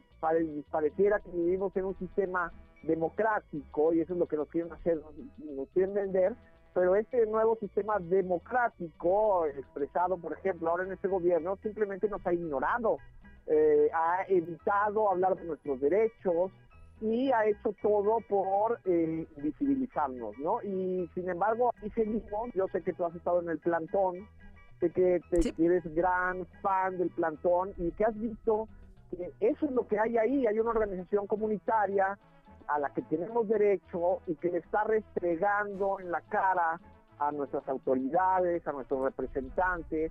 pareciera 0.70 1.20
que 1.20 1.30
vivimos 1.30 1.74
en 1.76 1.86
un 1.86 1.98
sistema 1.98 2.52
democrático, 2.82 3.94
y 3.94 4.00
eso 4.00 4.12
es 4.12 4.18
lo 4.18 4.26
que 4.26 4.36
nos 4.36 4.48
quieren 4.48 4.72
hacer, 4.72 5.00
nos 5.38 5.68
quieren 5.70 5.94
vender, 5.94 6.34
pero 6.74 6.96
este 6.96 7.24
nuevo 7.26 7.56
sistema 7.56 7.98
democrático, 8.00 9.46
expresado, 9.46 10.18
por 10.18 10.32
ejemplo, 10.32 10.68
ahora 10.68 10.84
en 10.84 10.92
este 10.92 11.06
gobierno, 11.06 11.56
simplemente 11.62 12.08
nos 12.08 12.26
ha 12.26 12.34
ignorado, 12.34 12.98
eh, 13.46 13.88
ha 13.94 14.24
evitado 14.28 15.08
hablar 15.08 15.36
de 15.36 15.44
nuestros 15.44 15.80
derechos 15.80 16.50
y 17.00 17.30
ha 17.30 17.46
hecho 17.46 17.74
todo 17.80 18.18
por 18.28 18.80
eh, 18.84 19.26
visibilizarnos, 19.36 20.36
¿no? 20.38 20.62
Y 20.62 21.08
sin 21.14 21.28
embargo, 21.28 21.70
ahí 21.80 21.90
seguimos, 21.90 22.52
yo 22.54 22.66
sé 22.68 22.82
que 22.82 22.92
tú 22.92 23.04
has 23.04 23.14
estado 23.14 23.40
en 23.40 23.50
el 23.50 23.58
plantón, 23.60 24.26
sé 24.88 24.90
que 24.90 25.20
te, 25.30 25.64
eres 25.64 25.94
gran 25.94 26.46
fan 26.60 26.98
del 26.98 27.10
plantón 27.10 27.72
y 27.78 27.90
que 27.92 28.04
has 28.04 28.18
visto 28.18 28.68
que 29.10 29.32
eso 29.40 29.66
es 29.66 29.72
lo 29.72 29.86
que 29.86 29.98
hay 29.98 30.16
ahí, 30.16 30.46
hay 30.46 30.58
una 30.58 30.70
organización 30.70 31.26
comunitaria 31.26 32.18
a 32.66 32.78
la 32.78 32.90
que 32.90 33.02
tenemos 33.02 33.48
derecho 33.48 34.20
y 34.26 34.34
que 34.36 34.50
le 34.50 34.58
está 34.58 34.84
restregando 34.84 36.00
en 36.00 36.10
la 36.10 36.20
cara 36.22 36.80
a 37.18 37.32
nuestras 37.32 37.68
autoridades, 37.68 38.66
a 38.66 38.72
nuestros 38.72 39.02
representantes, 39.04 40.10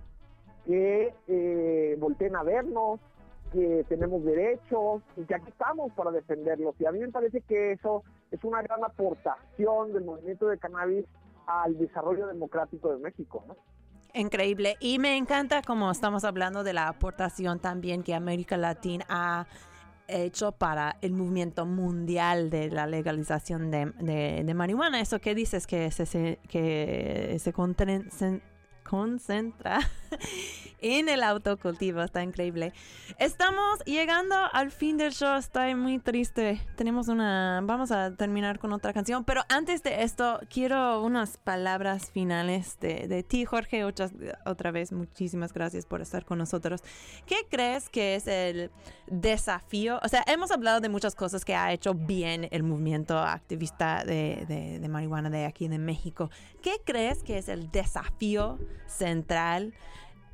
que 0.64 1.12
eh, 1.28 1.96
volteen 1.98 2.36
a 2.36 2.42
vernos, 2.42 3.00
que 3.52 3.84
tenemos 3.88 4.24
derechos 4.24 5.02
y 5.16 5.24
que 5.24 5.34
aquí 5.34 5.48
estamos 5.48 5.92
para 5.92 6.10
defenderlos. 6.10 6.74
Y 6.80 6.86
a 6.86 6.92
mí 6.92 7.00
me 7.00 7.10
parece 7.10 7.40
que 7.42 7.72
eso 7.72 8.02
es 8.30 8.42
una 8.44 8.62
gran 8.62 8.82
aportación 8.82 9.92
del 9.92 10.04
movimiento 10.04 10.48
de 10.48 10.58
cannabis 10.58 11.04
al 11.46 11.76
desarrollo 11.76 12.26
democrático 12.26 12.90
de 12.90 12.98
México. 12.98 13.44
Increíble. 14.14 14.76
Y 14.78 15.00
me 15.00 15.16
encanta 15.16 15.60
como 15.62 15.90
estamos 15.90 16.24
hablando 16.24 16.62
de 16.62 16.72
la 16.72 16.88
aportación 16.88 17.58
también 17.58 18.04
que 18.04 18.14
América 18.14 18.56
Latina 18.56 19.04
ha 19.08 19.46
hecho 20.06 20.52
para 20.52 20.96
el 21.00 21.12
movimiento 21.12 21.66
mundial 21.66 22.48
de 22.48 22.70
la 22.70 22.86
legalización 22.86 23.70
de, 23.72 24.54
marihuana. 24.54 25.00
Eso 25.00 25.18
que 25.20 25.34
dices 25.34 25.66
que 25.66 25.90
se, 25.90 26.38
que 26.48 27.36
se 27.40 27.52
concentra 28.84 29.80
en 30.80 31.08
el 31.08 31.22
autocultivo. 31.22 32.02
Está 32.02 32.22
increíble. 32.22 32.72
Estamos 33.18 33.80
llegando 33.86 34.36
al 34.52 34.70
fin 34.70 34.96
del 34.96 35.12
show. 35.12 35.36
Estoy 35.36 35.74
muy 35.74 35.98
triste. 35.98 36.60
Tenemos 36.76 37.08
una... 37.08 37.60
Vamos 37.64 37.90
a 37.90 38.14
terminar 38.14 38.58
con 38.58 38.72
otra 38.72 38.92
canción. 38.92 39.24
Pero 39.24 39.42
antes 39.48 39.82
de 39.82 40.02
esto, 40.02 40.40
quiero 40.48 41.02
unas 41.02 41.38
palabras 41.38 42.10
finales 42.10 42.78
de, 42.80 43.08
de 43.08 43.22
ti, 43.22 43.44
Jorge. 43.44 43.84
Otra, 43.84 44.10
otra 44.44 44.70
vez, 44.70 44.92
muchísimas 44.92 45.52
gracias 45.52 45.86
por 45.86 46.00
estar 46.00 46.24
con 46.24 46.38
nosotros. 46.38 46.82
¿Qué 47.26 47.46
crees 47.50 47.88
que 47.88 48.14
es 48.14 48.26
el 48.26 48.70
desafío? 49.06 49.98
O 50.02 50.08
sea, 50.08 50.22
hemos 50.26 50.50
hablado 50.50 50.80
de 50.80 50.88
muchas 50.88 51.14
cosas 51.14 51.44
que 51.44 51.54
ha 51.54 51.72
hecho 51.72 51.94
bien 51.94 52.48
el 52.50 52.62
movimiento 52.62 53.18
activista 53.18 54.04
de, 54.04 54.44
de, 54.80 54.88
marihuana 54.88 55.30
de 55.30 55.44
aquí 55.44 55.68
de 55.68 55.78
México. 55.78 56.30
¿Qué 56.62 56.76
crees 56.84 57.22
que 57.22 57.38
es 57.38 57.48
el 57.48 57.70
desafío 57.70 58.58
central? 58.86 59.74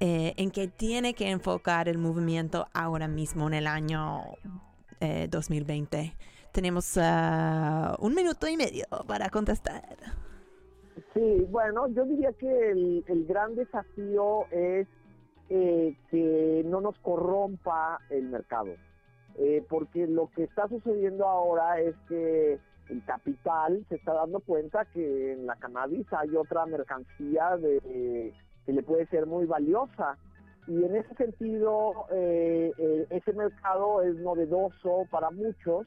Eh, 0.02 0.32
en 0.38 0.50
que 0.50 0.66
tiene 0.66 1.12
que 1.12 1.28
enfocar 1.28 1.86
el 1.86 1.98
movimiento 1.98 2.66
ahora 2.72 3.06
mismo 3.06 3.48
en 3.48 3.54
el 3.54 3.66
año 3.66 4.22
2020. 5.28 5.98
Eh, 5.98 6.16
Tenemos 6.52 6.96
ah, 6.96 7.96
un 8.00 8.14
minuto 8.14 8.48
y 8.48 8.56
medio 8.56 8.86
para 9.06 9.28
contestar. 9.28 9.82
Sí, 11.12 11.46
bueno, 11.50 11.88
yo 11.88 12.04
diría 12.04 12.32
que 12.32 12.70
el, 12.70 13.26
gran 13.28 13.54
desafío 13.56 14.46
es 14.50 14.86
eh, 15.51 15.94
que 16.11 16.62
no 16.66 16.80
nos 16.80 16.98
corrompa 17.01 17.98
el 18.11 18.28
mercado. 18.28 18.74
porque 19.68 20.07
lo 20.07 20.28
que 20.34 20.44
está 20.44 20.68
sucediendo 20.68 21.26
ahora 21.26 21.80
es 21.80 21.94
que 22.09 22.59
el 22.90 23.05
capital 23.05 23.84
se 23.88 23.94
está 23.96 24.12
dando 24.12 24.40
cuenta 24.40 24.84
que 24.86 25.32
en 25.32 25.46
la 25.46 25.57
cannabis 25.57 26.07
hay 26.12 26.36
otra 26.36 26.66
mercancía 26.66 27.57
de 27.57 28.32
que 28.66 28.72
le 28.72 28.82
puede 28.82 29.07
ser 29.07 29.26
muy 29.26 29.46
valiosa. 29.46 30.16
Y 30.66 30.84
en 30.84 30.96
ese 30.96 31.14
sentido, 31.14 32.07
eh, 32.12 32.72
eh, 32.78 33.07
ese 33.11 33.32
mercado 33.32 34.03
es 34.03 34.14
novedoso 34.16 35.07
para 35.11 35.30
muchos 35.30 35.86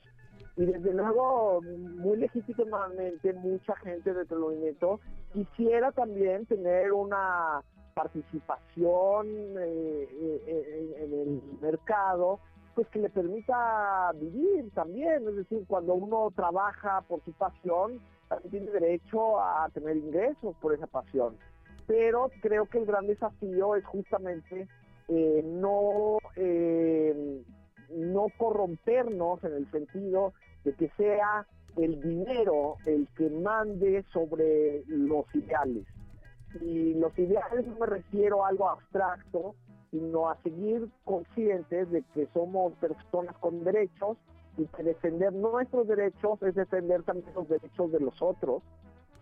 y 0.55 0.65
desde 0.65 0.93
luego 0.93 1.61
muy 1.61 2.17
legítimamente 2.17 3.33
mucha 3.33 3.75
gente 3.77 4.13
del 4.13 4.39
movimiento 4.39 4.99
quisiera 5.33 5.91
también 5.91 6.45
tener 6.45 6.93
una 6.93 7.61
participación 7.95 9.27
eh, 9.59 10.93
en 10.97 11.13
el 11.13 11.41
mercado 11.61 12.39
pues 12.75 12.87
que 12.87 12.99
le 12.99 13.09
permita 13.09 14.11
vivir 14.15 14.71
también, 14.73 15.27
es 15.27 15.35
decir, 15.35 15.63
cuando 15.67 15.93
uno 15.93 16.31
trabaja 16.35 17.01
por 17.01 17.23
su 17.23 17.31
pasión, 17.33 18.01
también 18.27 18.49
tiene 18.49 18.71
derecho 18.71 19.39
a 19.39 19.69
tener 19.73 19.97
ingresos 19.97 20.55
por 20.59 20.73
esa 20.73 20.87
pasión. 20.87 21.37
Pero 21.85 22.31
creo 22.41 22.65
que 22.65 22.79
el 22.79 22.85
gran 22.85 23.07
desafío 23.07 23.75
es 23.75 23.85
justamente 23.85 24.67
eh, 25.07 25.41
no, 25.45 26.17
eh, 26.35 27.43
no 27.89 28.27
corrompernos 28.37 29.43
en 29.43 29.53
el 29.53 29.71
sentido 29.71 30.33
de 30.63 30.73
que 30.73 30.89
sea 30.97 31.45
el 31.77 32.01
dinero 32.01 32.77
el 32.85 33.07
que 33.17 33.29
mande 33.29 34.03
sobre 34.13 34.83
los 34.87 35.25
ideales. 35.33 35.85
Y 36.61 36.93
los 36.93 37.17
ideales 37.17 37.65
no 37.67 37.75
me 37.79 37.85
refiero 37.87 38.45
a 38.45 38.49
algo 38.49 38.69
abstracto, 38.69 39.55
sino 39.89 40.29
a 40.29 40.37
seguir 40.43 40.87
conscientes 41.03 41.89
de 41.91 42.03
que 42.13 42.27
somos 42.33 42.73
personas 42.73 43.35
con 43.37 43.63
derechos 43.63 44.17
y 44.57 44.65
que 44.67 44.83
defender 44.83 45.33
nuestros 45.33 45.87
derechos 45.87 46.41
es 46.43 46.55
defender 46.55 47.03
también 47.03 47.33
los 47.33 47.47
derechos 47.49 47.91
de 47.91 47.99
los 47.99 48.21
otros 48.21 48.61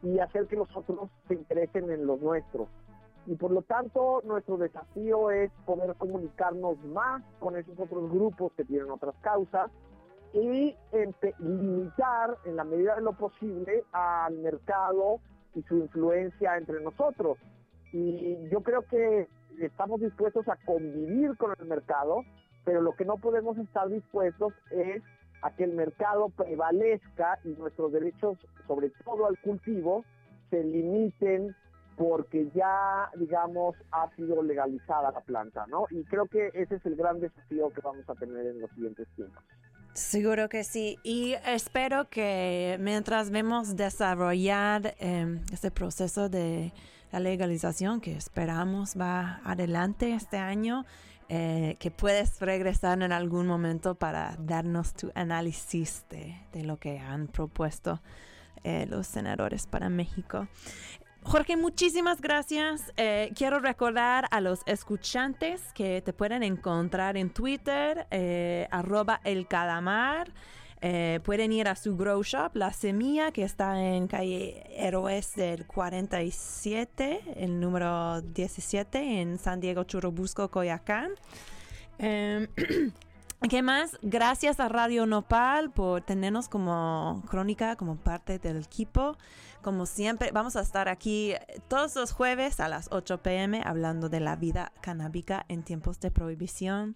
y 0.03 0.19
hacer 0.19 0.47
que 0.47 0.55
los 0.55 0.75
otros 0.75 1.09
se 1.27 1.35
interesen 1.35 1.89
en 1.89 2.05
los 2.05 2.19
nuestros. 2.21 2.67
Y 3.27 3.35
por 3.35 3.51
lo 3.51 3.61
tanto, 3.61 4.21
nuestro 4.25 4.57
desafío 4.57 5.29
es 5.29 5.51
poder 5.65 5.95
comunicarnos 5.95 6.83
más 6.85 7.23
con 7.39 7.55
esos 7.55 7.79
otros 7.79 8.09
grupos 8.11 8.51
que 8.53 8.65
tienen 8.65 8.89
otras 8.89 9.15
causas 9.21 9.69
y 10.33 10.75
limitar 11.39 12.37
en 12.45 12.55
la 12.55 12.63
medida 12.63 12.95
de 12.95 13.01
lo 13.01 13.13
posible 13.13 13.83
al 13.91 14.37
mercado 14.37 15.19
y 15.53 15.61
su 15.63 15.77
influencia 15.77 16.57
entre 16.57 16.81
nosotros. 16.81 17.37
Y 17.91 18.49
yo 18.49 18.61
creo 18.61 18.83
que 18.83 19.27
estamos 19.59 19.99
dispuestos 19.99 20.47
a 20.47 20.55
convivir 20.65 21.37
con 21.37 21.53
el 21.59 21.65
mercado, 21.67 22.23
pero 22.63 22.81
lo 22.81 22.95
que 22.95 23.05
no 23.05 23.17
podemos 23.17 23.57
estar 23.57 23.89
dispuestos 23.89 24.53
es 24.71 25.03
a 25.41 25.51
que 25.55 25.63
el 25.63 25.73
mercado 25.73 26.29
prevalezca 26.29 27.39
y 27.43 27.49
nuestros 27.49 27.91
derechos, 27.91 28.37
sobre 28.67 28.91
todo 29.03 29.25
al 29.25 29.37
cultivo, 29.39 30.05
se 30.49 30.63
limiten 30.63 31.55
porque 32.01 32.49
ya, 32.55 33.11
digamos, 33.15 33.75
ha 33.91 34.09
sido 34.15 34.41
legalizada 34.41 35.11
la 35.11 35.21
planta, 35.21 35.67
¿no? 35.67 35.85
Y 35.91 36.03
creo 36.05 36.25
que 36.25 36.47
ese 36.55 36.77
es 36.77 36.85
el 36.87 36.95
gran 36.95 37.19
desafío 37.19 37.69
que 37.69 37.81
vamos 37.81 38.09
a 38.09 38.15
tener 38.15 38.43
en 38.43 38.59
los 38.59 38.71
siguientes 38.71 39.07
tiempos. 39.15 39.43
Seguro 39.93 40.49
que 40.49 40.63
sí. 40.63 40.97
Y 41.03 41.35
espero 41.45 42.09
que 42.09 42.77
mientras 42.79 43.29
vemos 43.29 43.75
desarrollar 43.75 44.95
eh, 44.99 45.41
este 45.53 45.69
proceso 45.69 46.27
de 46.27 46.73
la 47.11 47.19
legalización 47.19 48.01
que 48.01 48.13
esperamos 48.13 48.99
va 48.99 49.39
adelante 49.43 50.15
este 50.15 50.37
año, 50.37 50.85
eh, 51.29 51.75
que 51.79 51.91
puedes 51.91 52.39
regresar 52.39 53.03
en 53.03 53.11
algún 53.11 53.45
momento 53.45 53.93
para 53.93 54.37
darnos 54.39 54.95
tu 54.95 55.11
análisis 55.13 56.03
de, 56.09 56.35
de 56.51 56.63
lo 56.63 56.77
que 56.77 56.97
han 56.97 57.27
propuesto 57.27 58.01
eh, 58.63 58.85
los 58.87 59.07
senadores 59.07 59.65
para 59.65 59.89
México. 59.89 60.47
Jorge, 61.23 61.55
muchísimas 61.55 62.19
gracias. 62.19 62.91
Eh, 62.97 63.31
quiero 63.35 63.59
recordar 63.59 64.27
a 64.31 64.41
los 64.41 64.61
escuchantes 64.65 65.61
que 65.73 66.01
te 66.01 66.13
pueden 66.13 66.41
encontrar 66.41 67.15
en 67.15 67.29
Twitter, 67.29 68.07
eh, 68.09 68.67
arroba 68.71 69.21
el 69.23 69.47
calamar. 69.47 70.31
Eh, 70.83 71.19
pueden 71.23 71.51
ir 71.51 71.67
a 71.67 71.75
su 71.75 71.95
grow 71.95 72.23
shop, 72.23 72.55
La 72.55 72.73
Semilla, 72.73 73.31
que 73.31 73.43
está 73.43 73.79
en 73.79 74.07
calle 74.07 74.63
Héroes 74.75 75.35
del 75.35 75.67
47, 75.67 77.21
el 77.35 77.59
número 77.59 78.21
17, 78.21 79.21
en 79.21 79.37
San 79.37 79.59
Diego, 79.59 79.83
Churubusco, 79.83 80.49
Coyacán. 80.49 81.11
Em, 81.99 82.47
¿Qué 83.49 83.61
más? 83.63 83.97
Gracias 84.03 84.59
a 84.59 84.69
Radio 84.69 85.05
Nopal 85.05 85.71
por 85.71 86.01
tenernos 86.01 86.47
como 86.47 87.23
crónica, 87.27 87.75
como 87.75 87.95
parte 87.95 88.37
del 88.37 88.57
equipo. 88.57 89.17
Como 89.61 89.85
siempre, 89.85 90.31
vamos 90.31 90.55
a 90.55 90.61
estar 90.61 90.89
aquí 90.89 91.35
todos 91.67 91.95
los 91.95 92.11
jueves 92.13 92.59
a 92.59 92.67
las 92.67 92.87
8 92.91 93.19
pm 93.21 93.61
hablando 93.63 94.09
de 94.09 94.19
la 94.19 94.35
vida 94.35 94.71
canábica 94.81 95.45
en 95.49 95.61
tiempos 95.61 95.99
de 95.99 96.09
prohibición. 96.09 96.95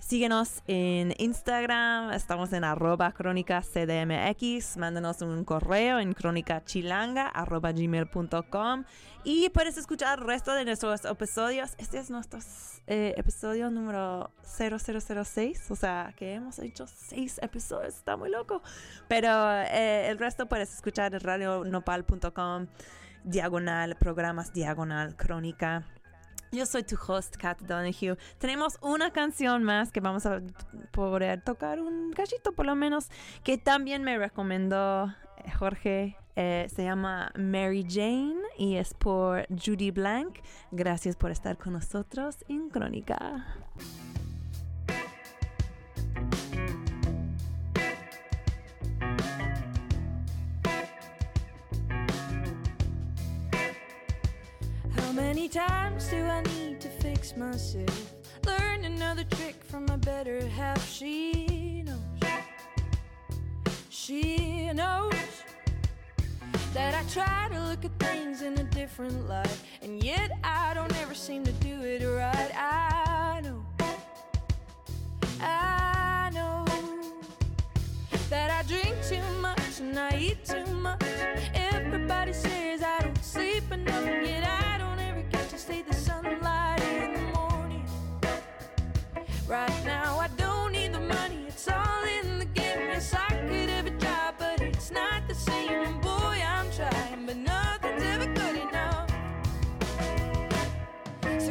Síguenos 0.00 0.62
en 0.66 1.14
Instagram, 1.18 2.12
estamos 2.12 2.52
en 2.54 2.64
arroba 2.64 3.12
crónica 3.12 3.60
cdmx, 3.62 4.78
mándanos 4.78 5.20
un 5.20 5.44
correo 5.44 6.00
en 6.00 6.14
crónicachilanga 6.14 7.30
y 9.22 9.50
puedes 9.50 9.76
escuchar 9.76 10.18
el 10.18 10.24
resto 10.24 10.54
de 10.54 10.64
nuestros 10.64 11.04
episodios. 11.04 11.74
Este 11.76 11.98
es 11.98 12.10
nuestro 12.10 12.40
eh, 12.86 13.12
episodio 13.18 13.70
número 13.70 14.30
0006, 14.42 15.70
o 15.70 15.76
sea 15.76 16.14
que 16.16 16.34
hemos 16.34 16.58
hecho 16.58 16.86
seis 16.86 17.38
episodios, 17.42 17.94
está 17.94 18.16
muy 18.16 18.30
loco. 18.30 18.62
Pero 19.06 19.28
eh, 19.52 20.08
el 20.08 20.18
resto 20.18 20.48
puedes 20.48 20.72
escuchar 20.74 21.14
en 21.14 21.20
radionopal.com, 21.20 22.66
diagonal, 23.24 23.96
programas 23.96 24.52
diagonal, 24.54 25.14
crónica. 25.14 25.84
Yo 26.52 26.66
soy 26.66 26.82
tu 26.82 26.96
host, 26.96 27.36
Kat 27.36 27.60
Donahue. 27.60 28.16
Tenemos 28.38 28.76
una 28.82 29.12
canción 29.12 29.62
más 29.62 29.92
que 29.92 30.00
vamos 30.00 30.26
a 30.26 30.40
poder 30.90 31.42
tocar 31.42 31.80
un 31.80 32.12
cachito 32.12 32.52
por 32.52 32.66
lo 32.66 32.74
menos, 32.74 33.08
que 33.44 33.56
también 33.56 34.02
me 34.02 34.18
recomendó 34.18 35.14
eh, 35.44 35.50
Jorge. 35.56 36.16
Eh, 36.36 36.68
se 36.74 36.84
llama 36.84 37.32
Mary 37.36 37.86
Jane 37.88 38.36
y 38.56 38.76
es 38.76 38.94
por 38.94 39.46
Judy 39.48 39.90
Blank. 39.90 40.38
Gracias 40.72 41.14
por 41.14 41.30
estar 41.30 41.56
con 41.56 41.74
nosotros 41.74 42.44
en 42.48 42.68
Crónica. 42.68 43.46
Times 55.50 56.06
do 56.06 56.24
I 56.24 56.42
need 56.42 56.80
to 56.80 56.88
fix 56.88 57.36
myself? 57.36 58.14
Learn 58.46 58.84
another 58.84 59.24
trick 59.24 59.56
from 59.64 59.84
my 59.86 59.96
better 59.96 60.46
half. 60.46 60.88
She 60.88 61.82
knows. 61.84 61.98
She 63.88 64.72
knows 64.72 65.12
that 66.72 66.94
I 66.94 67.02
try 67.08 67.48
to 67.52 67.60
look 67.64 67.84
at 67.84 67.98
things 67.98 68.42
in 68.42 68.56
a 68.58 68.64
different 68.64 69.28
light, 69.28 69.58
and 69.82 70.02
yet 70.04 70.30
I 70.44 70.72
don't 70.74 70.94
ever 71.02 71.14
seem 71.14 71.42
to 71.44 71.52
do 71.52 71.82
it 71.82 72.04
right. 72.04 72.52
I 72.54 73.40
know. 73.42 73.66
I 75.40 75.79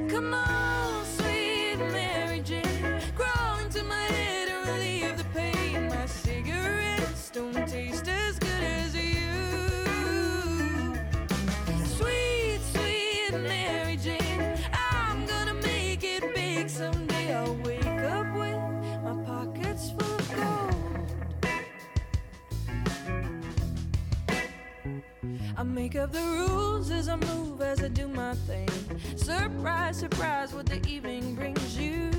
Come 0.07 0.33
on, 0.33 0.68
Up 25.99 26.13
the 26.13 26.21
rules 26.21 26.91
as 26.91 27.09
I 27.09 27.17
move, 27.17 27.61
as 27.61 27.83
I 27.83 27.89
do 27.89 28.07
my 28.07 28.33
thing. 28.33 28.69
Surprise, 29.17 29.97
surprise, 29.97 30.53
what 30.53 30.65
the 30.65 30.79
evening 30.87 31.35
brings 31.35 31.77
you. 31.77 32.09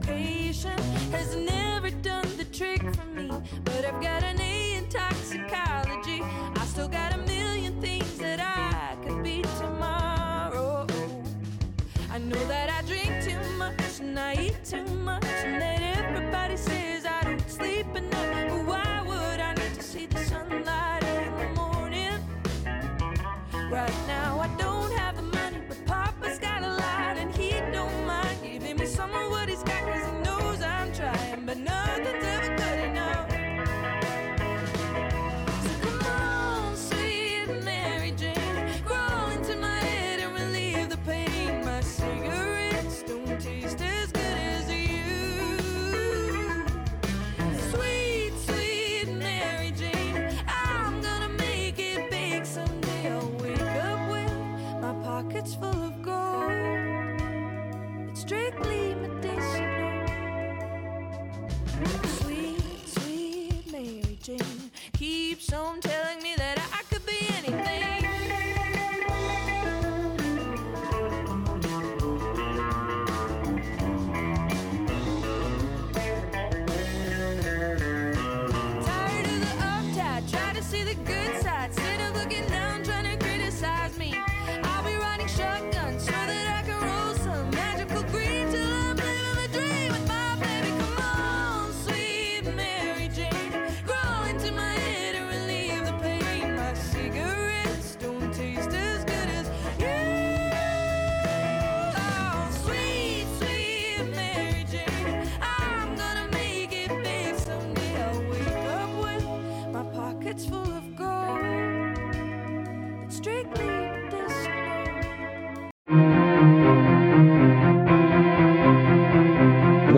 Education 0.00 0.78
has 1.12 1.36
never 1.36 1.90
done 1.90 2.26
the 2.38 2.46
trick 2.46 2.80
for 2.94 3.04
me, 3.04 3.30
but 3.64 3.84
I've 3.84 4.00
got 4.00 4.22
an 4.22 4.40
A 4.40 4.76
in 4.76 4.88
toxicology. 4.88 6.22
I 6.22 6.64
still 6.64 6.88
got 6.88 7.12
a 7.12 7.18
million 7.18 7.78
things 7.82 8.16
that 8.16 8.40
I 8.40 8.96
could 9.06 9.22
be 9.22 9.42
tomorrow. 9.58 10.86
I 12.10 12.16
know 12.16 12.42
that 12.46 12.70
I 12.70 12.80
drink 12.86 13.22
too 13.22 13.38
much 13.58 14.00
and 14.00 14.18
I 14.18 14.36
eat 14.36 14.64
too 14.64 14.86
much, 14.86 15.22
and 15.44 15.60
that 15.60 15.82
everybody 15.98 16.56
says 16.56 17.04
I 17.04 17.22
don't 17.24 17.46
sleep 17.50 17.94
enough. 17.94 18.48
But 18.48 18.64
why 18.64 19.03
Right 23.70 24.03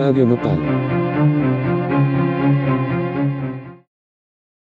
Radio 0.07 0.23
Nopal. 0.25 0.86